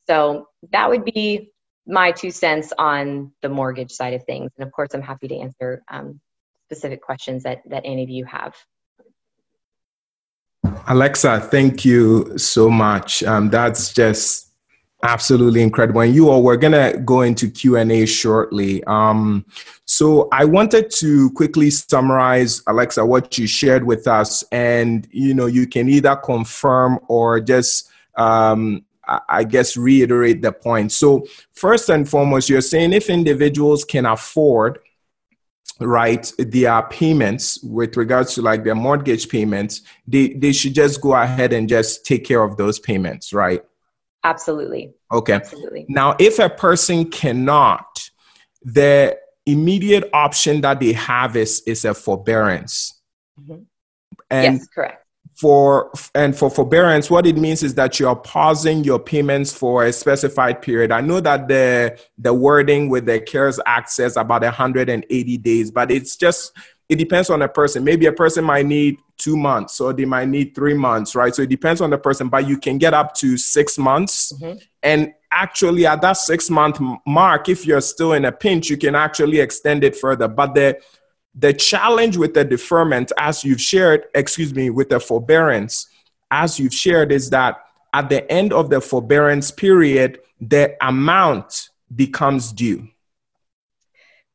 So 0.07 0.47
that 0.71 0.88
would 0.88 1.05
be 1.05 1.52
my 1.87 2.12
two 2.12 2.31
cents 2.31 2.73
on 2.79 3.33
the 3.42 3.49
mortgage 3.49 3.90
side 3.90 4.14
of 4.14 4.25
things. 4.25 4.51
And 4.57 4.66
of 4.66 4.73
course, 4.73 4.90
I'm 4.95 5.03
happy 5.03 5.29
to 5.29 5.37
answer 5.37 5.83
um, 5.90 6.21
specific 6.66 7.03
questions 7.03 7.42
that, 7.42 7.62
that 7.66 7.83
any 7.85 8.03
of 8.03 8.11
you 8.11 8.25
have. 8.25 8.55
Alexa, 10.88 11.40
thank 11.40 11.85
you 11.85 12.37
so 12.38 12.71
much. 12.71 13.23
Um, 13.25 13.50
that's 13.50 13.92
just 13.92 14.52
absolutely 15.02 15.63
incredible. 15.63 16.00
And 16.00 16.15
you 16.15 16.31
all, 16.31 16.42
we're 16.42 16.56
gonna 16.56 16.96
go 16.98 17.23
into 17.23 17.50
Q 17.50 17.77
and 17.77 17.90
A 17.90 18.06
shortly. 18.06 18.83
Um, 18.85 19.44
so 19.85 20.29
I 20.33 20.44
wanted 20.44 20.90
to 20.92 21.31
quickly 21.33 21.71
summarize, 21.71 22.63
Alexa, 22.69 23.04
what 23.04 23.37
you 23.37 23.46
shared 23.46 23.85
with 23.85 24.06
us, 24.06 24.44
and 24.52 25.06
you 25.11 25.35
know, 25.35 25.46
you 25.46 25.67
can 25.67 25.88
either 25.88 26.15
confirm 26.17 27.00
or 27.09 27.40
just 27.40 27.90
um, 28.17 28.85
I 29.07 29.44
guess, 29.44 29.77
reiterate 29.77 30.42
the 30.42 30.53
point. 30.53 30.92
So, 30.92 31.27
first 31.53 31.88
and 31.88 32.09
foremost, 32.09 32.48
you're 32.48 32.61
saying 32.61 32.92
if 32.92 33.11
individuals 33.11 33.85
can 33.85 34.07
afford 34.07 34.79
right 35.81 36.33
their 36.38 36.83
payments 36.83 37.61
with 37.63 37.96
regards 37.96 38.35
to 38.35 38.42
like 38.42 38.63
their 38.63 38.75
mortgage 38.75 39.29
payments 39.29 39.81
they 40.07 40.29
they 40.35 40.53
should 40.53 40.75
just 40.75 41.00
go 41.00 41.15
ahead 41.15 41.53
and 41.53 41.69
just 41.69 42.05
take 42.05 42.25
care 42.25 42.42
of 42.42 42.57
those 42.57 42.79
payments 42.79 43.33
right 43.33 43.65
absolutely 44.23 44.92
okay 45.11 45.33
absolutely 45.33 45.87
now 45.88 46.15
if 46.21 46.38
a 46.38 46.48
person 46.48 47.11
cannot 47.11 48.11
the 48.65 49.17
immediate 49.46 50.09
option 50.13 50.61
that 50.61 50.81
they 50.81 50.92
have 50.92 51.37
is 51.37 51.63
is 51.67 51.85
a 51.85 51.94
forbearance. 51.94 53.00
Mm-hmm. 53.40 53.63
And 54.31 54.55
yes, 54.57 54.69
correct 54.69 55.02
for 55.35 55.90
and 56.14 56.37
for 56.37 56.50
forbearance 56.50 57.10
what 57.10 57.26
it 57.26 57.37
means 57.37 57.62
is 57.62 57.74
that 57.74 57.98
you're 57.98 58.16
pausing 58.16 58.85
your 58.85 58.98
payments 58.98 59.52
for 59.52 59.85
a 59.85 59.92
specified 59.92 60.60
period. 60.60 60.92
I 60.92 61.00
know 61.00 61.20
that 61.20 61.48
the 61.48 61.98
the 62.18 62.35
wording 62.35 62.88
with 62.88 63.06
the 63.06 63.20
cares 63.20 63.58
act 63.64 63.90
says 63.90 64.16
about 64.16 64.42
180 64.42 65.38
days 65.38 65.70
but 65.70 65.90
it's 65.90 66.16
just 66.16 66.52
it 66.88 66.96
depends 66.96 67.30
on 67.30 67.40
a 67.40 67.48
person. 67.48 67.85
Maybe 67.85 68.04
a 68.06 68.12
person 68.12 68.44
might 68.44 68.66
need 68.66 68.98
two 69.16 69.37
months 69.37 69.80
or 69.80 69.94
they 69.94 70.04
might 70.04 70.28
need 70.28 70.54
three 70.54 70.74
months 70.74 71.14
right? 71.14 71.35
So 71.35 71.42
it 71.42 71.48
depends 71.48 71.80
on 71.80 71.90
the 71.90 71.98
person 71.98 72.28
but 72.28 72.46
you 72.46 72.58
can 72.58 72.76
get 72.76 72.92
up 72.92 73.14
to 73.16 73.38
six 73.38 73.78
months. 73.78 74.33
Mm-hmm. 74.33 74.58
and 74.83 75.14
actually 75.30 75.87
at 75.87 76.02
that 76.02 76.18
six 76.18 76.50
month 76.50 76.78
mark 77.06 77.48
if 77.48 77.64
you're 77.64 77.80
still 77.80 78.12
in 78.12 78.26
a 78.26 78.33
pinch 78.33 78.68
you 78.68 78.76
can 78.76 78.94
actually 78.94 79.40
extend 79.40 79.83
it 79.83 79.96
further. 79.96 80.28
But 80.28 80.54
the 80.54 80.78
the 81.35 81.52
challenge 81.52 82.16
with 82.16 82.35
the 82.35 82.44
deferment, 82.44 83.12
as 83.18 83.44
you've 83.44 83.60
shared, 83.60 84.06
excuse 84.14 84.54
me, 84.54 84.70
with 84.70 84.90
the 84.90 85.00
forbearance, 85.00 85.88
as 86.30 86.58
you've 86.58 86.74
shared, 86.74 87.12
is 87.12 87.30
that 87.30 87.58
at 87.94 88.08
the 88.08 88.30
end 88.30 88.52
of 88.52 88.70
the 88.70 88.80
forbearance 88.80 89.50
period, 89.50 90.20
the 90.40 90.76
amount 90.85 91.70
becomes 91.94 92.52
due. 92.52 92.88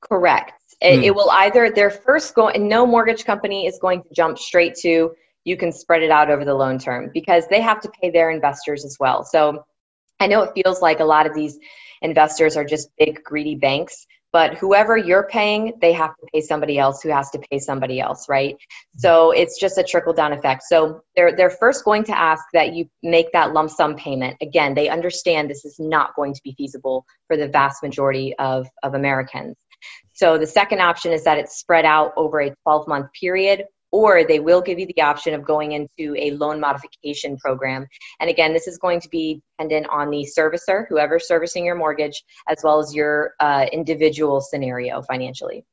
Correct. 0.01 0.53
It, 0.79 0.99
mm. 0.99 1.03
it 1.03 1.15
will 1.15 1.29
either, 1.31 1.71
their 1.71 1.89
first 1.89 2.35
go, 2.35 2.49
and 2.49 2.69
no 2.69 2.85
mortgage 2.85 3.25
company 3.25 3.65
is 3.67 3.79
going 3.79 4.03
to 4.03 4.09
jump 4.13 4.37
straight 4.37 4.75
to 4.75 5.11
you 5.47 5.55
can 5.55 5.71
spread 5.71 6.03
it 6.03 6.11
out 6.11 6.29
over 6.29 6.43
the 6.43 6.53
loan 6.53 6.77
term 6.77 7.09
because 7.13 7.47
they 7.47 7.61
have 7.61 7.79
to 7.79 7.89
pay 8.01 8.09
their 8.09 8.31
investors 8.31 8.83
as 8.83 8.97
well. 8.99 9.23
So 9.23 9.65
I 10.19 10.27
know 10.27 10.41
it 10.41 10.51
feels 10.53 10.81
like 10.81 10.99
a 10.99 11.05
lot 11.05 11.25
of 11.25 11.33
these 11.33 11.57
investors 12.01 12.57
are 12.57 12.65
just 12.65 12.89
big, 12.97 13.23
greedy 13.23 13.55
banks 13.55 14.05
but 14.38 14.55
whoever 14.55 14.95
you're 14.95 15.27
paying 15.31 15.73
they 15.81 15.91
have 15.91 16.11
to 16.11 16.27
pay 16.31 16.41
somebody 16.41 16.77
else 16.77 17.01
who 17.01 17.09
has 17.09 17.31
to 17.31 17.39
pay 17.49 17.57
somebody 17.57 17.99
else 17.99 18.29
right? 18.29 18.55
So 18.95 19.31
it's 19.31 19.59
just 19.59 19.79
a 19.79 19.83
trickle 19.83 20.13
down 20.13 20.31
effect. 20.31 20.61
So 20.69 21.01
they're 21.15 21.35
they're 21.35 21.49
first 21.49 21.83
going 21.83 22.03
to 22.03 22.15
ask 22.15 22.43
that 22.53 22.75
you 22.75 22.88
make 23.01 23.31
that 23.31 23.53
lump 23.53 23.71
sum 23.71 23.95
payment. 23.95 24.38
Again 24.39 24.75
they 24.75 24.89
understand 24.89 25.49
this 25.49 25.65
is 25.65 25.77
not 25.79 26.15
going 26.15 26.35
to 26.35 26.41
be 26.43 26.53
feasible 26.55 27.03
for 27.25 27.35
the 27.35 27.47
vast 27.47 27.81
majority 27.81 28.35
of 28.38 28.67
of 28.83 28.93
americans. 28.93 29.55
So 30.13 30.38
the 30.38 30.45
second 30.45 30.81
option 30.81 31.11
is 31.11 31.23
that 31.23 31.39
it's 31.39 31.57
spread 31.57 31.85
out 31.85 32.11
over 32.15 32.39
a 32.39 32.53
12 32.63 32.88
month 32.88 33.07
period 33.19 33.63
or 33.91 34.23
they 34.23 34.39
will 34.39 34.61
give 34.61 34.79
you 34.79 34.85
the 34.88 35.01
option 35.01 35.33
of 35.33 35.43
going 35.43 35.71
into 35.73 36.15
a 36.17 36.31
loan 36.31 36.59
modification 36.59 37.38
program. 37.38 37.88
And 38.19 38.29
again, 38.29 38.53
this 38.53 38.67
is 38.67 38.77
going 38.77 38.99
to 39.01 39.09
be 39.09 39.41
dependent 39.57 39.88
on 39.89 40.09
the 40.09 40.27
servicer, 40.38 40.85
whoever's 40.89 41.27
servicing 41.27 41.65
your 41.65 41.75
mortgage, 41.75 42.23
as 42.49 42.57
well 42.63 42.79
as 42.79 42.93
your 42.93 43.33
uh, 43.39 43.65
individual 43.71 44.41
scenario 44.41 45.01
financially. 45.01 45.65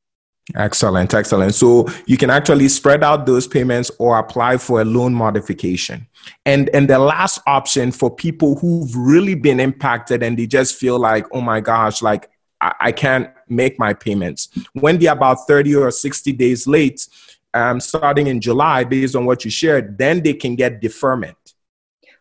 Excellent, 0.55 1.11
excellent. 1.13 1.55
So 1.55 1.87
you 2.05 2.17
can 2.17 2.29
actually 2.29 2.67
spread 2.67 3.03
out 3.03 3.25
those 3.25 3.47
payments 3.47 3.89
or 3.97 4.19
apply 4.19 4.57
for 4.57 4.81
a 4.81 4.85
loan 4.85 5.13
modification. 5.13 6.07
And 6.45 6.69
and 6.69 6.87
the 6.87 6.99
last 6.99 7.39
option 7.47 7.91
for 7.91 8.13
people 8.13 8.55
who've 8.59 8.95
really 8.95 9.33
been 9.33 9.59
impacted 9.59 10.21
and 10.21 10.37
they 10.37 10.45
just 10.45 10.75
feel 10.75 10.99
like, 10.99 11.25
oh 11.31 11.41
my 11.41 11.61
gosh, 11.61 12.03
like 12.03 12.29
I, 12.61 12.73
I 12.79 12.91
can't 12.91 13.29
make 13.49 13.79
my 13.79 13.93
payments. 13.93 14.49
When 14.73 14.99
they're 14.99 15.13
about 15.13 15.47
30 15.47 15.75
or 15.75 15.89
60 15.89 16.31
days 16.33 16.67
late, 16.67 17.07
um, 17.55 17.79
starting 17.79 18.27
in 18.27 18.41
July, 18.41 18.83
based 18.83 19.15
on 19.15 19.25
what 19.25 19.45
you 19.45 19.49
shared, 19.49 19.97
then 19.97 20.21
they 20.21 20.33
can 20.33 20.55
get 20.55 20.81
deferment. 20.81 21.37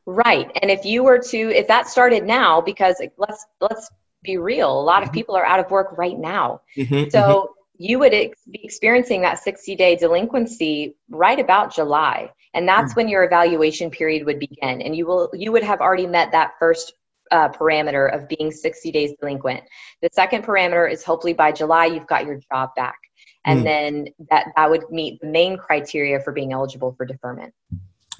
Right, 0.06 0.50
and 0.62 0.70
if 0.70 0.84
you 0.84 1.02
were 1.02 1.18
to, 1.18 1.36
if 1.36 1.66
that 1.68 1.88
started 1.88 2.24
now, 2.24 2.60
because 2.60 3.02
let's 3.18 3.44
let's 3.60 3.90
be 4.22 4.36
real, 4.36 4.80
a 4.80 4.82
lot 4.82 5.02
of 5.02 5.08
mm-hmm. 5.08 5.14
people 5.14 5.34
are 5.34 5.44
out 5.44 5.60
of 5.60 5.70
work 5.70 5.98
right 5.98 6.18
now, 6.18 6.60
mm-hmm, 6.76 7.08
so 7.10 7.20
mm-hmm. 7.20 7.52
you 7.78 7.98
would 7.98 8.14
ex- 8.14 8.44
be 8.50 8.60
experiencing 8.62 9.22
that 9.22 9.38
60 9.38 9.74
day 9.76 9.96
delinquency 9.96 10.94
right 11.08 11.40
about 11.40 11.74
July, 11.74 12.30
and 12.52 12.68
that's 12.68 12.92
mm-hmm. 12.92 13.00
when 13.00 13.08
your 13.08 13.24
evaluation 13.24 13.90
period 13.90 14.24
would 14.26 14.38
begin, 14.38 14.82
and 14.82 14.94
you 14.94 15.06
will 15.06 15.30
you 15.32 15.50
would 15.52 15.64
have 15.64 15.80
already 15.80 16.06
met 16.06 16.30
that 16.32 16.52
first 16.58 16.92
uh, 17.30 17.48
parameter 17.48 18.14
of 18.14 18.28
being 18.28 18.52
60 18.52 18.92
days 18.92 19.12
delinquent. 19.18 19.64
The 20.02 20.10
second 20.12 20.44
parameter 20.44 20.90
is 20.90 21.02
hopefully 21.02 21.32
by 21.32 21.50
July 21.50 21.86
you've 21.86 22.06
got 22.06 22.26
your 22.26 22.38
job 22.52 22.74
back 22.76 22.98
and 23.44 23.60
mm. 23.60 23.64
then 23.64 24.06
that 24.30 24.46
that 24.56 24.70
would 24.70 24.90
meet 24.90 25.20
the 25.20 25.26
main 25.26 25.56
criteria 25.56 26.20
for 26.20 26.32
being 26.32 26.52
eligible 26.52 26.92
for 26.92 27.04
deferment 27.04 27.52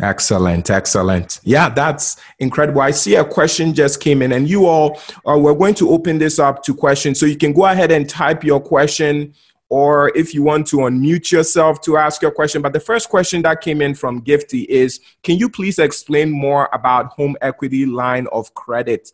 Excellent, 0.01 0.71
excellent. 0.71 1.41
Yeah, 1.45 1.69
that's 1.69 2.17
incredible. 2.41 2.81
I 2.81 2.91
see 2.91 3.15
a 3.15 3.25
question 3.25 3.75
just 3.75 4.01
came 4.01 4.23
in, 4.23 4.33
and 4.33 4.49
you 4.49 4.67
all, 4.67 5.01
uh, 5.27 5.39
we're 5.39 5.55
going 5.55 5.75
to 5.75 5.91
open 5.91 6.19
this 6.19 6.39
up 6.39 6.65
to 6.65 6.75
questions. 6.75 7.21
So 7.21 7.27
you 7.27 7.37
can 7.37 7.53
go 7.53 7.67
ahead 7.67 7.93
and 7.93 8.09
type 8.09 8.43
your 8.43 8.61
question, 8.61 9.35
or 9.69 10.11
if 10.17 10.35
you 10.35 10.43
want 10.43 10.67
to 10.69 10.79
unmute 10.79 11.31
yourself 11.31 11.81
to 11.83 11.97
ask 11.97 12.23
your 12.23 12.33
question. 12.33 12.61
But 12.61 12.73
the 12.73 12.81
first 12.81 13.09
question 13.09 13.43
that 13.43 13.61
came 13.61 13.81
in 13.81 13.95
from 13.95 14.23
Gifty 14.23 14.67
is 14.67 14.99
Can 15.23 15.37
you 15.37 15.49
please 15.49 15.79
explain 15.79 16.29
more 16.31 16.69
about 16.73 17.13
home 17.13 17.37
equity 17.41 17.87
line 17.87 18.27
of 18.33 18.53
credit? 18.55 19.13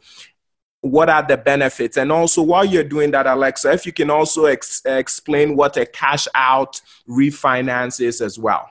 What 0.83 1.11
are 1.11 1.23
the 1.27 1.37
benefits? 1.37 1.97
And 1.97 2.11
also, 2.11 2.43
while 2.43 2.65
you're 2.65 2.85
doing 2.85 3.11
that, 3.11 3.27
Alexa, 3.27 3.73
if 3.73 3.85
you 3.85 3.93
can 3.93 4.11
also 4.11 4.47
ex- 4.47 4.83
explain 4.85 5.57
what 5.57 5.77
a 5.77 5.85
cash 5.85 6.27
out 6.35 6.81
refinance 7.09 8.01
is 8.01 8.21
as 8.21 8.39
well. 8.39 8.67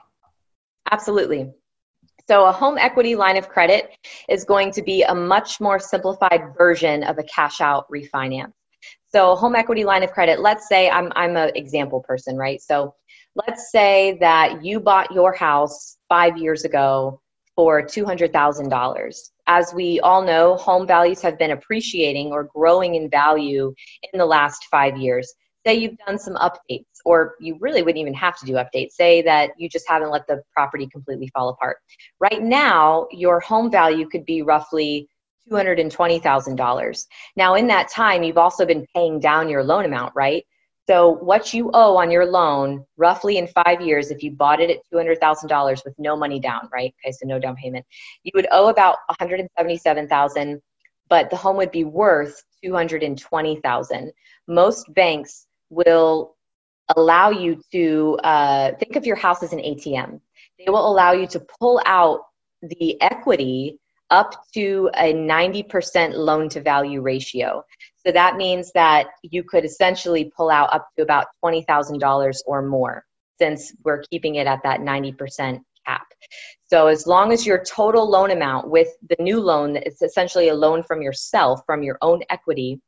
Absolutely. 0.90 1.52
So, 2.26 2.46
a 2.46 2.52
home 2.52 2.78
equity 2.78 3.14
line 3.14 3.36
of 3.36 3.48
credit 3.48 3.96
is 4.28 4.44
going 4.44 4.72
to 4.72 4.82
be 4.82 5.02
a 5.02 5.14
much 5.14 5.60
more 5.60 5.78
simplified 5.78 6.42
version 6.56 7.02
of 7.04 7.18
a 7.18 7.24
cash 7.24 7.60
out 7.60 7.88
refinance. 7.90 8.52
So, 9.08 9.34
home 9.36 9.54
equity 9.54 9.84
line 9.84 10.02
of 10.02 10.12
credit, 10.12 10.40
let's 10.40 10.68
say 10.68 10.90
I'm, 10.90 11.12
I'm 11.16 11.36
an 11.36 11.52
example 11.54 12.00
person, 12.00 12.36
right? 12.36 12.60
So, 12.60 12.94
let's 13.34 13.70
say 13.70 14.18
that 14.20 14.64
you 14.64 14.80
bought 14.80 15.12
your 15.12 15.32
house 15.32 15.96
five 16.08 16.36
years 16.36 16.64
ago 16.64 17.20
for 17.60 17.82
$200,000 17.82 19.30
as 19.46 19.74
we 19.74 20.00
all 20.00 20.24
know, 20.24 20.56
home 20.56 20.86
values 20.86 21.20
have 21.20 21.38
been 21.38 21.50
appreciating 21.50 22.32
or 22.32 22.48
growing 22.56 22.94
in 22.94 23.10
value 23.10 23.74
in 24.14 24.18
the 24.18 24.24
last 24.24 24.64
five 24.70 24.96
years. 24.96 25.30
Say 25.66 25.74
you've 25.74 25.98
done 26.06 26.18
some 26.18 26.36
updates, 26.36 26.86
or 27.04 27.34
you 27.38 27.58
really 27.60 27.82
wouldn't 27.82 28.00
even 28.00 28.14
have 28.14 28.38
to 28.38 28.46
do 28.46 28.54
updates. 28.54 28.92
Say 28.92 29.20
that 29.22 29.50
you 29.58 29.68
just 29.68 29.86
haven't 29.86 30.10
let 30.10 30.26
the 30.26 30.40
property 30.54 30.88
completely 30.90 31.28
fall 31.34 31.50
apart. 31.50 31.76
Right 32.18 32.40
now, 32.40 33.06
your 33.10 33.40
home 33.40 33.70
value 33.70 34.08
could 34.08 34.24
be 34.24 34.40
roughly 34.40 35.06
$220,000. 35.50 37.06
Now, 37.36 37.56
in 37.56 37.66
that 37.66 37.90
time, 37.90 38.22
you've 38.22 38.38
also 38.38 38.64
been 38.64 38.86
paying 38.94 39.20
down 39.20 39.50
your 39.50 39.62
loan 39.62 39.84
amount, 39.84 40.14
right? 40.16 40.44
So, 40.90 41.10
what 41.18 41.54
you 41.54 41.70
owe 41.72 41.96
on 41.98 42.10
your 42.10 42.26
loan, 42.26 42.84
roughly 42.96 43.38
in 43.38 43.46
five 43.46 43.80
years, 43.80 44.10
if 44.10 44.24
you 44.24 44.32
bought 44.32 44.60
it 44.60 44.70
at 44.70 44.78
$200,000 44.92 45.84
with 45.84 45.94
no 46.00 46.16
money 46.16 46.40
down, 46.40 46.68
right? 46.72 46.92
Okay, 47.00 47.12
so 47.12 47.28
no 47.28 47.38
down 47.38 47.54
payment, 47.54 47.86
you 48.24 48.32
would 48.34 48.48
owe 48.50 48.70
about 48.70 48.96
177,000, 49.06 50.60
but 51.08 51.30
the 51.30 51.36
home 51.36 51.56
would 51.58 51.70
be 51.70 51.84
worth 51.84 52.42
220,000. 52.64 54.12
Most 54.48 54.92
banks 54.92 55.46
will 55.68 56.34
allow 56.96 57.30
you 57.30 57.62
to 57.70 58.18
uh, 58.24 58.72
think 58.80 58.96
of 58.96 59.06
your 59.06 59.14
house 59.14 59.44
as 59.44 59.52
an 59.52 59.60
ATM. 59.60 60.20
They 60.58 60.72
will 60.72 60.90
allow 60.90 61.12
you 61.12 61.28
to 61.28 61.46
pull 61.60 61.80
out 61.86 62.22
the 62.62 63.00
equity 63.00 63.78
up 64.10 64.44
to 64.54 64.90
a 64.96 65.14
90% 65.14 66.14
loan 66.14 66.48
to 66.48 66.60
value 66.60 67.00
ratio. 67.00 67.62
So 68.06 68.12
that 68.12 68.36
means 68.36 68.72
that 68.72 69.08
you 69.22 69.44
could 69.44 69.64
essentially 69.64 70.32
pull 70.36 70.50
out 70.50 70.72
up 70.72 70.88
to 70.96 71.02
about 71.02 71.26
$20,000 71.44 72.38
or 72.46 72.62
more 72.62 73.04
since 73.38 73.74
we're 73.84 74.02
keeping 74.10 74.36
it 74.36 74.46
at 74.46 74.62
that 74.62 74.80
90% 74.80 75.60
cap. 75.86 76.06
So 76.68 76.86
as 76.86 77.06
long 77.06 77.32
as 77.32 77.46
your 77.46 77.62
total 77.64 78.08
loan 78.08 78.30
amount 78.30 78.70
with 78.70 78.88
the 79.08 79.16
new 79.18 79.40
loan, 79.40 79.76
it's 79.76 80.02
essentially 80.02 80.48
a 80.48 80.54
loan 80.54 80.82
from 80.82 81.02
yourself, 81.02 81.60
from 81.66 81.82
your 81.82 81.98
own 82.00 82.22
equity 82.30 82.80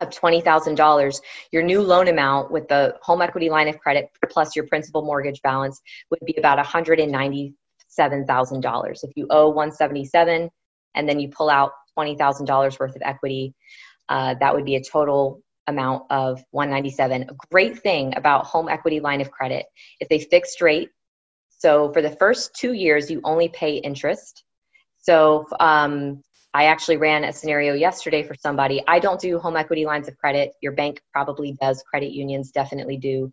of 0.00 0.10
$20,000, 0.10 1.20
your 1.52 1.62
new 1.62 1.82
loan 1.82 2.08
amount 2.08 2.50
with 2.50 2.66
the 2.68 2.96
home 3.02 3.20
equity 3.20 3.50
line 3.50 3.68
of 3.68 3.78
credit 3.78 4.08
plus 4.30 4.56
your 4.56 4.66
principal 4.66 5.02
mortgage 5.02 5.42
balance 5.42 5.82
would 6.10 6.20
be 6.24 6.34
about 6.38 6.64
$197,000. 6.64 9.04
If 9.04 9.10
you 9.14 9.26
owe 9.28 9.48
177 9.48 10.50
and 10.94 11.08
then 11.08 11.20
you 11.20 11.28
pull 11.28 11.50
out 11.50 11.72
$20,000 11.98 12.80
worth 12.80 12.96
of 12.96 13.02
equity, 13.02 13.54
uh, 14.10 14.34
that 14.40 14.54
would 14.54 14.64
be 14.64 14.76
a 14.76 14.82
total 14.82 15.40
amount 15.66 16.02
of 16.10 16.42
197 16.50 17.22
a 17.22 17.26
great 17.50 17.78
thing 17.78 18.12
about 18.16 18.44
home 18.44 18.68
equity 18.68 19.00
line 19.00 19.20
of 19.20 19.30
credit 19.30 19.66
is 20.00 20.08
a 20.10 20.18
fixed 20.28 20.60
rate. 20.60 20.90
So 21.48 21.92
for 21.92 22.02
the 22.02 22.10
first 22.10 22.54
two 22.54 22.72
years 22.72 23.10
you 23.10 23.20
only 23.24 23.48
pay 23.48 23.76
interest. 23.76 24.44
So 24.98 25.46
um, 25.60 26.22
i 26.52 26.64
actually 26.64 26.96
ran 26.96 27.22
a 27.22 27.32
scenario 27.32 27.74
yesterday 27.74 28.24
for 28.24 28.34
somebody. 28.34 28.82
I 28.88 28.98
don't 28.98 29.20
do 29.20 29.38
home 29.38 29.56
equity 29.56 29.86
lines 29.86 30.08
of 30.08 30.16
credit. 30.18 30.50
Your 30.60 30.72
bank 30.72 31.00
probably 31.12 31.56
does. 31.60 31.82
Credit 31.88 32.10
unions 32.10 32.50
definitely 32.50 32.96
do. 32.96 33.30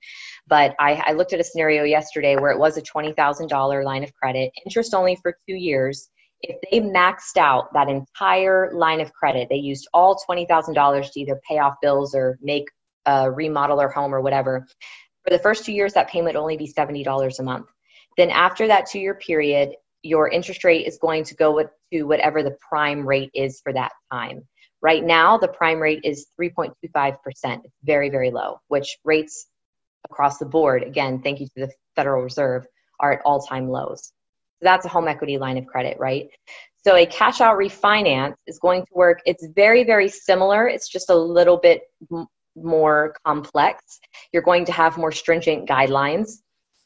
But 0.48 0.76
i, 0.80 1.02
I 1.08 1.14
looked 1.14 1.34
at 1.34 1.40
a 1.40 1.44
scenario 1.44 1.84
yesterday 1.84 2.36
where 2.36 2.52
it 2.52 2.60
was 2.60 2.78
a 2.78 2.82
$20000 2.82 3.84
line 3.84 4.04
of 4.04 4.14
credit 4.14 4.52
interest 4.64 4.94
only 4.94 5.16
for 5.16 5.36
two 5.50 5.56
years 5.56 6.10
if 6.42 6.58
they 6.70 6.80
maxed 6.80 7.38
out 7.38 7.74
that 7.74 7.90
entire 7.90 8.72
line 8.74 9.02
of 9.02 9.12
credit, 9.14 9.48
they 9.50 9.56
used 9.56 9.88
all 9.94 10.20
$20,000 10.30 11.12
to 11.12 11.20
either 11.20 11.40
pay 11.48 11.60
off 11.60 11.76
bills 11.82 12.14
or 12.14 12.38
make 12.42 12.66
uh, 13.06 13.30
remodel 13.34 13.78
their 13.78 13.90
home 13.90 14.14
or 14.14 14.22
whatever. 14.22 14.68
For 15.24 15.32
the 15.32 15.40
first 15.40 15.66
two 15.66 15.74
years, 15.74 15.94
that 15.94 16.10
payment 16.10 16.36
would 16.36 16.42
only 16.42 16.58
be 16.58 16.72
$70 16.72 17.40
a 17.40 17.44
month. 17.44 17.68
Then 18.18 18.30
after 18.30 18.68
that 18.68 18.88
two 18.88 19.00
year 19.00 19.16
period, 19.16 19.76
your 20.04 20.30
interest 20.30 20.64
rate 20.64 20.88
is 20.88 20.98
going 20.98 21.24
to 21.26 21.36
go 21.36 21.62
to 21.92 22.04
whatever 22.04 22.44
the 22.44 22.56
prime 22.68 23.06
rate 23.08 23.32
is 23.34 23.60
for 23.62 23.74
that 23.74 23.92
time. 24.12 24.48
Right 24.82 25.04
now, 25.04 25.38
the 25.38 25.48
prime 25.48 25.80
rate 25.80 26.02
is 26.04 26.28
3.25%. 26.40 27.18
It's 27.26 27.76
very, 27.84 28.10
very 28.10 28.32
low, 28.32 28.60
which 28.68 28.98
rates 29.04 29.48
across 30.10 30.38
the 30.38 30.46
board, 30.46 30.84
again, 30.84 31.22
thank 31.22 31.40
you 31.40 31.48
to 31.48 31.66
the 31.66 31.72
Federal 31.96 32.22
Reserve, 32.22 32.66
are 33.00 33.14
at 33.14 33.22
all 33.26 33.42
time 33.42 33.70
lows. 33.70 34.12
That's 34.62 34.86
a 34.86 34.90
home 34.90 35.08
equity 35.08 35.38
line 35.38 35.58
of 35.58 35.66
credit, 35.66 35.98
right? 36.00 36.30
So 36.86 36.96
a 36.96 37.06
cash 37.06 37.42
out 37.42 37.58
refinance 37.58 38.36
is 38.48 38.60
going 38.60 38.84
to 38.84 38.92
work. 38.94 39.20
It's 39.26 39.46
very, 39.56 39.84
very 39.84 40.08
similar. 40.08 40.68
It's 40.68 40.88
just 40.88 41.10
a 41.10 41.16
little 41.16 41.58
bit 41.58 41.82
m- 42.12 42.28
more 42.56 43.16
complex. 43.26 44.00
You're 44.32 44.44
going 44.44 44.66
to 44.66 44.72
have 44.72 44.98
more 44.98 45.12
stringent 45.12 45.68
guidelines. 45.68 46.42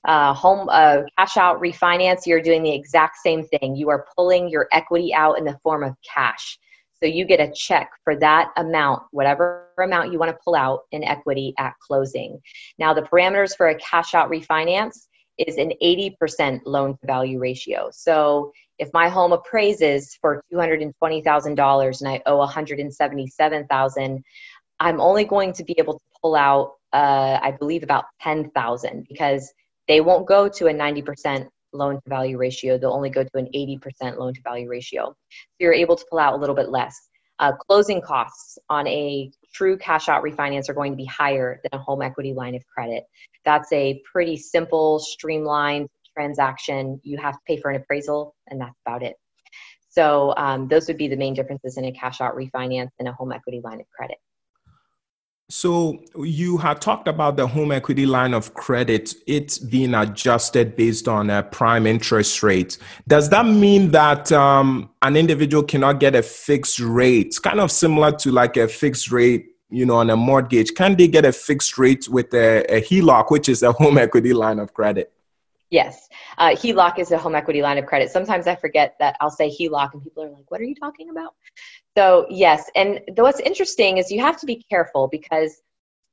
Uh, 0.08 0.34
home 0.34 0.68
uh, 0.72 1.04
cash 1.18 1.38
out 1.38 1.62
refinance, 1.62 2.26
you're 2.26 2.42
doing 2.42 2.64
the 2.64 2.74
exact 2.74 3.18
same 3.24 3.46
thing. 3.46 3.76
You 3.76 3.90
are 3.90 4.08
pulling 4.18 4.50
your 4.50 4.68
equity 4.72 5.14
out 5.14 5.38
in 5.38 5.46
the 5.46 5.58
form 5.62 5.84
of 5.84 5.94
cash. 6.02 6.58
So 7.02 7.08
you 7.08 7.26
get 7.26 7.40
a 7.40 7.52
check 7.56 7.90
for 8.04 8.16
that 8.18 8.52
amount, 8.58 9.04
whatever 9.12 9.70
amount 9.80 10.12
you 10.12 10.20
want 10.20 10.32
to 10.32 10.38
pull 10.44 10.56
out 10.56 10.82
in 10.92 11.04
equity 11.04 11.54
at 11.58 11.74
closing. 11.86 12.40
Now, 12.78 12.94
the 12.94 13.02
parameters 13.02 13.56
for 13.56 13.70
a 13.70 13.76
cash 13.76 14.14
out 14.14 14.30
refinance 14.30 15.08
is 15.48 15.58
an 15.58 15.72
80% 15.82 16.62
loan 16.66 16.98
to 16.98 17.08
value 17.08 17.40
ratio. 17.40 17.90
So 17.92 18.52
if 18.80 18.90
my 18.94 19.10
home 19.10 19.32
appraises 19.32 20.18
for 20.20 20.44
$220,000 20.54 22.02
and 22.02 22.10
I 22.10 22.22
owe 22.26 22.38
177,000, 22.38 24.24
I'm 24.80 25.00
only 25.00 25.26
going 25.26 25.54
to 25.54 25.64
be 25.64 25.76
able 25.78 25.94
to 25.94 26.06
pull 26.22 26.36
out 26.36 26.74
uh, 26.94 27.40
I 27.42 27.52
believe 27.52 27.84
about 27.84 28.06
10,000 28.22 29.06
because 29.08 29.54
they 29.88 30.02
won't 30.02 30.28
go 30.28 30.50
to 30.50 30.68
a 30.68 30.74
90% 30.74 31.48
loan 31.74 31.96
to 31.96 32.10
value 32.10 32.38
ratio. 32.38 32.78
They'll 32.78 32.92
only 32.92 33.10
go 33.10 33.24
to 33.24 33.38
an 33.38 33.48
80% 33.56 34.18
loan 34.18 34.34
to 34.34 34.42
value 34.42 34.70
ratio. 34.70 35.06
So 35.10 35.16
you're 35.60 35.74
able 35.74 35.96
to 35.96 36.06
pull 36.10 36.20
out 36.20 36.34
a 36.34 36.38
little 36.38 36.56
bit 36.56 36.70
less. 36.70 37.10
Uh, 37.42 37.52
closing 37.54 38.00
costs 38.00 38.60
on 38.70 38.88
a 38.88 39.32
true 39.52 39.76
cash 39.76 40.08
out 40.08 40.24
refinance 40.24 40.70
are 40.70 40.76
going 40.76 40.92
to 40.92 40.96
be 40.96 41.06
higher 41.06 41.60
than 41.64 41.80
a 41.80 41.84
home 41.84 42.04
equity 42.04 42.34
line 42.34 42.54
of 42.54 42.62
credit. 42.68 43.04
That's 43.44 43.74
a 43.74 44.00
pretty 44.10 44.38
simple, 44.38 45.00
streamlined 45.00 45.90
transaction. 46.16 47.02
You 47.04 47.18
have 47.18 47.34
to 47.34 47.40
pay 47.48 47.58
for 47.58 47.72
an 47.72 47.82
appraisal, 47.82 48.36
and 48.48 48.62
that's 48.62 48.78
about 48.86 49.02
it. 49.02 49.16
So, 49.90 50.36
um, 50.38 50.68
those 50.68 50.88
would 50.88 50.98
be 50.98 51.08
the 51.08 51.18
main 51.18 51.34
differences 51.34 51.78
in 51.78 51.86
a 51.86 51.92
cash 51.92 52.22
out 52.22 52.36
refinance 52.36 52.92
and 53.00 53.08
a 53.08 53.14
home 53.14 53.32
equity 53.32 53.60
line 53.64 53.82
of 53.82 53.90
credit. 53.90 54.18
So 55.52 56.02
you 56.16 56.56
had 56.56 56.80
talked 56.80 57.10
about 57.10 57.36
the 57.36 57.46
home 57.46 57.74
equity 57.74 58.06
line 58.06 58.34
of 58.34 58.54
credit, 58.54 59.14
it's 59.28 59.58
being 59.58 59.94
adjusted 59.94 60.78
based 60.78 61.10
on 61.10 61.30
a 61.30 61.44
prime 61.44 61.86
interest 61.86 62.42
rate. 62.42 62.78
Does 63.06 63.28
that 63.32 63.46
mean 63.46 63.92
that 63.92 64.32
um, 64.32 64.90
an 65.02 65.18
individual 65.18 65.62
cannot 65.62 66.00
get 66.00 66.16
a 66.16 66.24
fixed 66.24 66.80
rate, 66.80 67.38
kind 67.44 67.60
of 67.60 67.70
similar 67.70 68.14
to 68.14 68.32
like 68.32 68.56
a 68.56 68.70
fixed 68.70 69.12
rate, 69.12 69.48
you 69.70 69.86
know, 69.86 69.98
on 69.98 70.10
a 70.10 70.16
mortgage? 70.16 70.74
Can 70.74 70.96
they 70.96 71.10
get 71.10 71.26
a 71.26 71.34
fixed 71.34 71.78
rate 71.78 72.08
with 72.08 72.34
a, 72.34 72.64
a 72.74 72.82
HELOC, 72.82 73.30
which 73.30 73.50
is 73.50 73.62
a 73.62 73.74
home 73.74 73.98
equity 73.98 74.32
line 74.32 74.58
of 74.58 74.74
credit? 74.74 75.12
Yes, 75.72 76.10
uh, 76.38 76.50
HELOC 76.50 77.00
is 77.00 77.12
a 77.12 77.18
home 77.18 77.34
equity 77.34 77.62
line 77.62 77.78
of 77.78 77.86
credit. 77.86 78.12
Sometimes 78.12 78.46
I 78.46 78.56
forget 78.56 78.96
that 79.00 79.16
I'll 79.22 79.32
say 79.32 79.50
HELOC, 79.50 79.94
and 79.94 80.04
people 80.04 80.24
are 80.24 80.30
like, 80.30 80.52
"What 80.52 80.60
are 80.60 80.66
you 80.66 80.76
talking 80.76 81.10
about?" 81.10 81.34
So 81.98 82.28
yes, 82.30 82.70
and 82.76 83.00
what's 83.16 83.40
interesting 83.40 83.98
is 83.98 84.12
you 84.12 84.20
have 84.20 84.38
to 84.42 84.46
be 84.46 84.64
careful 84.70 85.08
because 85.08 85.62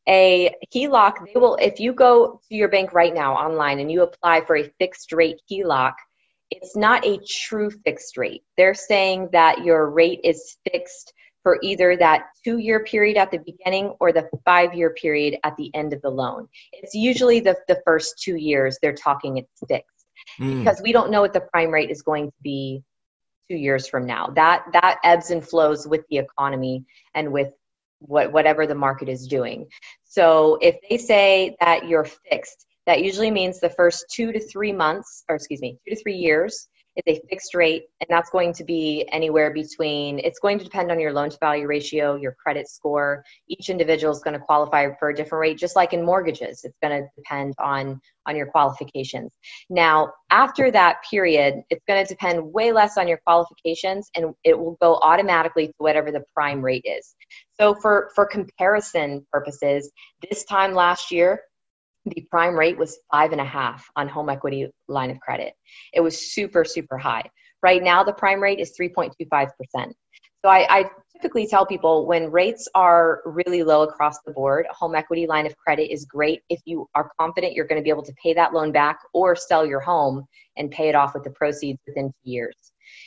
a 0.09 0.55
HELOC, 0.73 1.35
they 1.35 1.41
will 1.41 1.57
if 1.57 1.81
you 1.81 1.93
go 1.93 2.41
to 2.49 2.55
your 2.55 2.69
bank 2.69 2.93
right 2.93 3.13
now 3.13 3.35
online 3.35 3.81
and 3.81 3.91
you 3.91 4.03
apply 4.03 4.43
for 4.43 4.57
a 4.57 4.71
fixed 4.79 5.13
rate 5.13 5.41
HELOC, 5.51 5.95
it's 6.51 6.77
not 6.77 7.05
a 7.05 7.19
true 7.29 7.71
fixed 7.85 8.17
rate. 8.17 8.43
They're 8.57 8.75
saying 8.75 9.31
that 9.33 9.65
your 9.65 9.91
rate 9.91 10.21
is 10.23 10.57
fixed 10.71 11.13
for 11.49 11.59
either 11.63 11.97
that 11.97 12.27
two 12.45 12.59
year 12.59 12.85
period 12.85 13.17
at 13.17 13.31
the 13.31 13.39
beginning 13.39 13.87
or 14.01 14.13
the 14.13 14.29
five 14.45 14.75
year 14.75 14.91
period 14.91 15.39
at 15.45 15.57
the 15.57 15.75
end 15.75 15.95
of 15.95 16.03
the 16.03 16.11
loan. 16.11 16.47
It's 16.75 16.95
usually 16.95 17.41
the, 17.41 17.57
the 17.69 17.81
first 17.87 18.19
two 18.19 18.37
years 18.37 18.79
they're 18.83 18.93
talking 18.93 19.39
it's 19.39 19.63
fixed 19.67 20.05
mm. 20.39 20.59
because 20.59 20.83
we 20.83 20.93
don't 20.93 21.11
know 21.11 21.23
what 21.23 21.33
the 21.33 21.41
prime 21.41 21.71
rate 21.71 21.91
is 21.91 22.03
going 22.03 22.27
to 22.27 22.37
be 22.43 22.83
two 23.51 23.57
years 23.57 23.89
from 23.89 24.05
now. 24.05 24.27
That 24.27 24.63
that 24.75 24.99
ebbs 25.03 25.31
and 25.31 25.43
flows 25.43 25.89
with 25.89 26.03
the 26.11 26.19
economy 26.19 26.85
and 27.15 27.33
with 27.33 27.55
what 28.01 28.31
whatever 28.31 28.67
the 28.67 28.75
market 28.75 29.09
is 29.09 29.27
doing. 29.27 29.69
So 30.05 30.59
if 30.61 30.77
they 30.91 30.99
say 30.99 31.57
that 31.61 31.89
you're 31.89 32.05
fixed, 32.05 32.67
that 32.85 33.03
usually 33.03 33.31
means 33.31 33.59
the 33.59 33.71
first 33.71 34.05
two 34.13 34.33
to 34.33 34.41
three 34.41 34.75
months, 34.75 35.25
or 35.31 35.37
excuse 35.37 35.63
me, 35.63 35.79
two 35.89 35.95
to 35.95 36.03
three 36.03 36.17
years 36.17 36.69
is 37.07 37.19
a 37.19 37.21
fixed 37.29 37.55
rate, 37.55 37.85
and 38.01 38.09
that's 38.09 38.31
going 38.31 38.53
to 38.55 38.65
be 38.65 39.09
anywhere 39.13 39.53
between, 39.53 40.19
it's 40.19 40.39
going 40.39 40.59
to 40.59 40.65
depend 40.65 40.91
on 40.91 40.99
your 40.99 41.13
loan 41.13 41.31
to 41.31 41.39
value 41.39 41.67
ratio, 41.67 42.17
your 42.17 42.35
credit 42.43 42.69
score. 42.69 43.25
Each 43.49 43.71
individual 43.71 44.13
is 44.13 44.21
going 44.21 44.39
to 44.39 44.45
qualify 44.45 44.89
for 44.99 45.11
a 45.11 45.15
different 45.15 45.41
rate, 45.41 45.59
just 45.59 45.77
like 45.77 45.93
in 45.93 46.05
mortgages. 46.05 46.63
It's 46.65 46.77
going 46.83 47.03
to 47.03 47.09
depend 47.17 47.55
on, 47.59 48.01
on 48.27 48.37
your 48.37 48.47
qualifications. 48.47 49.33
Now, 49.71 50.13
after 50.31 50.71
that 50.71 50.99
period, 51.09 51.63
it's 51.71 51.85
going 51.87 52.05
to 52.05 52.09
depend 52.09 52.53
way 52.53 52.73
less 52.73 52.99
on 52.99 53.09
your 53.09 53.19
qualifications, 53.27 54.11
and 54.15 54.35
it 54.45 54.59
will 54.59 54.77
go 54.81 54.97
automatically 54.97 55.69
to 55.69 55.75
whatever 55.79 56.11
the 56.11 56.25
prime 56.35 56.63
rate 56.63 56.85
is. 56.85 57.15
So, 57.61 57.75
for, 57.75 58.11
for 58.15 58.27
comparison 58.27 59.27
purposes, 59.33 59.91
this 60.29 60.45
time 60.45 60.75
last 60.75 61.11
year, 61.11 61.41
the 62.15 62.27
prime 62.31 62.55
rate 62.55 62.79
was 62.79 62.99
five 63.11 63.33
and 63.33 63.41
a 63.41 63.45
half 63.45 63.89
on 63.97 64.09
home 64.09 64.29
equity 64.29 64.69
line 64.89 65.11
of 65.11 65.21
credit. 65.21 65.55
It 65.93 66.01
was 66.01 66.33
super, 66.33 66.65
super 66.65 66.99
high. 66.99 67.25
Right 67.63 67.83
now, 67.83 68.05
the 68.05 68.13
prime 68.13 68.41
rate 68.41 68.61
is 68.61 68.75
3.25%. 68.79 69.93
So 70.45 70.49
I, 70.49 70.67
I, 70.71 70.91
typically 71.21 71.49
tell 71.49 71.67
people 71.67 72.07
when 72.07 72.31
rates 72.31 72.69
are 72.77 73.23
really 73.25 73.65
low 73.65 73.83
across 73.83 74.21
the 74.25 74.31
board, 74.31 74.67
home 74.71 74.95
equity 74.95 75.27
line 75.27 75.47
of 75.47 75.57
credit 75.57 75.93
is 75.93 76.05
great 76.05 76.43
if 76.49 76.61
you 76.65 76.87
are 76.95 77.11
confident 77.21 77.55
you're 77.55 77.67
going 77.67 77.81
to 77.81 77.83
be 77.83 77.91
able 77.91 78.05
to 78.05 78.15
pay 78.23 78.33
that 78.33 78.55
loan 78.55 78.71
back 78.71 79.01
or 79.13 79.35
sell 79.35 79.67
your 79.67 79.81
home 79.81 80.25
and 80.57 80.71
pay 80.71 80.89
it 80.89 80.95
off 80.95 81.15
with 81.15 81.25
the 81.25 81.31
proceeds 81.31 81.81
within 81.89 82.07
two 82.09 82.31
years. 82.31 82.55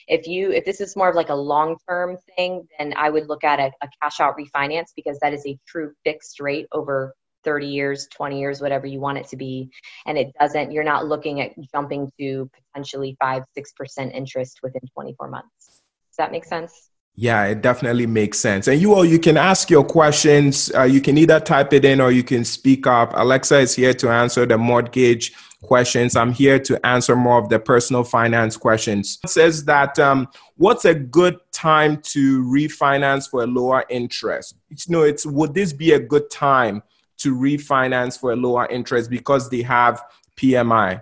If 0.09 0.27
you 0.27 0.51
if 0.51 0.65
this 0.65 0.81
is 0.81 0.97
more 0.97 1.09
of 1.09 1.15
like 1.15 1.29
a 1.29 1.35
long 1.35 1.77
term 1.87 2.17
thing, 2.35 2.67
then 2.77 2.93
I 2.97 3.09
would 3.09 3.27
look 3.27 3.45
at 3.45 3.59
a, 3.59 3.71
a 3.81 3.87
cash 4.01 4.19
out 4.19 4.35
refinance 4.37 4.89
because 4.93 5.17
that 5.21 5.33
is 5.33 5.45
a 5.47 5.57
true 5.65 5.93
fixed 6.03 6.41
rate 6.41 6.67
over 6.73 7.15
30 7.43 7.67
years, 7.67 8.07
20 8.07 8.39
years, 8.39 8.61
whatever 8.61 8.87
you 8.87 8.99
want 8.99 9.17
it 9.17 9.27
to 9.29 9.37
be. 9.37 9.69
And 10.05 10.17
it 10.17 10.31
doesn't, 10.39 10.71
you're 10.71 10.83
not 10.83 11.07
looking 11.07 11.41
at 11.41 11.51
jumping 11.73 12.11
to 12.19 12.49
potentially 12.73 13.15
five, 13.19 13.43
6% 13.57 14.13
interest 14.13 14.59
within 14.63 14.81
24 14.93 15.29
months. 15.29 15.81
Does 16.09 16.17
that 16.17 16.31
make 16.31 16.45
sense? 16.45 16.89
Yeah, 17.15 17.45
it 17.45 17.61
definitely 17.61 18.07
makes 18.07 18.39
sense. 18.39 18.67
And 18.67 18.81
you 18.81 18.93
all, 18.93 19.03
you 19.03 19.19
can 19.19 19.35
ask 19.35 19.69
your 19.69 19.83
questions. 19.83 20.71
Uh, 20.73 20.83
you 20.83 21.01
can 21.01 21.17
either 21.17 21.39
type 21.39 21.73
it 21.73 21.83
in 21.83 21.99
or 21.99 22.11
you 22.11 22.23
can 22.23 22.45
speak 22.45 22.87
up. 22.87 23.11
Alexa 23.15 23.59
is 23.59 23.75
here 23.75 23.93
to 23.95 24.09
answer 24.09 24.45
the 24.45 24.57
mortgage 24.57 25.33
questions. 25.61 26.15
I'm 26.15 26.31
here 26.31 26.57
to 26.59 26.83
answer 26.85 27.15
more 27.15 27.37
of 27.37 27.49
the 27.49 27.59
personal 27.59 28.03
finance 28.03 28.55
questions. 28.57 29.19
It 29.23 29.29
says 29.29 29.65
that 29.65 29.99
um, 29.99 30.29
what's 30.55 30.85
a 30.85 30.95
good 30.95 31.37
time 31.51 31.97
to 32.03 32.43
refinance 32.43 33.29
for 33.29 33.43
a 33.43 33.47
lower 33.47 33.83
interest? 33.89 34.55
You 34.69 34.77
know, 34.87 35.03
it's 35.03 35.25
would 35.25 35.53
this 35.53 35.73
be 35.73 35.91
a 35.91 35.99
good 35.99 36.29
time 36.29 36.81
to 37.21 37.35
refinance 37.35 38.19
for 38.19 38.31
a 38.31 38.35
lower 38.35 38.67
interest 38.67 39.09
because 39.09 39.49
they 39.49 39.61
have 39.61 40.03
PMI? 40.37 41.01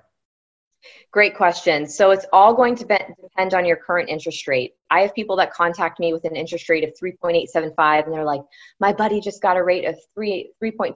Great 1.11 1.35
question. 1.35 1.87
So 1.87 2.11
it's 2.11 2.25
all 2.31 2.53
going 2.53 2.75
to 2.75 2.85
be- 2.85 2.97
depend 3.21 3.55
on 3.55 3.65
your 3.65 3.77
current 3.77 4.09
interest 4.09 4.47
rate. 4.47 4.75
I 4.91 5.01
have 5.01 5.15
people 5.15 5.35
that 5.37 5.51
contact 5.51 5.99
me 5.99 6.13
with 6.13 6.23
an 6.23 6.35
interest 6.35 6.69
rate 6.69 6.83
of 6.83 6.93
3.875 7.01 8.05
and 8.05 8.13
they're 8.13 8.23
like, 8.23 8.41
my 8.79 8.93
buddy 8.93 9.19
just 9.19 9.41
got 9.41 9.57
a 9.57 9.63
rate 9.63 9.85
of 9.85 9.97
3, 10.13 10.51
3.25%. 10.63 10.93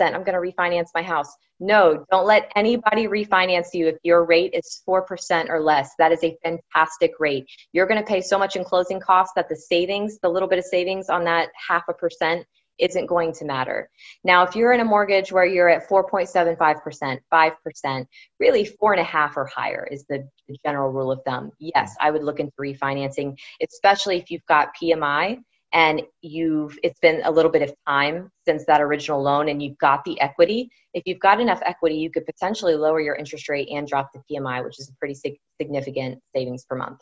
I'm 0.00 0.24
going 0.24 0.34
to 0.34 0.52
refinance 0.52 0.88
my 0.94 1.02
house. 1.02 1.34
No, 1.58 2.04
don't 2.10 2.26
let 2.26 2.52
anybody 2.54 3.06
refinance 3.06 3.68
you 3.72 3.88
if 3.88 3.96
your 4.02 4.26
rate 4.26 4.52
is 4.52 4.82
4% 4.86 5.48
or 5.48 5.60
less. 5.60 5.90
That 5.98 6.12
is 6.12 6.22
a 6.22 6.36
fantastic 6.44 7.12
rate. 7.18 7.46
You're 7.72 7.86
going 7.86 8.00
to 8.00 8.06
pay 8.06 8.20
so 8.20 8.38
much 8.38 8.56
in 8.56 8.64
closing 8.64 9.00
costs 9.00 9.32
that 9.36 9.48
the 9.48 9.56
savings, 9.56 10.18
the 10.18 10.28
little 10.28 10.48
bit 10.48 10.58
of 10.58 10.66
savings 10.66 11.08
on 11.08 11.24
that 11.24 11.48
half 11.66 11.84
a 11.88 11.94
percent 11.94 12.46
isn't 12.78 13.06
going 13.06 13.32
to 13.34 13.44
matter. 13.44 13.90
Now, 14.24 14.42
if 14.44 14.54
you're 14.54 14.72
in 14.72 14.80
a 14.80 14.84
mortgage 14.84 15.32
where 15.32 15.46
you're 15.46 15.68
at 15.68 15.88
4.75%, 15.88 17.18
5%, 17.32 18.06
really 18.40 18.64
four 18.64 18.92
and 18.92 19.00
a 19.00 19.04
half 19.04 19.36
or 19.36 19.46
higher 19.46 19.86
is 19.90 20.04
the, 20.08 20.28
general 20.64 20.92
rule 20.92 21.10
of 21.10 21.20
thumb. 21.26 21.50
Yes, 21.58 21.96
I 22.00 22.12
would 22.12 22.22
look 22.22 22.38
into 22.38 22.52
refinancing, 22.60 23.36
especially 23.60 24.16
if 24.18 24.30
you've 24.30 24.46
got 24.46 24.76
PMI 24.80 25.38
and 25.72 26.02
you've 26.22 26.78
it's 26.82 26.98
been 27.00 27.20
a 27.24 27.30
little 27.30 27.50
bit 27.50 27.62
of 27.62 27.72
time 27.86 28.30
since 28.46 28.64
that 28.66 28.80
original 28.80 29.22
loan 29.22 29.48
and 29.48 29.62
you've 29.62 29.78
got 29.78 30.04
the 30.04 30.18
equity 30.20 30.70
if 30.94 31.02
you've 31.06 31.18
got 31.18 31.40
enough 31.40 31.60
equity 31.64 31.96
you 31.96 32.10
could 32.10 32.24
potentially 32.24 32.74
lower 32.74 33.00
your 33.00 33.14
interest 33.14 33.48
rate 33.48 33.68
and 33.70 33.86
drop 33.86 34.10
the 34.12 34.20
pmi 34.30 34.64
which 34.64 34.78
is 34.78 34.88
a 34.88 34.94
pretty 34.98 35.14
sig- 35.14 35.38
significant 35.60 36.18
savings 36.34 36.64
per 36.64 36.76
month 36.76 37.00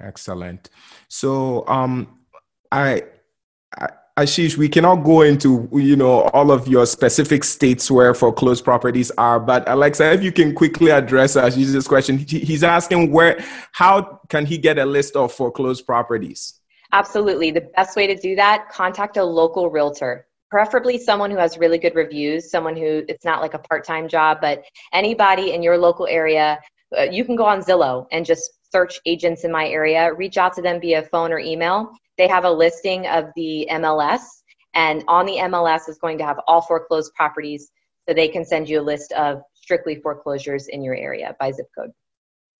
excellent 0.00 0.70
so 1.08 1.66
um 1.68 2.18
i, 2.72 3.02
i 3.78 3.88
Ashish, 4.16 4.56
we 4.56 4.68
cannot 4.68 5.02
go 5.02 5.22
into 5.22 5.68
you 5.72 5.96
know 5.96 6.22
all 6.34 6.52
of 6.52 6.68
your 6.68 6.86
specific 6.86 7.42
states 7.42 7.90
where 7.90 8.14
foreclosed 8.14 8.64
properties 8.64 9.10
are, 9.18 9.40
but 9.40 9.68
Alexa, 9.68 10.12
if 10.12 10.22
you 10.22 10.30
can 10.30 10.54
quickly 10.54 10.92
address 10.92 11.34
Ashish's 11.34 11.88
question, 11.88 12.18
he's 12.18 12.62
asking 12.62 13.10
where, 13.10 13.44
how 13.72 14.20
can 14.28 14.46
he 14.46 14.56
get 14.56 14.78
a 14.78 14.86
list 14.86 15.16
of 15.16 15.32
foreclosed 15.32 15.84
properties? 15.84 16.60
Absolutely, 16.92 17.50
the 17.50 17.62
best 17.74 17.96
way 17.96 18.06
to 18.06 18.14
do 18.14 18.36
that: 18.36 18.68
contact 18.70 19.16
a 19.16 19.24
local 19.24 19.68
realtor, 19.68 20.28
preferably 20.48 20.96
someone 20.96 21.32
who 21.32 21.38
has 21.38 21.58
really 21.58 21.78
good 21.78 21.96
reviews, 21.96 22.52
someone 22.52 22.76
who 22.76 23.02
it's 23.08 23.24
not 23.24 23.40
like 23.40 23.54
a 23.54 23.58
part-time 23.58 24.06
job, 24.06 24.38
but 24.40 24.62
anybody 24.92 25.54
in 25.54 25.60
your 25.60 25.76
local 25.76 26.06
area. 26.06 26.60
Uh, 26.96 27.02
you 27.02 27.24
can 27.24 27.34
go 27.34 27.44
on 27.44 27.60
Zillow 27.60 28.06
and 28.12 28.24
just 28.24 28.48
search 28.70 29.00
agents 29.06 29.42
in 29.42 29.50
my 29.50 29.66
area, 29.66 30.14
reach 30.14 30.36
out 30.36 30.52
to 30.54 30.62
them 30.62 30.80
via 30.80 31.02
phone 31.02 31.32
or 31.32 31.40
email 31.40 31.92
they 32.18 32.28
have 32.28 32.44
a 32.44 32.50
listing 32.50 33.06
of 33.06 33.26
the 33.36 33.68
MLS, 33.72 34.22
and 34.74 35.04
on 35.08 35.26
the 35.26 35.36
MLS 35.36 35.88
is 35.88 35.98
going 35.98 36.18
to 36.18 36.24
have 36.24 36.38
all 36.46 36.60
foreclosed 36.60 37.12
properties 37.14 37.70
so 38.08 38.14
they 38.14 38.28
can 38.28 38.44
send 38.44 38.68
you 38.68 38.80
a 38.80 38.82
list 38.82 39.12
of 39.12 39.42
strictly 39.54 39.96
foreclosures 39.96 40.68
in 40.68 40.82
your 40.82 40.94
area 40.94 41.34
by 41.40 41.50
zip 41.50 41.66
code. 41.76 41.90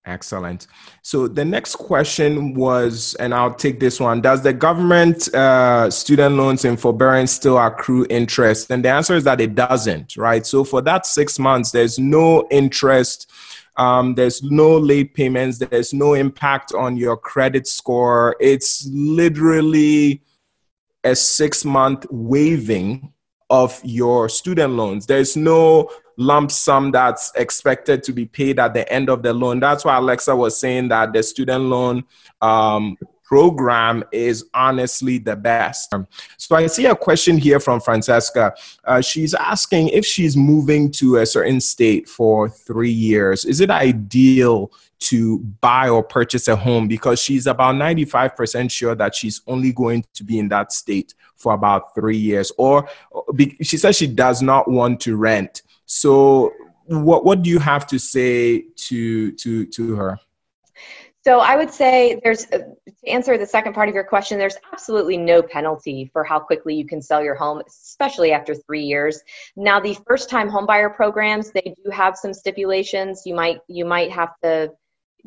Excellent. 0.07 0.67
So 1.01 1.27
the 1.27 1.43
next 1.43 1.77
question 1.77 2.53
was, 2.53 3.15
and 3.15 3.33
I'll 3.33 3.53
take 3.55 3.79
this 3.79 3.99
one 3.99 4.21
Does 4.21 4.43
the 4.43 4.53
government 4.53 5.33
uh, 5.33 5.89
student 5.89 6.35
loans 6.35 6.63
and 6.63 6.79
forbearance 6.79 7.31
still 7.31 7.57
accrue 7.57 8.05
interest? 8.09 8.69
And 8.69 8.85
the 8.85 8.89
answer 8.89 9.15
is 9.15 9.23
that 9.23 9.41
it 9.41 9.55
doesn't, 9.55 10.15
right? 10.15 10.45
So 10.45 10.63
for 10.63 10.81
that 10.83 11.07
six 11.07 11.39
months, 11.39 11.71
there's 11.71 11.97
no 11.97 12.47
interest 12.51 13.31
um, 13.77 14.15
there's 14.15 14.41
no 14.43 14.77
late 14.77 15.13
payments. 15.13 15.57
There's 15.57 15.93
no 15.93 16.13
impact 16.13 16.73
on 16.73 16.97
your 16.97 17.17
credit 17.17 17.67
score. 17.67 18.35
It's 18.39 18.87
literally 18.91 20.21
a 21.03 21.15
six 21.15 21.65
month 21.65 22.05
waiving 22.09 23.11
of 23.49 23.79
your 23.83 24.29
student 24.29 24.73
loans. 24.73 25.05
There's 25.05 25.35
no 25.35 25.89
lump 26.17 26.51
sum 26.51 26.91
that's 26.91 27.31
expected 27.35 28.01
to 28.03 28.13
be 28.13 28.25
paid 28.25 28.59
at 28.59 28.73
the 28.73 28.91
end 28.91 29.09
of 29.09 29.21
the 29.21 29.33
loan. 29.33 29.59
That's 29.59 29.83
why 29.85 29.97
Alexa 29.97 30.35
was 30.35 30.57
saying 30.57 30.87
that 30.89 31.13
the 31.13 31.21
student 31.21 31.65
loan 31.65 32.05
um, 32.41 32.97
program 33.25 34.03
is 34.11 34.45
honestly 34.53 35.17
the 35.17 35.35
best. 35.35 35.93
So 36.37 36.55
I 36.55 36.67
see 36.67 36.85
a 36.85 36.95
question 36.95 37.37
here 37.37 37.59
from 37.59 37.81
Francesca. 37.81 38.53
Uh, 38.83 39.01
she's 39.01 39.33
asking 39.33 39.89
if 39.89 40.05
she's 40.05 40.37
moving 40.37 40.91
to 40.91 41.17
a 41.17 41.25
certain 41.25 41.59
state 41.59 42.07
for 42.07 42.47
three 42.47 42.91
years, 42.91 43.43
is 43.43 43.59
it 43.59 43.71
ideal 43.71 44.71
to 44.97 45.39
buy 45.59 45.89
or 45.89 46.03
purchase 46.03 46.47
a 46.47 46.55
home 46.55 46.87
because 46.87 47.19
she's 47.19 47.47
about 47.47 47.75
95% 47.75 48.71
sure 48.71 48.95
that 48.95 49.13
she's 49.13 49.41
only 49.47 49.73
going 49.73 50.05
to 50.13 50.23
be 50.23 50.39
in 50.39 50.47
that 50.49 50.71
state 50.71 51.13
for 51.35 51.53
about 51.53 51.93
three 51.93 52.17
years 52.17 52.51
or 52.57 52.87
she 53.61 53.77
says 53.77 53.97
she 53.97 54.07
does 54.07 54.41
not 54.41 54.71
want 54.71 55.01
to 55.01 55.17
rent 55.17 55.63
so 55.85 56.51
what 56.85 57.25
what 57.25 57.41
do 57.41 57.49
you 57.49 57.59
have 57.59 57.85
to 57.85 57.99
say 57.99 58.61
to 58.75 59.33
to 59.33 59.65
to 59.65 59.95
her 59.95 60.17
so 61.25 61.39
I 61.39 61.55
would 61.55 61.71
say 61.71 62.19
there's 62.23 62.45
uh, 62.51 62.59
to 62.59 63.07
answer 63.07 63.35
the 63.35 63.47
second 63.47 63.73
part 63.73 63.89
of 63.89 63.95
your 63.95 64.03
question, 64.03 64.37
there's 64.37 64.57
absolutely 64.71 65.17
no 65.17 65.41
penalty 65.41 66.07
for 66.13 66.23
how 66.23 66.37
quickly 66.37 66.75
you 66.75 66.85
can 66.85 67.01
sell 67.01 67.23
your 67.23 67.33
home, 67.33 67.63
especially 67.67 68.31
after 68.31 68.53
three 68.53 68.83
years. 68.83 69.19
Now 69.55 69.79
the 69.79 69.97
first 70.07 70.29
time 70.29 70.49
homebuyer 70.49 70.95
programs, 70.95 71.51
they 71.51 71.73
do 71.83 71.89
have 71.91 72.15
some 72.15 72.31
stipulations. 72.31 73.23
You 73.25 73.33
might 73.33 73.59
you 73.67 73.85
might 73.85 74.11
have 74.11 74.33
to 74.43 74.71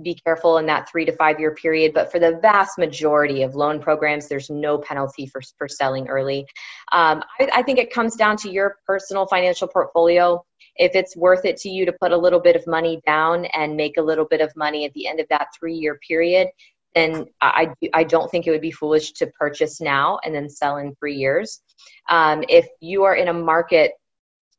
be 0.00 0.14
careful 0.14 0.58
in 0.58 0.66
that 0.66 0.88
three 0.88 1.04
to 1.04 1.12
five 1.16 1.40
year 1.40 1.54
period. 1.56 1.92
But 1.92 2.12
for 2.12 2.20
the 2.20 2.38
vast 2.40 2.78
majority 2.78 3.42
of 3.42 3.56
loan 3.56 3.80
programs, 3.80 4.28
there's 4.28 4.50
no 4.50 4.78
penalty 4.78 5.26
for, 5.26 5.42
for 5.56 5.66
selling 5.66 6.06
early. 6.06 6.46
Um, 6.92 7.24
I, 7.40 7.50
I 7.54 7.62
think 7.62 7.80
it 7.80 7.92
comes 7.92 8.14
down 8.14 8.36
to 8.38 8.50
your 8.50 8.76
personal 8.86 9.26
financial 9.26 9.66
portfolio 9.66 10.44
if 10.78 10.94
it's 10.94 11.16
worth 11.16 11.44
it 11.44 11.56
to 11.58 11.68
you 11.68 11.84
to 11.84 11.92
put 11.92 12.12
a 12.12 12.16
little 12.16 12.40
bit 12.40 12.56
of 12.56 12.66
money 12.66 13.00
down 13.04 13.46
and 13.46 13.76
make 13.76 13.96
a 13.96 14.02
little 14.02 14.24
bit 14.24 14.40
of 14.40 14.54
money 14.56 14.84
at 14.84 14.92
the 14.94 15.06
end 15.06 15.20
of 15.20 15.26
that 15.28 15.48
three 15.58 15.74
year 15.74 15.98
period, 16.06 16.48
then 16.94 17.26
I, 17.40 17.68
I 17.92 18.04
don't 18.04 18.30
think 18.30 18.46
it 18.46 18.50
would 18.50 18.60
be 18.60 18.70
foolish 18.70 19.12
to 19.14 19.26
purchase 19.38 19.80
now 19.80 20.18
and 20.24 20.34
then 20.34 20.48
sell 20.48 20.78
in 20.78 20.94
three 20.96 21.16
years. 21.16 21.60
Um, 22.08 22.44
if 22.48 22.66
you 22.80 23.04
are 23.04 23.14
in 23.14 23.28
a 23.28 23.32
market 23.32 23.92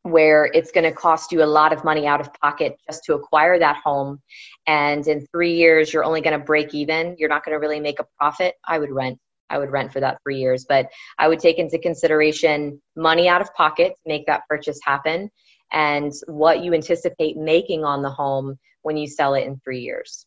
where 0.04 0.46
it's 0.54 0.72
going 0.72 0.86
to 0.86 0.92
cost 0.92 1.32
you 1.32 1.44
a 1.44 1.46
lot 1.46 1.74
of 1.74 1.84
money 1.84 2.08
out 2.08 2.22
of 2.22 2.34
pocket 2.36 2.78
just 2.90 3.04
to 3.06 3.16
acquire 3.16 3.60
that 3.60 3.78
home, 3.84 4.20
and 4.68 5.06
in 5.08 5.26
three 5.28 5.56
years 5.56 5.92
you're 5.92 6.06
only 6.06 6.22
going 6.22 6.38
to 6.38 6.46
break 6.46 6.74
even, 6.74 7.16
you're 7.18 7.30
not 7.30 7.44
going 7.44 7.54
to 7.54 7.60
really 7.60 7.80
make 7.80 8.00
a 8.00 8.06
profit, 8.18 8.56
I 8.68 8.80
would 8.80 8.92
rent. 8.92 9.18
I 9.50 9.58
would 9.58 9.72
rent 9.72 9.92
for 9.92 10.00
that 10.00 10.20
three 10.24 10.38
years. 10.38 10.66
But 10.70 10.90
I 11.18 11.28
would 11.28 11.40
take 11.40 11.58
into 11.58 11.80
consideration 11.80 12.80
money 12.96 13.28
out 13.28 13.42
of 13.42 13.52
pocket 13.56 13.94
make 14.06 14.28
that 14.28 14.44
purchase 14.48 14.80
happen 14.84 15.32
and 15.72 16.14
what 16.28 16.64
you 16.64 16.74
anticipate 16.74 17.38
making 17.38 17.84
on 17.84 18.02
the 18.02 18.10
home 18.10 18.58
when 18.82 18.98
you 18.98 19.08
sell 19.08 19.34
it 19.36 19.46
in 19.46 19.60
three 19.64 19.82
years. 19.82 20.26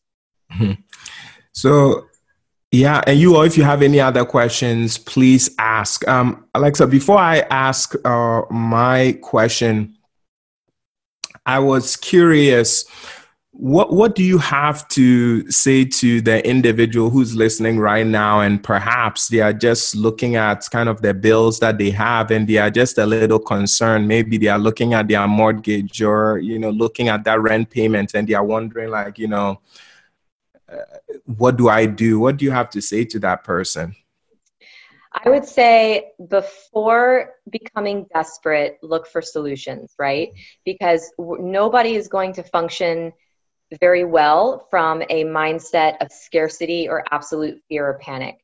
Mm-hmm. 0.51 0.81
So, 1.53 2.07
yeah, 2.71 3.01
and 3.05 3.19
you 3.19 3.35
all, 3.35 3.43
if 3.43 3.57
you 3.57 3.63
have 3.63 3.81
any 3.81 3.99
other 3.99 4.25
questions, 4.25 4.97
please 4.97 5.53
ask. 5.59 6.07
Um, 6.07 6.45
Alexa, 6.55 6.87
before 6.87 7.17
I 7.17 7.39
ask 7.39 7.93
uh, 8.05 8.43
my 8.49 9.17
question, 9.21 9.97
I 11.45 11.59
was 11.59 11.95
curious 11.97 12.85
what 13.55 13.93
what 13.93 14.15
do 14.15 14.23
you 14.23 14.39
have 14.39 14.87
to 14.87 15.49
say 15.51 15.85
to 15.85 16.21
the 16.21 16.45
individual 16.47 17.11
who's 17.11 17.35
listening 17.35 17.77
right 17.77 18.05
now? 18.05 18.41
And 18.41 18.61
perhaps 18.61 19.27
they 19.27 19.41
are 19.41 19.53
just 19.53 19.95
looking 19.95 20.35
at 20.35 20.67
kind 20.71 20.89
of 20.89 21.03
the 21.03 21.13
bills 21.13 21.59
that 21.59 21.77
they 21.77 21.91
have 21.91 22.31
and 22.31 22.47
they 22.47 22.57
are 22.57 22.71
just 22.71 22.97
a 22.97 23.05
little 23.05 23.37
concerned. 23.37 24.07
Maybe 24.07 24.39
they 24.39 24.47
are 24.47 24.57
looking 24.57 24.95
at 24.95 25.07
their 25.07 25.27
mortgage 25.27 26.01
or 26.01 26.39
you 26.39 26.57
know 26.57 26.71
looking 26.71 27.09
at 27.09 27.23
that 27.25 27.41
rent 27.41 27.69
payment 27.69 28.15
and 28.15 28.27
they 28.27 28.33
are 28.33 28.43
wondering 28.43 28.89
like 28.89 29.19
you 29.19 29.27
know 29.27 29.61
uh, 30.67 30.77
what 31.25 31.55
do 31.55 31.69
i 31.69 31.85
do? 31.85 32.19
What 32.19 32.37
do 32.37 32.45
you 32.45 32.51
have 32.51 32.71
to 32.71 32.81
say 32.81 33.05
to 33.05 33.19
that 33.19 33.43
person? 33.43 33.95
I 35.13 35.29
would 35.29 35.45
say 35.45 36.11
before 36.27 37.35
becoming 37.47 38.07
desperate, 38.11 38.79
look 38.81 39.05
for 39.05 39.21
solutions, 39.21 39.93
right? 39.99 40.29
Because 40.65 41.13
nobody 41.19 41.93
is 41.93 42.07
going 42.07 42.33
to 42.33 42.43
function 42.43 43.13
very 43.79 44.03
well 44.03 44.67
from 44.69 45.01
a 45.09 45.23
mindset 45.23 45.97
of 46.01 46.11
scarcity 46.11 46.87
or 46.87 47.03
absolute 47.11 47.61
fear 47.69 47.87
or 47.87 47.99
panic. 47.99 48.35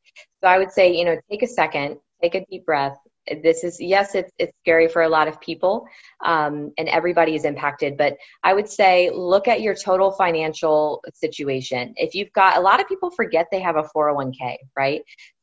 So 0.42 0.50
I 0.50 0.58
would 0.58 0.72
say, 0.72 0.96
you 0.96 1.06
know, 1.06 1.18
take 1.30 1.44
a 1.44 1.48
second, 1.48 1.98
take 2.22 2.36
a 2.36 2.46
deep 2.50 2.66
breath. 2.66 2.98
This 3.44 3.64
is, 3.64 3.80
yes, 3.80 4.16
it's, 4.16 4.32
it's 4.40 4.54
scary 4.62 4.88
for 4.88 5.04
a 5.04 5.10
lot 5.10 5.28
of 5.28 5.40
people 5.40 5.86
um, 6.26 6.72
and 6.78 6.90
everybody 6.90 7.36
is 7.36 7.46
impacted, 7.46 7.96
but 7.96 8.18
I 8.44 8.54
would 8.54 8.68
say 8.68 9.12
look 9.14 9.48
at 9.48 9.62
your 9.62 9.76
total 9.76 10.12
financial 10.12 11.04
situation. 11.14 11.94
If 11.98 12.16
you've 12.16 12.32
got, 12.34 12.58
a 12.58 12.62
lot 12.62 12.82
of 12.82 12.88
people 12.88 13.12
forget 13.12 13.48
they 13.52 13.60
have 13.60 13.76
a 13.76 13.84
401k, 13.96 14.58
right? 14.76 15.02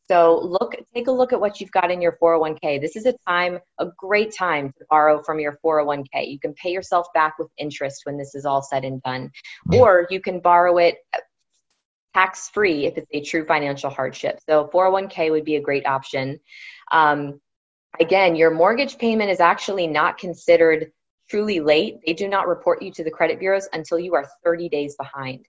So 0.08 0.40
look, 0.40 0.76
take 0.94 1.08
a 1.08 1.12
look 1.12 1.32
at 1.32 1.40
what 1.40 1.60
you've 1.60 1.72
got 1.72 1.90
in 1.90 2.00
your 2.00 2.16
401k. 2.22 2.80
This 2.80 2.96
is 2.96 3.06
a 3.06 3.14
time, 3.26 3.58
a 3.78 3.86
great 3.96 4.34
time 4.34 4.72
to 4.78 4.84
borrow 4.88 5.22
from 5.22 5.40
your 5.40 5.58
401k. 5.64 6.28
You 6.28 6.38
can 6.38 6.54
pay 6.54 6.70
yourself 6.70 7.06
back 7.12 7.38
with 7.38 7.48
interest 7.58 8.02
when 8.04 8.16
this 8.16 8.34
is 8.34 8.46
all 8.46 8.62
said 8.62 8.84
and 8.84 9.02
done, 9.02 9.32
or 9.72 10.06
you 10.10 10.20
can 10.20 10.40
borrow 10.40 10.78
it 10.78 10.98
tax 12.14 12.48
free 12.48 12.86
if 12.86 12.96
it's 12.96 13.10
a 13.12 13.20
true 13.20 13.44
financial 13.44 13.90
hardship. 13.90 14.38
So 14.48 14.70
401k 14.72 15.30
would 15.30 15.44
be 15.44 15.56
a 15.56 15.60
great 15.60 15.86
option. 15.86 16.38
Um, 16.90 17.40
again, 18.00 18.36
your 18.36 18.50
mortgage 18.50 18.96
payment 18.96 19.30
is 19.30 19.40
actually 19.40 19.86
not 19.86 20.16
considered 20.16 20.92
truly 21.28 21.60
late. 21.60 21.98
They 22.06 22.14
do 22.14 22.28
not 22.28 22.48
report 22.48 22.80
you 22.80 22.90
to 22.92 23.04
the 23.04 23.10
credit 23.10 23.38
bureaus 23.38 23.68
until 23.72 23.98
you 23.98 24.14
are 24.14 24.26
30 24.44 24.68
days 24.68 24.96
behind. 24.96 25.46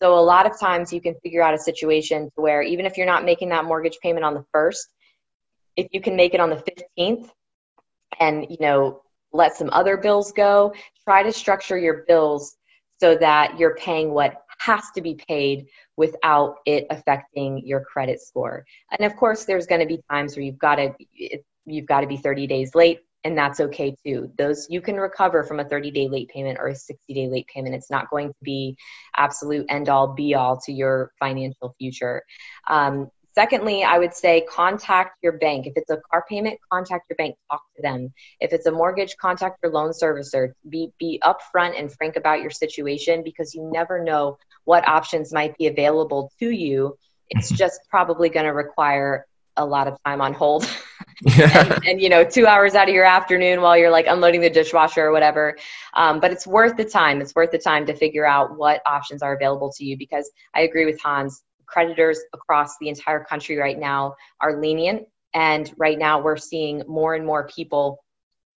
So 0.00 0.18
a 0.18 0.20
lot 0.20 0.46
of 0.46 0.58
times 0.58 0.92
you 0.92 1.00
can 1.00 1.14
figure 1.22 1.42
out 1.42 1.54
a 1.54 1.58
situation 1.58 2.30
where 2.34 2.62
even 2.62 2.86
if 2.86 2.96
you're 2.96 3.06
not 3.06 3.24
making 3.24 3.50
that 3.50 3.64
mortgage 3.64 3.98
payment 4.02 4.24
on 4.24 4.34
the 4.34 4.44
first, 4.52 4.88
if 5.76 5.88
you 5.92 6.00
can 6.00 6.16
make 6.16 6.34
it 6.34 6.40
on 6.40 6.50
the 6.50 6.62
15th 6.98 7.30
and 8.20 8.46
you 8.50 8.56
know 8.60 9.02
let 9.32 9.56
some 9.56 9.70
other 9.72 9.96
bills 9.96 10.32
go, 10.32 10.72
try 11.04 11.22
to 11.22 11.32
structure 11.32 11.76
your 11.76 12.04
bills 12.06 12.56
so 13.00 13.16
that 13.16 13.58
you're 13.58 13.74
paying 13.76 14.10
what 14.10 14.44
has 14.58 14.84
to 14.94 15.02
be 15.02 15.14
paid 15.28 15.66
without 15.96 16.56
it 16.64 16.86
affecting 16.90 17.66
your 17.66 17.80
credit 17.84 18.20
score. 18.20 18.64
And 18.96 19.04
of 19.04 19.16
course 19.16 19.44
there's 19.44 19.66
going 19.66 19.80
to 19.80 19.86
be 19.86 20.00
times 20.10 20.36
where 20.36 20.44
you've 20.44 20.58
got 20.58 20.76
to 20.76 20.94
you've 21.66 21.86
got 21.86 22.00
to 22.00 22.06
be 22.06 22.16
30 22.16 22.46
days 22.46 22.74
late 22.74 23.00
and 23.24 23.36
that's 23.36 23.58
okay 23.58 23.96
too. 24.04 24.30
Those 24.36 24.66
you 24.68 24.80
can 24.80 24.96
recover 24.96 25.42
from 25.42 25.58
a 25.58 25.64
30 25.64 25.90
day 25.90 26.08
late 26.08 26.28
payment 26.28 26.58
or 26.60 26.68
a 26.68 26.74
60 26.74 27.12
day 27.12 27.26
late 27.28 27.46
payment. 27.46 27.74
It's 27.74 27.90
not 27.90 28.10
going 28.10 28.28
to 28.28 28.34
be 28.42 28.76
absolute 29.16 29.66
end 29.68 29.88
all 29.88 30.08
be 30.08 30.34
all 30.34 30.60
to 30.66 30.72
your 30.72 31.10
financial 31.18 31.74
future. 31.78 32.22
Um, 32.68 33.10
secondly, 33.34 33.82
I 33.82 33.98
would 33.98 34.14
say 34.14 34.46
contact 34.48 35.16
your 35.22 35.32
bank. 35.32 35.66
If 35.66 35.72
it's 35.76 35.90
a 35.90 35.98
car 36.10 36.24
payment, 36.28 36.60
contact 36.70 37.06
your 37.08 37.16
bank, 37.16 37.36
talk 37.50 37.62
to 37.76 37.82
them. 37.82 38.12
If 38.40 38.52
it's 38.52 38.66
a 38.66 38.72
mortgage, 38.72 39.16
contact 39.16 39.58
your 39.62 39.72
loan 39.72 39.90
servicer. 39.90 40.52
Be 40.68 40.92
be 40.98 41.20
upfront 41.24 41.78
and 41.78 41.90
frank 41.92 42.16
about 42.16 42.42
your 42.42 42.50
situation 42.50 43.22
because 43.24 43.54
you 43.54 43.68
never 43.72 44.04
know 44.04 44.36
what 44.64 44.86
options 44.86 45.32
might 45.32 45.56
be 45.56 45.66
available 45.66 46.30
to 46.40 46.50
you. 46.50 46.98
It's 47.30 47.48
just 47.62 47.80
probably 47.88 48.28
going 48.28 48.46
to 48.46 48.52
require 48.52 49.26
a 49.56 49.64
lot 49.64 49.88
of 49.88 49.96
time 50.04 50.20
on 50.20 50.34
hold 50.34 50.68
and, 51.38 51.86
and, 51.86 52.00
you 52.00 52.08
know 52.08 52.24
two 52.24 52.46
hours 52.46 52.74
out 52.74 52.88
of 52.88 52.94
your 52.94 53.04
afternoon 53.04 53.60
while 53.60 53.76
you're 53.76 53.90
like 53.90 54.06
unloading 54.06 54.40
the 54.40 54.50
dishwasher 54.50 55.06
or 55.06 55.12
whatever. 55.12 55.56
Um, 55.94 56.20
but 56.20 56.30
it's 56.30 56.46
worth 56.46 56.76
the 56.76 56.84
time. 56.84 57.20
It's 57.20 57.34
worth 57.34 57.50
the 57.50 57.58
time 57.58 57.86
to 57.86 57.94
figure 57.94 58.26
out 58.26 58.56
what 58.56 58.80
options 58.86 59.22
are 59.22 59.34
available 59.34 59.72
to 59.76 59.84
you 59.84 59.96
because 59.96 60.30
i 60.54 60.62
agree 60.62 60.86
with 60.86 61.00
hans. 61.00 61.42
Creditors 61.66 62.20
across 62.34 62.76
the 62.78 62.88
entire 62.88 63.24
country 63.24 63.56
right 63.56 63.78
now 63.78 64.14
are 64.40 64.60
lenient. 64.60 65.06
And 65.32 65.72
right 65.78 65.98
now 65.98 66.20
we're 66.20 66.36
seeing 66.36 66.82
more 66.86 67.14
and 67.14 67.26
more 67.26 67.48
people 67.48 68.04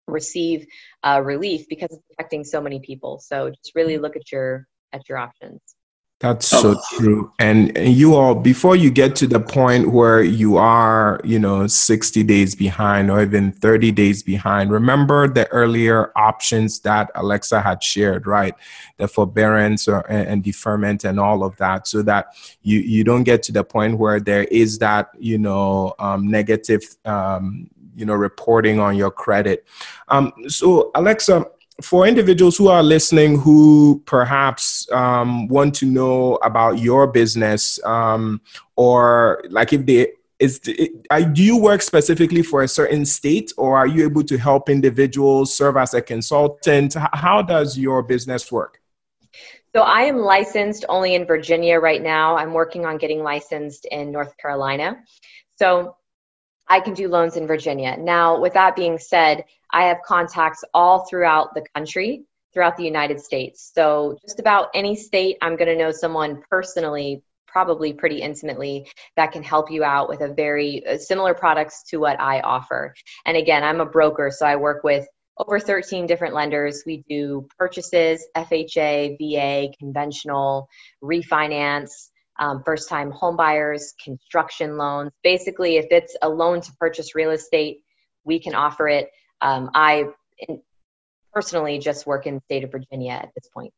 receive 0.08 0.68
uh, 1.03 1.22
relief 1.24 1.66
because 1.70 1.89
it's 1.91 2.03
affecting 2.12 2.43
so 2.43 2.62
many 2.62 2.80
people. 2.80 3.20
So 3.20 3.49
just 3.49 3.72
really 3.76 3.97
look 3.97 4.16
at 4.16 4.32
your 4.32 4.68
at 4.93 5.08
your 5.10 5.18
options 5.18 5.76
that's 6.20 6.47
so 6.47 6.76
oh. 6.76 6.97
true. 6.97 7.32
And, 7.38 7.78
and, 7.78 7.93
you 7.93 8.15
all, 8.15 8.34
before 8.34 8.76
you 8.76 8.89
get 8.89 9.15
to 9.18 9.28
the 9.28 9.39
point 9.39 9.91
where 9.91 10.24
you 10.24 10.57
are, 10.57 11.22
you 11.24 11.38
know, 11.38 11.68
60 11.68 12.24
days 12.24 12.55
behind 12.55 13.11
or 13.11 13.22
even 13.22 13.51
30 13.51 13.91
days 13.91 14.24
behind, 14.24 14.72
remember 14.72 15.28
the 15.28 15.47
earlier 15.49 16.11
options 16.15 16.80
that 16.80 17.11
Alexa 17.13 17.61
had 17.61 17.84
shared, 17.84 18.26
right? 18.26 18.55
The 18.97 19.07
forbearance 19.07 19.88
or, 19.88 20.09
and 20.11 20.43
deferment 20.43 21.03
and 21.03 21.20
all 21.20 21.43
of 21.43 21.55
that, 21.57 21.88
so 21.88 22.01
that 22.01 22.34
you, 22.63 22.80
you 22.80 23.03
don't 23.03 23.24
get 23.24 23.43
to 23.43 23.51
the 23.51 23.63
point 23.63 23.99
where 23.99 24.20
there 24.20 24.45
is 24.45 24.80
that, 24.80 25.09
you 25.20 25.38
know, 25.38 25.93
um, 25.99 26.32
negative, 26.32 26.82
um, 27.05 27.70
you 27.95 28.05
know, 28.05 28.15
reporting 28.15 28.80
on 28.80 28.95
your 28.95 29.11
credit. 29.11 29.68
Um, 30.07 30.34
so, 30.47 30.89
Alexa, 30.95 31.45
for 31.82 32.07
individuals 32.07 32.57
who 32.57 32.69
are 32.69 32.82
listening 32.82 33.38
who 33.38 34.01
perhaps 34.05 34.89
um, 34.91 35.47
want 35.47 35.75
to 35.75 35.86
know 35.86 36.36
about 36.38 36.80
your 36.80 37.07
business 37.07 37.80
um, 37.86 38.41
or 38.75 39.43
like 39.49 39.73
if 39.73 39.86
they 39.86 40.07
is 40.39 40.59
it, 40.65 41.07
do 41.34 41.43
you 41.43 41.57
work 41.57 41.82
specifically 41.82 42.43
for 42.43 42.61
a 42.61 42.67
certain 42.67 43.05
state 43.05 43.51
or 43.57 43.75
are 43.75 43.88
you 43.88 44.03
able 44.03 44.23
to 44.23 44.38
help 44.38 44.69
individuals 44.69 45.55
serve 45.55 45.78
as 45.78 45.95
a 45.95 46.01
consultant? 46.01 46.95
How 47.13 47.41
does 47.41 47.75
your 47.78 48.03
business 48.03 48.51
work? 48.51 48.80
So 49.75 49.82
i 49.84 50.01
am 50.01 50.17
licensed 50.17 50.86
only 50.89 51.13
in 51.15 51.25
virginia 51.25 51.80
right 51.80 52.01
now. 52.01 52.36
I'm 52.36 52.53
working 52.53 52.86
on 52.86 52.97
getting 52.97 53.23
licensed 53.23 53.86
in 53.86 54.11
north 54.11 54.36
carolina. 54.38 55.03
So 55.57 55.95
I 56.67 56.80
can 56.80 56.93
do 56.93 57.07
loans 57.07 57.38
in 57.38 57.47
Virginia. 57.47 57.95
Now, 57.97 58.39
with 58.39 58.53
that 58.53 58.75
being 58.75 58.97
said, 58.97 59.45
I 59.72 59.84
have 59.86 59.97
contacts 60.05 60.63
all 60.74 61.05
throughout 61.09 61.53
the 61.53 61.63
country, 61.76 62.24
throughout 62.53 62.78
the 62.78 62.84
United 62.84 63.20
States. 63.20 63.72
So, 63.74 64.18
just 64.22 64.39
about 64.39 64.70
any 64.74 64.95
state, 64.95 65.38
I'm 65.41 65.55
going 65.55 65.70
to 65.70 65.76
know 65.76 65.91
someone 65.91 66.41
personally, 66.49 67.22
probably 67.47 67.93
pretty 67.93 68.22
intimately, 68.22 68.89
that 69.15 69.32
can 69.32 69.43
help 69.43 69.72
you 69.72 69.84
out 69.84 70.09
with 70.09 70.22
a 70.22 70.34
very 70.34 70.86
uh, 70.86 70.97
similar 70.97 71.34
products 71.34 71.84
to 71.89 71.97
what 71.97 72.20
I 72.20 72.39
offer. 72.41 72.93
And 73.26 73.38
again, 73.38 73.63
I'm 73.63 73.82
a 73.82 73.86
broker, 73.86 74.32
so 74.32 74.45
I 74.45 74.55
work 74.55 74.84
with 74.84 75.07
over 75.38 75.59
13 75.59 76.07
different 76.07 76.34
lenders. 76.34 76.84
We 76.86 77.03
do 77.07 77.47
purchases, 77.59 78.26
FHA, 78.36 79.18
VA, 79.20 79.72
conventional, 79.80 80.68
refinance 81.03 81.91
um, 82.39 82.61
first 82.63 82.89
time 82.89 83.11
homebuyers, 83.11 83.93
construction 84.03 84.78
loans. 84.78 85.11
Basically, 85.24 85.78
if 85.78 85.88
it's 85.91 86.15
a 86.22 86.30
loan 86.30 86.61
to 86.61 86.72
purchase 86.80 87.15
real 87.15 87.32
estate, 87.32 87.80
we 88.24 88.39
can 88.39 88.55
offer 88.55 88.88
it. 88.88 89.09
Um, 89.42 89.70
I 89.74 90.10
personally 91.34 91.80
just 91.80 92.08
work 92.08 92.26
in 92.26 92.36
the 92.36 92.42
state 92.42 92.64
of 92.64 92.72
Virginia 92.72 93.14
at 93.14 93.30
this 93.36 93.50
point. 93.50 93.74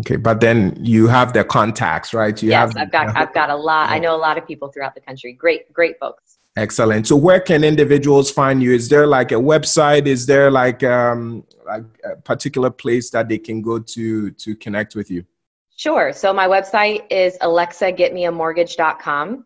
Okay, 0.00 0.16
but 0.16 0.40
then 0.40 0.74
you 0.80 1.06
have 1.06 1.34
the 1.34 1.44
contacts, 1.44 2.14
right? 2.14 2.42
You 2.42 2.50
yes, 2.50 2.72
have 2.74 2.86
I've 2.86 2.92
got 2.92 3.16
I've 3.16 3.34
got 3.34 3.50
a 3.50 3.56
lot. 3.56 3.90
I 3.90 3.98
know 3.98 4.16
a 4.16 4.22
lot 4.28 4.38
of 4.38 4.46
people 4.46 4.68
throughout 4.68 4.94
the 4.94 5.02
country. 5.02 5.34
Great, 5.34 5.70
great 5.72 5.98
folks. 6.00 6.38
Excellent. 6.56 7.06
So, 7.06 7.16
where 7.16 7.40
can 7.40 7.62
individuals 7.62 8.30
find 8.30 8.62
you? 8.62 8.74
Is 8.74 8.88
there 8.88 9.06
like 9.06 9.32
a 9.32 9.36
website? 9.36 10.06
Is 10.06 10.24
there 10.24 10.50
like 10.50 10.82
um 10.82 11.44
like 11.66 11.84
a 12.04 12.16
particular 12.16 12.70
place 12.70 13.10
that 13.10 13.28
they 13.28 13.38
can 13.38 13.60
go 13.60 13.78
to 13.78 14.30
to 14.30 14.56
connect 14.56 14.94
with 14.94 15.10
you? 15.10 15.26
Sure. 15.76 16.12
So 16.12 16.32
my 16.32 16.46
website 16.46 17.04
is 17.10 17.36
alexagetmeamortgage.com. 17.38 19.44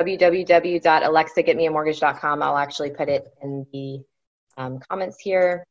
www.alexagetmeamortgage.com. 0.00 2.42
I'll 2.42 2.58
actually 2.58 2.90
put 2.90 3.08
it 3.08 3.32
in 3.42 3.66
the 3.72 4.04
um, 4.58 4.78
comments 4.90 5.18
here. 5.20 5.64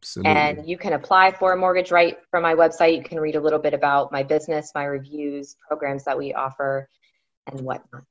Absolutely. 0.00 0.32
And 0.32 0.68
you 0.68 0.76
can 0.76 0.92
apply 0.92 1.32
for 1.32 1.54
a 1.54 1.56
mortgage 1.56 1.90
right 1.90 2.18
from 2.30 2.42
my 2.42 2.54
website. 2.54 2.96
You 2.96 3.02
can 3.02 3.18
read 3.18 3.36
a 3.36 3.40
little 3.40 3.58
bit 3.58 3.72
about 3.72 4.12
my 4.12 4.22
business, 4.22 4.70
my 4.74 4.84
reviews, 4.84 5.56
programs 5.66 6.04
that 6.04 6.16
we 6.16 6.34
offer, 6.34 6.88
and 7.50 7.60
whatnot. 7.62 8.04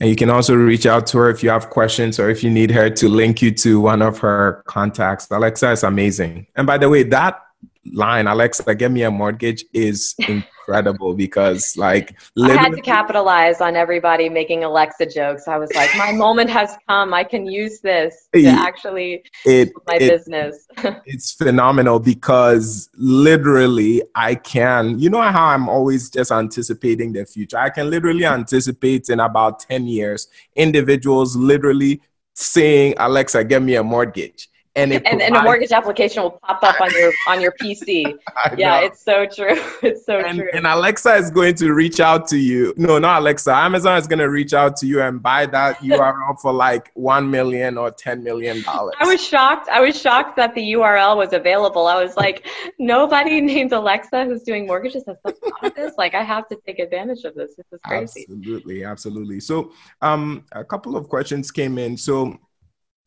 And 0.00 0.08
you 0.08 0.16
can 0.16 0.30
also 0.30 0.54
reach 0.54 0.86
out 0.86 1.06
to 1.08 1.18
her 1.18 1.30
if 1.30 1.42
you 1.42 1.50
have 1.50 1.70
questions 1.70 2.18
or 2.18 2.30
if 2.30 2.42
you 2.42 2.50
need 2.50 2.70
her 2.70 2.88
to 2.88 3.08
link 3.08 3.42
you 3.42 3.50
to 3.50 3.80
one 3.80 4.00
of 4.00 4.18
her 4.18 4.62
contacts. 4.66 5.28
Alexa 5.30 5.72
is 5.72 5.82
amazing. 5.82 6.46
And 6.56 6.66
by 6.66 6.78
the 6.78 6.88
way, 6.88 7.02
that 7.02 7.40
line, 7.92 8.26
Alexa, 8.26 8.74
get 8.74 8.90
me 8.90 9.02
a 9.02 9.10
mortgage 9.10 9.64
is 9.72 10.14
incredible 10.28 11.14
because 11.14 11.76
like 11.76 12.18
I 12.42 12.56
had 12.56 12.72
to 12.72 12.80
capitalize 12.80 13.60
on 13.60 13.76
everybody 13.76 14.28
making 14.28 14.64
Alexa 14.64 15.06
jokes. 15.06 15.48
I 15.48 15.56
was 15.56 15.72
like, 15.74 15.90
my 15.96 16.12
moment 16.12 16.50
has 16.50 16.76
come. 16.88 17.14
I 17.14 17.24
can 17.24 17.46
use 17.46 17.80
this 17.80 18.28
to 18.34 18.46
actually 18.46 19.24
it, 19.44 19.70
my 19.86 19.94
it, 19.94 20.10
business. 20.10 20.66
it's 21.06 21.32
phenomenal 21.32 21.98
because 21.98 22.90
literally 22.94 24.02
I 24.14 24.34
can, 24.34 24.98
you 24.98 25.10
know 25.10 25.22
how 25.22 25.46
I'm 25.46 25.68
always 25.68 26.10
just 26.10 26.30
anticipating 26.30 27.12
the 27.12 27.24
future. 27.24 27.58
I 27.58 27.70
can 27.70 27.90
literally 27.90 28.26
anticipate 28.26 29.08
in 29.08 29.20
about 29.20 29.60
10 29.60 29.86
years 29.86 30.28
individuals 30.54 31.36
literally 31.36 32.02
saying, 32.34 32.94
Alexa, 32.98 33.44
get 33.44 33.62
me 33.62 33.74
a 33.74 33.82
mortgage 33.82 34.48
and, 34.78 34.92
and, 34.92 35.20
and, 35.20 35.36
a 35.36 35.42
mortgage 35.42 35.72
application 35.72 36.22
will 36.22 36.30
pop 36.30 36.62
up 36.62 36.80
on 36.80 36.90
your 36.92 37.12
on 37.26 37.40
your 37.40 37.52
PC. 37.60 38.14
yeah, 38.56 38.80
it's 38.80 39.02
so 39.02 39.26
true. 39.26 39.56
It's 39.82 40.04
so 40.04 40.18
and, 40.18 40.38
true. 40.38 40.48
And 40.52 40.66
Alexa 40.66 41.14
is 41.14 41.30
going 41.30 41.54
to 41.56 41.72
reach 41.72 42.00
out 42.00 42.26
to 42.28 42.38
you. 42.38 42.74
No, 42.76 42.98
not 42.98 43.20
Alexa. 43.20 43.54
Amazon 43.54 43.96
is 43.96 44.06
going 44.06 44.18
to 44.18 44.28
reach 44.28 44.52
out 44.52 44.76
to 44.78 44.86
you 44.86 45.00
and 45.02 45.22
buy 45.22 45.46
that 45.46 45.78
URL 45.90 46.38
for 46.40 46.52
like 46.52 46.90
one 46.94 47.30
million 47.30 47.78
or 47.78 47.90
ten 47.90 48.22
million 48.22 48.62
dollars. 48.62 48.94
I 49.00 49.06
was 49.06 49.24
shocked. 49.24 49.68
I 49.68 49.80
was 49.80 50.00
shocked 50.00 50.36
that 50.36 50.54
the 50.54 50.72
URL 50.72 51.16
was 51.16 51.32
available. 51.32 51.86
I 51.86 52.02
was 52.02 52.16
like, 52.16 52.46
nobody 52.78 53.40
named 53.40 53.72
Alexa 53.72 54.24
who's 54.24 54.42
doing 54.42 54.66
mortgages 54.66 55.04
has 55.06 55.16
thought 55.22 55.36
of 55.62 55.74
this. 55.74 55.94
Like, 55.96 56.14
I 56.14 56.22
have 56.22 56.48
to 56.48 56.56
take 56.66 56.78
advantage 56.78 57.24
of 57.24 57.34
this. 57.34 57.54
This 57.56 57.66
is 57.72 57.80
crazy. 57.84 58.26
Absolutely, 58.28 58.84
absolutely. 58.84 59.40
So, 59.40 59.72
um, 60.02 60.44
a 60.52 60.64
couple 60.64 60.96
of 60.96 61.08
questions 61.08 61.50
came 61.50 61.78
in. 61.78 61.96
So 61.96 62.38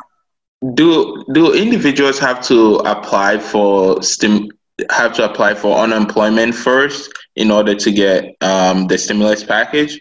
do 0.75 1.25
do 1.33 1.55
individuals 1.55 2.19
have 2.19 2.43
to 2.47 2.77
apply 2.77 3.39
for 3.39 4.03
stim 4.03 4.49
have 4.91 5.13
to 5.15 5.29
apply 5.29 5.55
for 5.55 5.79
unemployment 5.79 6.55
first 6.55 7.13
in 7.37 7.51
order 7.51 7.75
to 7.75 7.93
get 7.93 8.37
um, 8.41 8.87
the 8.87 8.99
stimulus 8.99 9.45
package? 9.45 10.01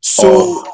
So. 0.00 0.58
Or- 0.58 0.72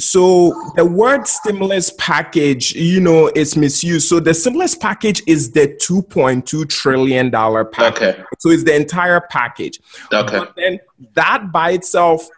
so 0.00 0.54
the 0.76 0.84
word 0.84 1.26
stimulus 1.26 1.90
package, 1.98 2.72
you 2.72 3.00
know, 3.00 3.32
is 3.34 3.56
misused. 3.56 4.06
So 4.06 4.20
the 4.20 4.32
stimulus 4.32 4.76
package 4.76 5.22
is 5.26 5.50
the 5.50 5.66
2.2 5.66 6.68
trillion 6.68 7.30
dollar 7.30 7.64
package. 7.64 8.02
Okay. 8.14 8.22
So 8.38 8.50
it's 8.50 8.62
the 8.62 8.76
entire 8.76 9.20
package. 9.20 9.80
Okay. 10.12 10.38
But 10.38 10.54
then 10.54 10.78
that 11.14 11.50
by 11.50 11.72
itself 11.72 12.28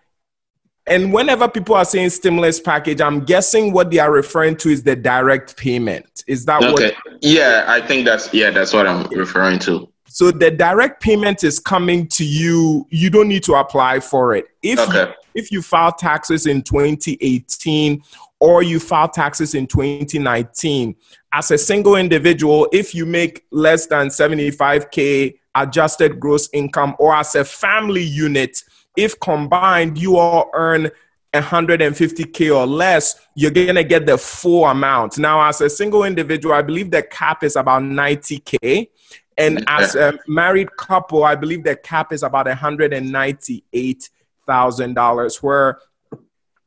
and 0.91 1.12
whenever 1.12 1.49
people 1.49 1.76
are 1.76 1.84
saying 1.84 2.11
stimulus 2.11 2.59
package, 2.59 3.01
I'm 3.01 3.20
guessing 3.24 3.72
what 3.72 3.93
they 3.93 4.01
are 4.01 4.11
referring 4.11 4.57
to 4.57 4.70
is 4.70 4.82
the 4.82 4.97
direct 4.97 5.57
payment. 5.57 6.24
Is 6.26 6.45
that 6.47 6.62
okay. 6.64 6.93
what? 7.07 7.22
Yeah, 7.22 7.64
I 7.68 7.80
think 7.80 8.05
that's 8.05 8.34
yeah, 8.34 8.51
that's 8.51 8.72
what 8.72 8.88
I'm 8.88 9.07
referring 9.11 9.61
to. 9.61 9.88
So 10.09 10.32
the 10.32 10.51
direct 10.51 11.01
payment 11.01 11.45
is 11.45 11.61
coming 11.61 12.09
to 12.09 12.24
you. 12.24 12.88
You 12.91 13.09
don't 13.09 13.28
need 13.28 13.45
to 13.45 13.55
apply 13.55 14.01
for 14.01 14.34
it. 14.34 14.47
If 14.62 14.80
okay. 14.80 15.05
you, 15.05 15.14
if 15.36 15.53
you 15.53 15.62
file 15.62 15.93
taxes 15.93 16.47
in 16.47 16.62
2018 16.62 18.03
or 18.41 18.64
you 18.64 18.80
file 18.80 19.09
taxes 19.09 19.55
in 19.55 19.68
2019 19.68 20.97
as 21.32 21.53
a 21.53 21.59
single 21.59 21.95
individual, 21.95 22.68
if 22.72 22.93
you 22.97 23.07
make 23.07 23.47
less 23.53 23.86
than 23.86 24.09
75k 24.09 25.38
adjusted 25.55 26.18
gross 26.18 26.49
income 26.53 26.97
or 26.99 27.14
as 27.14 27.36
a 27.36 27.45
family 27.45 28.03
unit 28.03 28.64
if 28.97 29.20
combined 29.20 29.99
you 29.99 30.16
all 30.16 30.51
earn 30.55 30.91
150K 31.32 32.53
or 32.55 32.66
less, 32.66 33.20
you're 33.34 33.53
going 33.53 33.76
to 33.76 33.84
get 33.84 34.05
the 34.07 34.18
full 34.18 34.66
amount. 34.66 35.16
Now, 35.18 35.49
as 35.49 35.61
a 35.61 35.70
single 35.70 36.03
individual, 36.05 36.53
I 36.55 36.62
believe 36.62 36.91
the 36.91 37.03
cap 37.03 37.45
is 37.45 37.55
about 37.57 37.82
90K. 37.82 38.88
And 39.38 39.64
as 39.68 39.95
a 39.95 40.18
married 40.26 40.74
couple, 40.76 41.22
I 41.24 41.36
believe 41.36 41.64
the 41.64 41.76
cap 41.76 42.12
is 42.12 42.22
about 42.22 42.45
$198,000, 42.47 45.43
where 45.43 45.78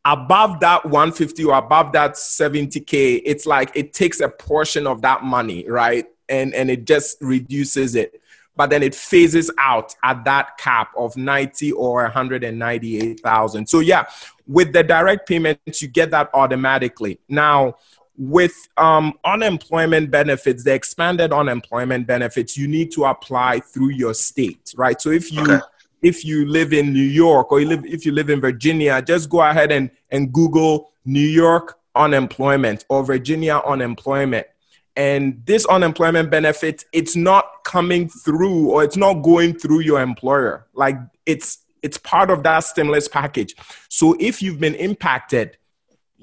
above 0.06 0.60
that 0.62 0.86
150 0.86 1.46
or 1.46 1.56
above 1.56 1.92
that 1.92 2.14
70K, 2.14 3.22
it's 3.26 3.46
like 3.46 3.72
it 3.76 3.94
takes 3.94 4.22
a 4.22 4.30
portion 4.30 4.88
of 4.88 5.04
that 5.04 5.24
money, 5.24 5.70
right? 5.70 6.08
And, 6.30 6.56
and 6.56 6.72
it 6.72 6.86
just 6.86 7.18
reduces 7.22 7.96
it 7.96 8.23
but 8.56 8.70
then 8.70 8.84
it 8.84 8.94
phases 8.94 9.52
out 9.58 9.96
at 10.04 10.24
that 10.26 10.58
cap 10.58 10.92
of 10.98 11.18
90 11.18 11.72
or 11.74 12.04
198,000. 12.04 13.68
So 13.68 13.80
yeah, 13.80 14.06
with 14.48 14.74
the 14.74 14.84
direct 14.84 15.28
payments, 15.28 15.82
you 15.82 15.88
get 15.88 16.12
that 16.12 16.30
automatically. 16.34 17.20
Now, 17.28 17.76
with 18.16 18.54
um, 18.78 19.14
unemployment 19.26 20.12
benefits, 20.12 20.64
the 20.64 20.74
expanded 20.74 21.34
unemployment 21.34 22.06
benefits, 22.06 22.56
you 22.58 22.68
need 22.68 22.92
to 22.92 23.06
apply 23.06 23.60
through 23.60 23.90
your 23.90 24.14
state, 24.14 24.74
right? 24.78 25.02
So 25.02 25.10
if 25.10 25.32
you 25.32 25.42
okay. 25.42 25.60
if 26.04 26.24
you 26.24 26.48
live 26.48 26.74
in 26.74 26.94
New 26.94 27.02
York 27.02 27.52
or 27.52 27.60
you 27.60 27.68
live 27.68 27.86
if 27.86 28.06
you 28.06 28.12
live 28.12 28.30
in 28.30 28.40
Virginia, 28.40 29.02
just 29.02 29.30
go 29.30 29.42
ahead 29.42 29.72
and, 29.72 29.90
and 30.12 30.32
Google 30.32 30.92
New 31.06 31.20
York 31.20 31.80
unemployment 31.96 32.86
or 32.90 33.04
Virginia 33.04 33.62
unemployment 33.66 34.48
and 34.96 35.42
this 35.46 35.66
unemployment 35.66 36.30
benefit 36.30 36.86
it's 36.94 37.16
not 37.16 37.64
coming 37.64 38.08
through 38.10 38.70
or 38.70 38.84
it's 38.84 38.98
not 38.98 39.16
going 39.16 39.58
through 39.58 39.80
your 39.80 40.02
employer. 40.02 40.68
Like 40.74 40.98
it's 41.26 41.60
it's 41.82 41.98
part 41.98 42.30
of 42.30 42.44
that 42.44 42.60
stimulus 42.60 43.08
package. 43.08 43.56
So 43.90 44.16
if 44.20 44.42
you've 44.42 44.60
been 44.60 44.76
impacted 44.76 45.58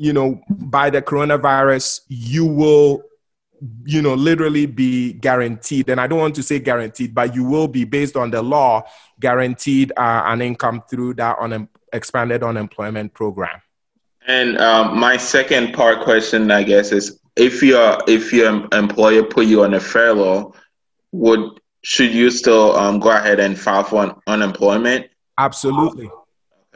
you 0.00 0.14
know 0.14 0.40
by 0.48 0.88
the 0.88 1.02
coronavirus 1.02 2.00
you 2.08 2.46
will 2.46 3.02
you 3.84 4.00
know 4.00 4.14
literally 4.14 4.64
be 4.64 5.12
guaranteed 5.12 5.90
and 5.90 6.00
i 6.00 6.06
don't 6.06 6.18
want 6.18 6.34
to 6.34 6.42
say 6.42 6.58
guaranteed 6.58 7.14
but 7.14 7.34
you 7.34 7.44
will 7.44 7.68
be 7.68 7.84
based 7.84 8.16
on 8.16 8.30
the 8.30 8.40
law 8.40 8.82
guaranteed 9.20 9.92
uh, 9.98 10.22
an 10.24 10.40
income 10.40 10.82
through 10.88 11.12
that 11.12 11.36
un- 11.38 11.68
expanded 11.92 12.42
unemployment 12.42 13.12
program. 13.12 13.60
And 14.26 14.58
um, 14.58 14.98
my 14.98 15.18
second 15.18 15.74
part 15.74 16.00
question 16.00 16.50
i 16.50 16.62
guess 16.62 16.92
is 16.92 17.19
if 17.36 17.62
your 17.62 17.98
if 18.06 18.32
your 18.32 18.68
employer 18.72 19.22
put 19.22 19.46
you 19.46 19.64
on 19.64 19.74
a 19.74 19.80
furlough, 19.80 20.54
would 21.12 21.60
should 21.82 22.12
you 22.12 22.30
still 22.30 22.76
um, 22.76 23.00
go 23.00 23.10
ahead 23.10 23.40
and 23.40 23.58
file 23.58 23.84
for 23.84 24.02
un- 24.02 24.14
unemployment? 24.26 25.06
Absolutely. 25.38 26.10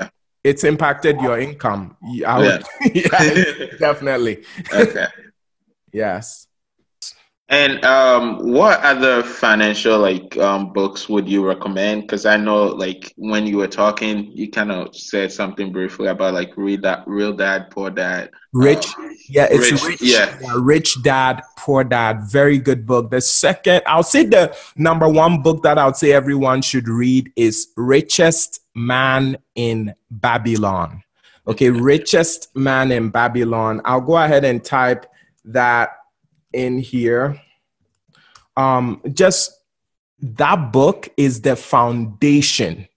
Okay. 0.01 0.11
It's 0.43 0.65
impacted 0.65 1.21
your 1.21 1.39
income. 1.39 1.97
Would, 2.03 2.15
yeah. 2.15 2.63
yeah 2.95 3.67
definitely. 3.79 4.45
Okay. 4.73 5.07
yes. 5.93 6.44
And 7.49 7.85
um, 7.85 8.53
what 8.53 8.81
other 8.81 9.23
financial 9.23 9.99
like 9.99 10.37
um, 10.39 10.73
books 10.73 11.11
would 11.11 11.29
you 11.29 11.47
recommend? 11.47 12.03
Because 12.03 12.25
I 12.25 12.39
know 12.39 12.65
like 12.65 13.13
when 13.17 13.47
you 13.47 13.59
were 13.59 13.69
talking, 13.69 14.31
you 14.33 14.51
kind 14.51 14.73
of 14.73 14.97
said 14.97 15.31
something 15.31 15.71
briefly 15.71 16.09
about 16.09 16.33
like 16.33 16.57
read 16.57 16.81
that 16.83 17.05
real 17.07 17.35
dad, 17.35 17.71
poor 17.71 17.91
dad. 17.91 18.31
Rich, 18.55 18.97
um, 18.97 19.15
yeah, 19.29 19.47
it's 19.51 19.73
rich, 19.73 19.85
rich, 19.85 20.03
yeah. 20.03 20.39
yeah, 20.41 20.55
rich 20.57 21.03
dad, 21.03 21.43
poor 21.59 21.85
dad. 21.85 22.23
Very 22.31 22.59
good 22.59 22.87
book. 22.87 23.11
The 23.11 23.21
second, 23.21 23.83
I'll 23.87 24.03
say 24.03 24.25
the 24.25 24.57
number 24.77 25.09
one 25.09 25.43
book 25.43 25.63
that 25.65 25.77
I 25.77 25.85
would 25.85 25.97
say 25.97 26.13
everyone 26.13 26.63
should 26.63 26.89
read 26.89 27.31
is 27.37 27.69
Richest 27.77 28.61
Man 28.75 29.37
in 29.55 29.95
Babylon. 30.11 31.03
Okay, 31.47 31.69
Richest 31.69 32.57
Man 32.57 32.91
in 32.91 33.11
Babylon. 33.11 33.83
I'll 33.85 34.01
go 34.01 34.17
ahead 34.17 34.47
and 34.47 34.65
type 34.65 35.05
that 35.45 35.91
in 36.55 36.79
here. 36.79 37.41
Um, 38.57 39.03
just 39.13 39.53
that 40.21 40.73
book 40.73 41.09
is 41.17 41.43
the 41.43 41.57
foundation 41.57 42.89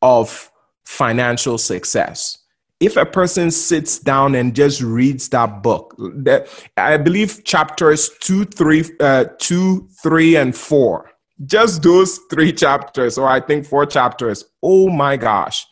of 0.00 0.50
financial 0.86 1.58
success. 1.58 2.38
If 2.80 2.96
a 2.96 3.06
person 3.06 3.50
sits 3.50 3.98
down 3.98 4.34
and 4.34 4.54
just 4.54 4.82
reads 4.82 5.28
that 5.30 5.62
book, 5.62 5.94
that 5.98 6.48
I 6.76 6.96
believe 6.96 7.44
chapters 7.44 8.10
two, 8.20 8.44
three, 8.44 8.84
uh, 9.00 9.26
two, 9.38 9.88
three, 10.02 10.36
and 10.36 10.54
four, 10.54 11.10
just 11.46 11.82
those 11.82 12.20
three 12.30 12.52
chapters, 12.52 13.16
or 13.16 13.28
I 13.28 13.40
think 13.40 13.66
four 13.66 13.86
chapters. 13.86 14.44
Oh 14.62 14.90
my 14.90 15.16
gosh, 15.16 15.66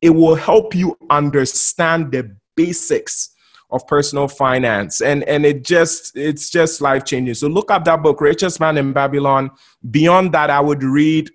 it 0.00 0.10
will 0.10 0.34
help 0.34 0.74
you 0.74 0.96
understand 1.10 2.12
the 2.12 2.36
basics 2.56 3.35
of 3.70 3.86
personal 3.86 4.28
finance. 4.28 5.00
And 5.00 5.24
and 5.24 5.44
it 5.44 5.64
just 5.64 6.16
it's 6.16 6.50
just 6.50 6.80
life 6.80 7.04
changing 7.04 7.34
so 7.34 7.48
look 7.48 7.70
up 7.70 7.84
that 7.84 8.02
book 8.02 8.20
richest 8.20 8.60
man 8.60 8.78
in 8.78 8.92
babylon. 8.92 9.50
Beyond 9.90 10.32
that 10.32 10.50
i 10.50 10.60
would 10.60 10.82
read 10.82 11.30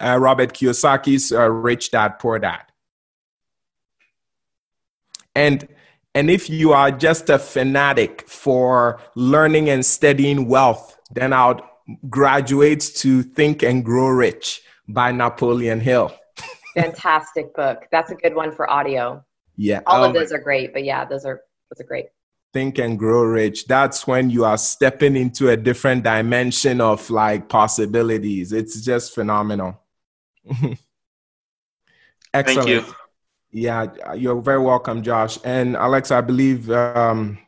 uh, 0.00 0.18
robert 0.18 0.52
kiyosaki's 0.52 1.32
uh, 1.32 1.50
rich 1.50 1.90
dad 1.90 2.18
poor 2.18 2.38
dad. 2.38 2.62
And 5.34 5.68
and 6.14 6.30
if 6.30 6.48
you 6.48 6.72
are 6.72 6.92
just 6.92 7.28
a 7.28 7.38
fanatic 7.38 8.28
for 8.28 9.00
learning 9.16 9.68
and 9.68 9.84
studying 9.84 10.46
wealth 10.46 10.98
then 11.12 11.32
i 11.32 11.48
would 11.48 11.62
graduate 12.08 12.80
to 12.96 13.22
think 13.22 13.62
and 13.62 13.84
grow 13.84 14.08
rich 14.08 14.62
by 14.88 15.12
napoleon 15.12 15.80
hill. 15.80 16.14
Fantastic 16.74 17.54
book. 17.54 17.86
That's 17.90 18.10
a 18.10 18.14
good 18.14 18.34
one 18.34 18.52
for 18.52 18.68
audio 18.70 19.24
yeah. 19.56 19.80
All 19.86 20.04
um, 20.04 20.10
of 20.10 20.14
those 20.14 20.32
are 20.32 20.38
great, 20.38 20.72
but 20.72 20.84
yeah, 20.84 21.04
those 21.04 21.24
are 21.24 21.42
those 21.70 21.80
are 21.80 21.88
great. 21.88 22.06
Think 22.52 22.78
and 22.78 22.98
grow 22.98 23.24
rich. 23.24 23.66
That's 23.66 24.06
when 24.06 24.30
you 24.30 24.44
are 24.44 24.58
stepping 24.58 25.16
into 25.16 25.50
a 25.50 25.56
different 25.56 26.04
dimension 26.04 26.80
of 26.80 27.08
like 27.10 27.48
possibilities. 27.48 28.52
It's 28.52 28.80
just 28.80 29.14
phenomenal. 29.14 29.80
Excellent. 30.46 30.78
Thank 32.32 32.68
you. 32.68 32.84
Yeah, 33.50 34.14
you're 34.14 34.40
very 34.40 34.58
welcome, 34.58 35.02
Josh. 35.02 35.38
And 35.44 35.76
Alexa, 35.76 36.16
I 36.16 36.20
believe 36.20 36.70
um, 36.70 37.38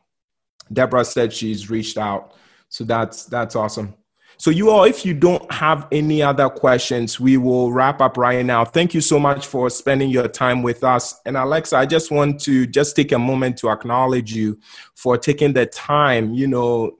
Deborah 0.72 1.04
said 1.04 1.32
she's 1.32 1.68
reached 1.68 1.98
out. 1.98 2.34
So 2.68 2.84
that's 2.84 3.24
that's 3.24 3.56
awesome. 3.56 3.94
So, 4.38 4.50
you 4.50 4.70
all, 4.70 4.84
if 4.84 5.04
you 5.04 5.14
don't 5.14 5.50
have 5.50 5.88
any 5.90 6.22
other 6.22 6.48
questions, 6.48 7.18
we 7.18 7.36
will 7.36 7.72
wrap 7.72 8.00
up 8.00 8.16
right 8.16 8.44
now. 8.44 8.64
Thank 8.64 8.92
you 8.92 9.00
so 9.00 9.18
much 9.18 9.46
for 9.46 9.70
spending 9.70 10.10
your 10.10 10.28
time 10.28 10.62
with 10.62 10.84
us. 10.84 11.18
And 11.24 11.36
Alexa, 11.36 11.76
I 11.76 11.86
just 11.86 12.10
want 12.10 12.40
to 12.42 12.66
just 12.66 12.96
take 12.96 13.12
a 13.12 13.18
moment 13.18 13.56
to 13.58 13.70
acknowledge 13.70 14.34
you 14.34 14.58
for 14.94 15.16
taking 15.16 15.52
the 15.52 15.66
time, 15.66 16.34
you 16.34 16.46
know, 16.46 16.98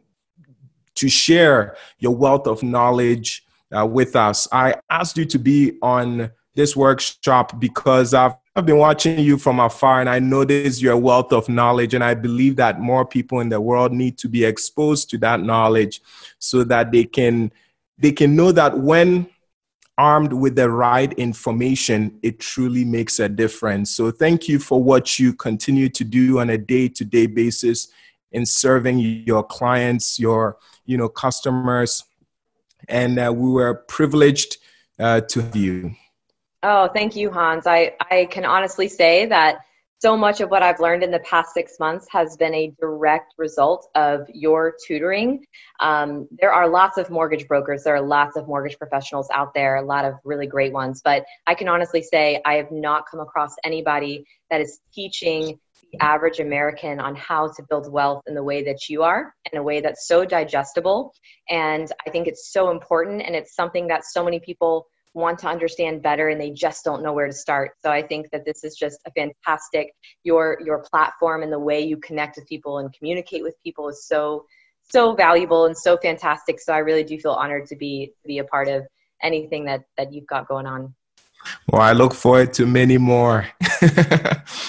to 0.94 1.08
share 1.08 1.76
your 1.98 2.14
wealth 2.16 2.46
of 2.46 2.62
knowledge 2.62 3.44
uh, 3.76 3.86
with 3.86 4.16
us. 4.16 4.48
I 4.50 4.76
asked 4.90 5.16
you 5.16 5.26
to 5.26 5.38
be 5.38 5.78
on 5.82 6.30
this 6.54 6.74
workshop 6.74 7.60
because 7.60 8.14
I've 8.14 8.34
I've 8.56 8.64
been 8.64 8.78
watching 8.78 9.18
you 9.18 9.36
from 9.36 9.60
afar 9.60 10.00
and 10.00 10.08
I 10.08 10.18
notice 10.18 10.80
your 10.80 10.96
wealth 10.96 11.30
of 11.30 11.46
knowledge. 11.46 11.92
And 11.92 12.02
I 12.02 12.14
believe 12.14 12.56
that 12.56 12.80
more 12.80 13.04
people 13.04 13.40
in 13.40 13.50
the 13.50 13.60
world 13.60 13.92
need 13.92 14.16
to 14.18 14.28
be 14.28 14.46
exposed 14.46 15.10
to 15.10 15.18
that 15.18 15.42
knowledge 15.42 16.00
so 16.38 16.64
that 16.64 16.90
they 16.90 17.04
can 17.04 17.52
they 17.98 18.12
can 18.12 18.34
know 18.34 18.52
that 18.52 18.78
when 18.78 19.26
armed 19.98 20.32
with 20.32 20.56
the 20.56 20.70
right 20.70 21.12
information, 21.14 22.18
it 22.22 22.40
truly 22.40 22.84
makes 22.84 23.18
a 23.18 23.28
difference. 23.28 23.90
So 23.90 24.10
thank 24.10 24.48
you 24.48 24.58
for 24.58 24.82
what 24.82 25.18
you 25.18 25.34
continue 25.34 25.90
to 25.90 26.04
do 26.04 26.40
on 26.40 26.48
a 26.48 26.58
day-to-day 26.58 27.26
basis 27.26 27.88
in 28.32 28.46
serving 28.46 28.98
your 28.98 29.42
clients, 29.42 30.18
your 30.18 30.56
you 30.86 30.96
know 30.96 31.10
customers, 31.10 32.04
and 32.88 33.18
uh, 33.18 33.30
we 33.36 33.50
were 33.50 33.74
privileged 33.74 34.56
uh, 34.98 35.20
to 35.20 35.42
have 35.42 35.56
you. 35.56 35.94
Oh, 36.68 36.88
thank 36.88 37.14
you, 37.14 37.30
Hans. 37.30 37.64
I, 37.64 37.92
I 38.10 38.24
can 38.24 38.44
honestly 38.44 38.88
say 38.88 39.26
that 39.26 39.58
so 40.00 40.16
much 40.16 40.40
of 40.40 40.50
what 40.50 40.64
I've 40.64 40.80
learned 40.80 41.04
in 41.04 41.12
the 41.12 41.20
past 41.20 41.54
six 41.54 41.78
months 41.78 42.08
has 42.10 42.36
been 42.36 42.52
a 42.52 42.72
direct 42.80 43.34
result 43.38 43.86
of 43.94 44.26
your 44.34 44.74
tutoring. 44.84 45.44
Um, 45.78 46.26
there 46.40 46.50
are 46.50 46.68
lots 46.68 46.98
of 46.98 47.08
mortgage 47.08 47.46
brokers, 47.46 47.84
there 47.84 47.94
are 47.94 48.02
lots 48.02 48.36
of 48.36 48.48
mortgage 48.48 48.76
professionals 48.80 49.28
out 49.32 49.54
there, 49.54 49.76
a 49.76 49.82
lot 49.82 50.04
of 50.04 50.14
really 50.24 50.48
great 50.48 50.72
ones, 50.72 51.02
but 51.04 51.24
I 51.46 51.54
can 51.54 51.68
honestly 51.68 52.02
say 52.02 52.42
I 52.44 52.54
have 52.54 52.72
not 52.72 53.04
come 53.08 53.20
across 53.20 53.54
anybody 53.62 54.26
that 54.50 54.60
is 54.60 54.80
teaching 54.92 55.60
the 55.92 56.02
average 56.02 56.40
American 56.40 56.98
on 56.98 57.14
how 57.14 57.46
to 57.46 57.62
build 57.70 57.92
wealth 57.92 58.24
in 58.26 58.34
the 58.34 58.42
way 58.42 58.64
that 58.64 58.88
you 58.88 59.04
are, 59.04 59.32
in 59.52 59.58
a 59.60 59.62
way 59.62 59.80
that's 59.80 60.08
so 60.08 60.24
digestible. 60.24 61.14
And 61.48 61.92
I 62.04 62.10
think 62.10 62.26
it's 62.26 62.52
so 62.52 62.72
important, 62.72 63.22
and 63.22 63.36
it's 63.36 63.54
something 63.54 63.86
that 63.86 64.04
so 64.04 64.24
many 64.24 64.40
people 64.40 64.88
want 65.16 65.38
to 65.38 65.48
understand 65.48 66.02
better 66.02 66.28
and 66.28 66.38
they 66.38 66.50
just 66.50 66.84
don't 66.84 67.02
know 67.02 67.12
where 67.12 67.26
to 67.26 67.32
start. 67.32 67.72
So 67.82 67.90
I 67.90 68.02
think 68.02 68.30
that 68.32 68.44
this 68.44 68.62
is 68.64 68.76
just 68.76 69.00
a 69.06 69.10
fantastic 69.12 69.92
your 70.24 70.58
your 70.64 70.80
platform 70.90 71.42
and 71.42 71.50
the 71.50 71.58
way 71.58 71.80
you 71.80 71.96
connect 71.96 72.36
with 72.36 72.46
people 72.46 72.78
and 72.78 72.92
communicate 72.92 73.42
with 73.42 73.54
people 73.64 73.88
is 73.88 74.06
so 74.06 74.44
so 74.88 75.14
valuable 75.14 75.64
and 75.64 75.76
so 75.76 75.96
fantastic. 75.96 76.60
So 76.60 76.72
I 76.74 76.78
really 76.78 77.02
do 77.02 77.18
feel 77.18 77.32
honored 77.32 77.66
to 77.68 77.76
be 77.76 78.12
to 78.22 78.28
be 78.28 78.38
a 78.38 78.44
part 78.44 78.68
of 78.68 78.86
anything 79.22 79.64
that 79.64 79.84
that 79.96 80.12
you've 80.12 80.26
got 80.26 80.48
going 80.48 80.66
on. 80.66 80.94
Well, 81.70 81.80
I 81.80 81.92
look 81.92 82.12
forward 82.12 82.52
to 82.54 82.66
many 82.66 82.98
more. 82.98 83.46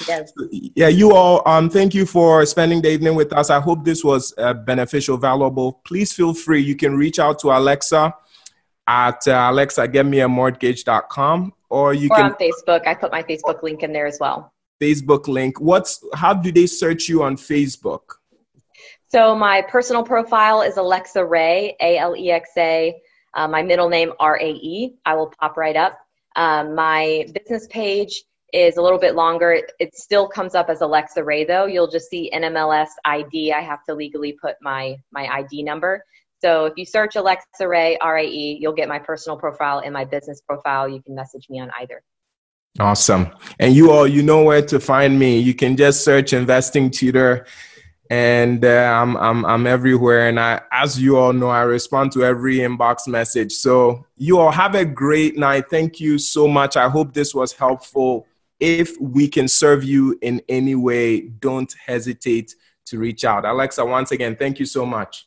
yes. 0.08 0.32
Yeah, 0.76 0.90
you 0.90 1.14
all, 1.14 1.42
um, 1.48 1.72
thank 1.72 1.96
you 1.96 2.06
for 2.06 2.46
spending 2.46 2.84
the 2.84 2.90
evening 2.92 3.16
with 3.16 3.34
us. 3.34 3.50
I 3.50 3.60
hope 3.60 3.84
this 3.84 4.04
was 4.04 4.32
uh, 4.38 4.54
beneficial, 4.54 5.18
valuable. 5.18 5.82
Please 5.86 6.14
feel 6.14 6.36
free. 6.36 6.62
You 6.62 6.76
can 6.76 6.96
reach 6.96 7.18
out 7.18 7.40
to 7.40 7.48
Alexa 7.50 8.14
at 8.88 9.28
uh, 9.28 9.50
alexa.getmeamortgage.com 9.52 11.54
or 11.70 11.94
you 11.94 12.10
or 12.12 12.16
can 12.16 12.26
on 12.26 12.34
Facebook. 12.36 12.88
I 12.88 12.94
put 12.94 13.12
my 13.12 13.24
Facebook 13.24 13.64
link 13.64 13.84
in 13.84 13.94
there 13.94 14.08
as 14.08 14.18
well. 14.20 14.54
Facebook 14.82 15.28
link. 15.28 15.60
What's 15.60 16.04
how 16.14 16.34
do 16.34 16.52
they 16.52 16.68
search 16.68 17.10
you 17.10 17.24
on 17.24 17.36
Facebook? 17.36 18.02
So 19.10 19.36
my 19.36 19.64
personal 19.64 20.04
profile 20.04 20.62
is 20.62 20.78
Alexa 20.78 21.26
Rae, 21.26 21.76
A 21.82 21.98
L 21.98 22.16
E 22.16 22.32
X 22.32 22.52
A. 22.58 22.96
Uh, 23.34 23.48
my 23.48 23.64
middle 23.64 23.90
name 23.90 24.14
R 24.20 24.40
A 24.40 24.50
E. 24.50 24.96
I 25.06 25.16
will 25.16 25.34
pop 25.40 25.58
right 25.58 25.76
up. 25.76 25.98
Um, 26.36 26.76
my 26.76 27.26
business 27.34 27.68
page 27.68 28.24
is 28.54 28.78
a 28.78 28.82
little 28.82 29.00
bit 29.00 29.16
longer. 29.16 29.52
It, 29.52 29.72
it, 29.80 29.96
still 29.96 30.28
comes 30.28 30.56
up 30.56 30.70
as 30.70 30.82
Alexa 30.82 31.24
Rae 31.24 31.44
though. 31.44 31.66
You'll 31.66 31.90
just 31.90 32.10
see 32.10 32.32
NMLS 32.34 32.90
ID. 33.06 33.52
I 33.52 33.62
have 33.62 33.84
to 33.86 33.96
legally 33.96 34.34
put 34.34 34.56
my 34.62 34.98
my 35.12 35.28
ID 35.28 35.64
number. 35.64 36.04
So 36.40 36.66
if 36.66 36.74
you 36.78 36.86
search 36.86 37.16
Alexa 37.16 37.68
Rae 37.68 37.98
R 38.02 38.20
A 38.20 38.26
E, 38.26 38.58
you'll 38.62 38.74
get 38.74 38.88
my 38.88 39.00
personal 39.00 39.38
profile 39.38 39.80
and 39.84 39.94
my 39.94 40.06
business 40.06 40.42
profile. 40.42 40.88
You 40.88 41.02
can 41.02 41.16
message 41.16 41.48
me 41.50 41.60
on 41.60 41.72
either. 41.80 42.04
Awesome. 42.80 43.32
And 43.60 43.74
you 43.74 43.92
all, 43.92 44.08
you 44.08 44.22
know 44.22 44.44
where 44.44 44.62
to 44.62 44.80
find 44.80 45.18
me. 45.18 45.40
You 45.40 45.56
can 45.56 45.76
just 45.76 46.04
search 46.04 46.34
Investing 46.34 46.92
Tutor 46.92 47.48
and 48.10 48.64
uh, 48.64 48.68
I'm, 48.68 49.18
I'm, 49.18 49.46
I'm 49.46 49.68
everywhere. 49.68 50.30
And 50.30 50.40
I, 50.40 50.62
as 50.72 51.02
you 51.02 51.18
all 51.18 51.34
know, 51.34 51.50
I 51.50 51.64
respond 51.64 52.12
to 52.14 52.24
every 52.24 52.58
inbox 52.58 53.08
message. 53.08 53.54
So 53.54 54.06
you 54.16 54.40
all 54.40 54.52
have 54.52 54.76
a 54.76 54.86
great 54.86 55.38
night. 55.38 55.70
Thank 55.70 56.00
you 56.00 56.18
so 56.18 56.48
much. 56.48 56.78
I 56.78 56.88
hope 56.88 57.14
this 57.14 57.34
was 57.34 57.52
helpful. 57.52 58.28
If 58.60 59.00
we 59.02 59.28
can 59.28 59.48
serve 59.48 59.84
you 59.84 60.18
in 60.22 60.42
any 60.48 60.76
way, 60.76 61.22
don't 61.22 61.74
hesitate 61.86 62.56
to 62.86 63.00
reach 63.00 63.26
out. 63.26 63.44
Alexa, 63.44 63.84
once 63.84 64.12
again, 64.12 64.36
thank 64.36 64.60
you 64.60 64.66
so 64.66 64.86
much. 64.86 65.26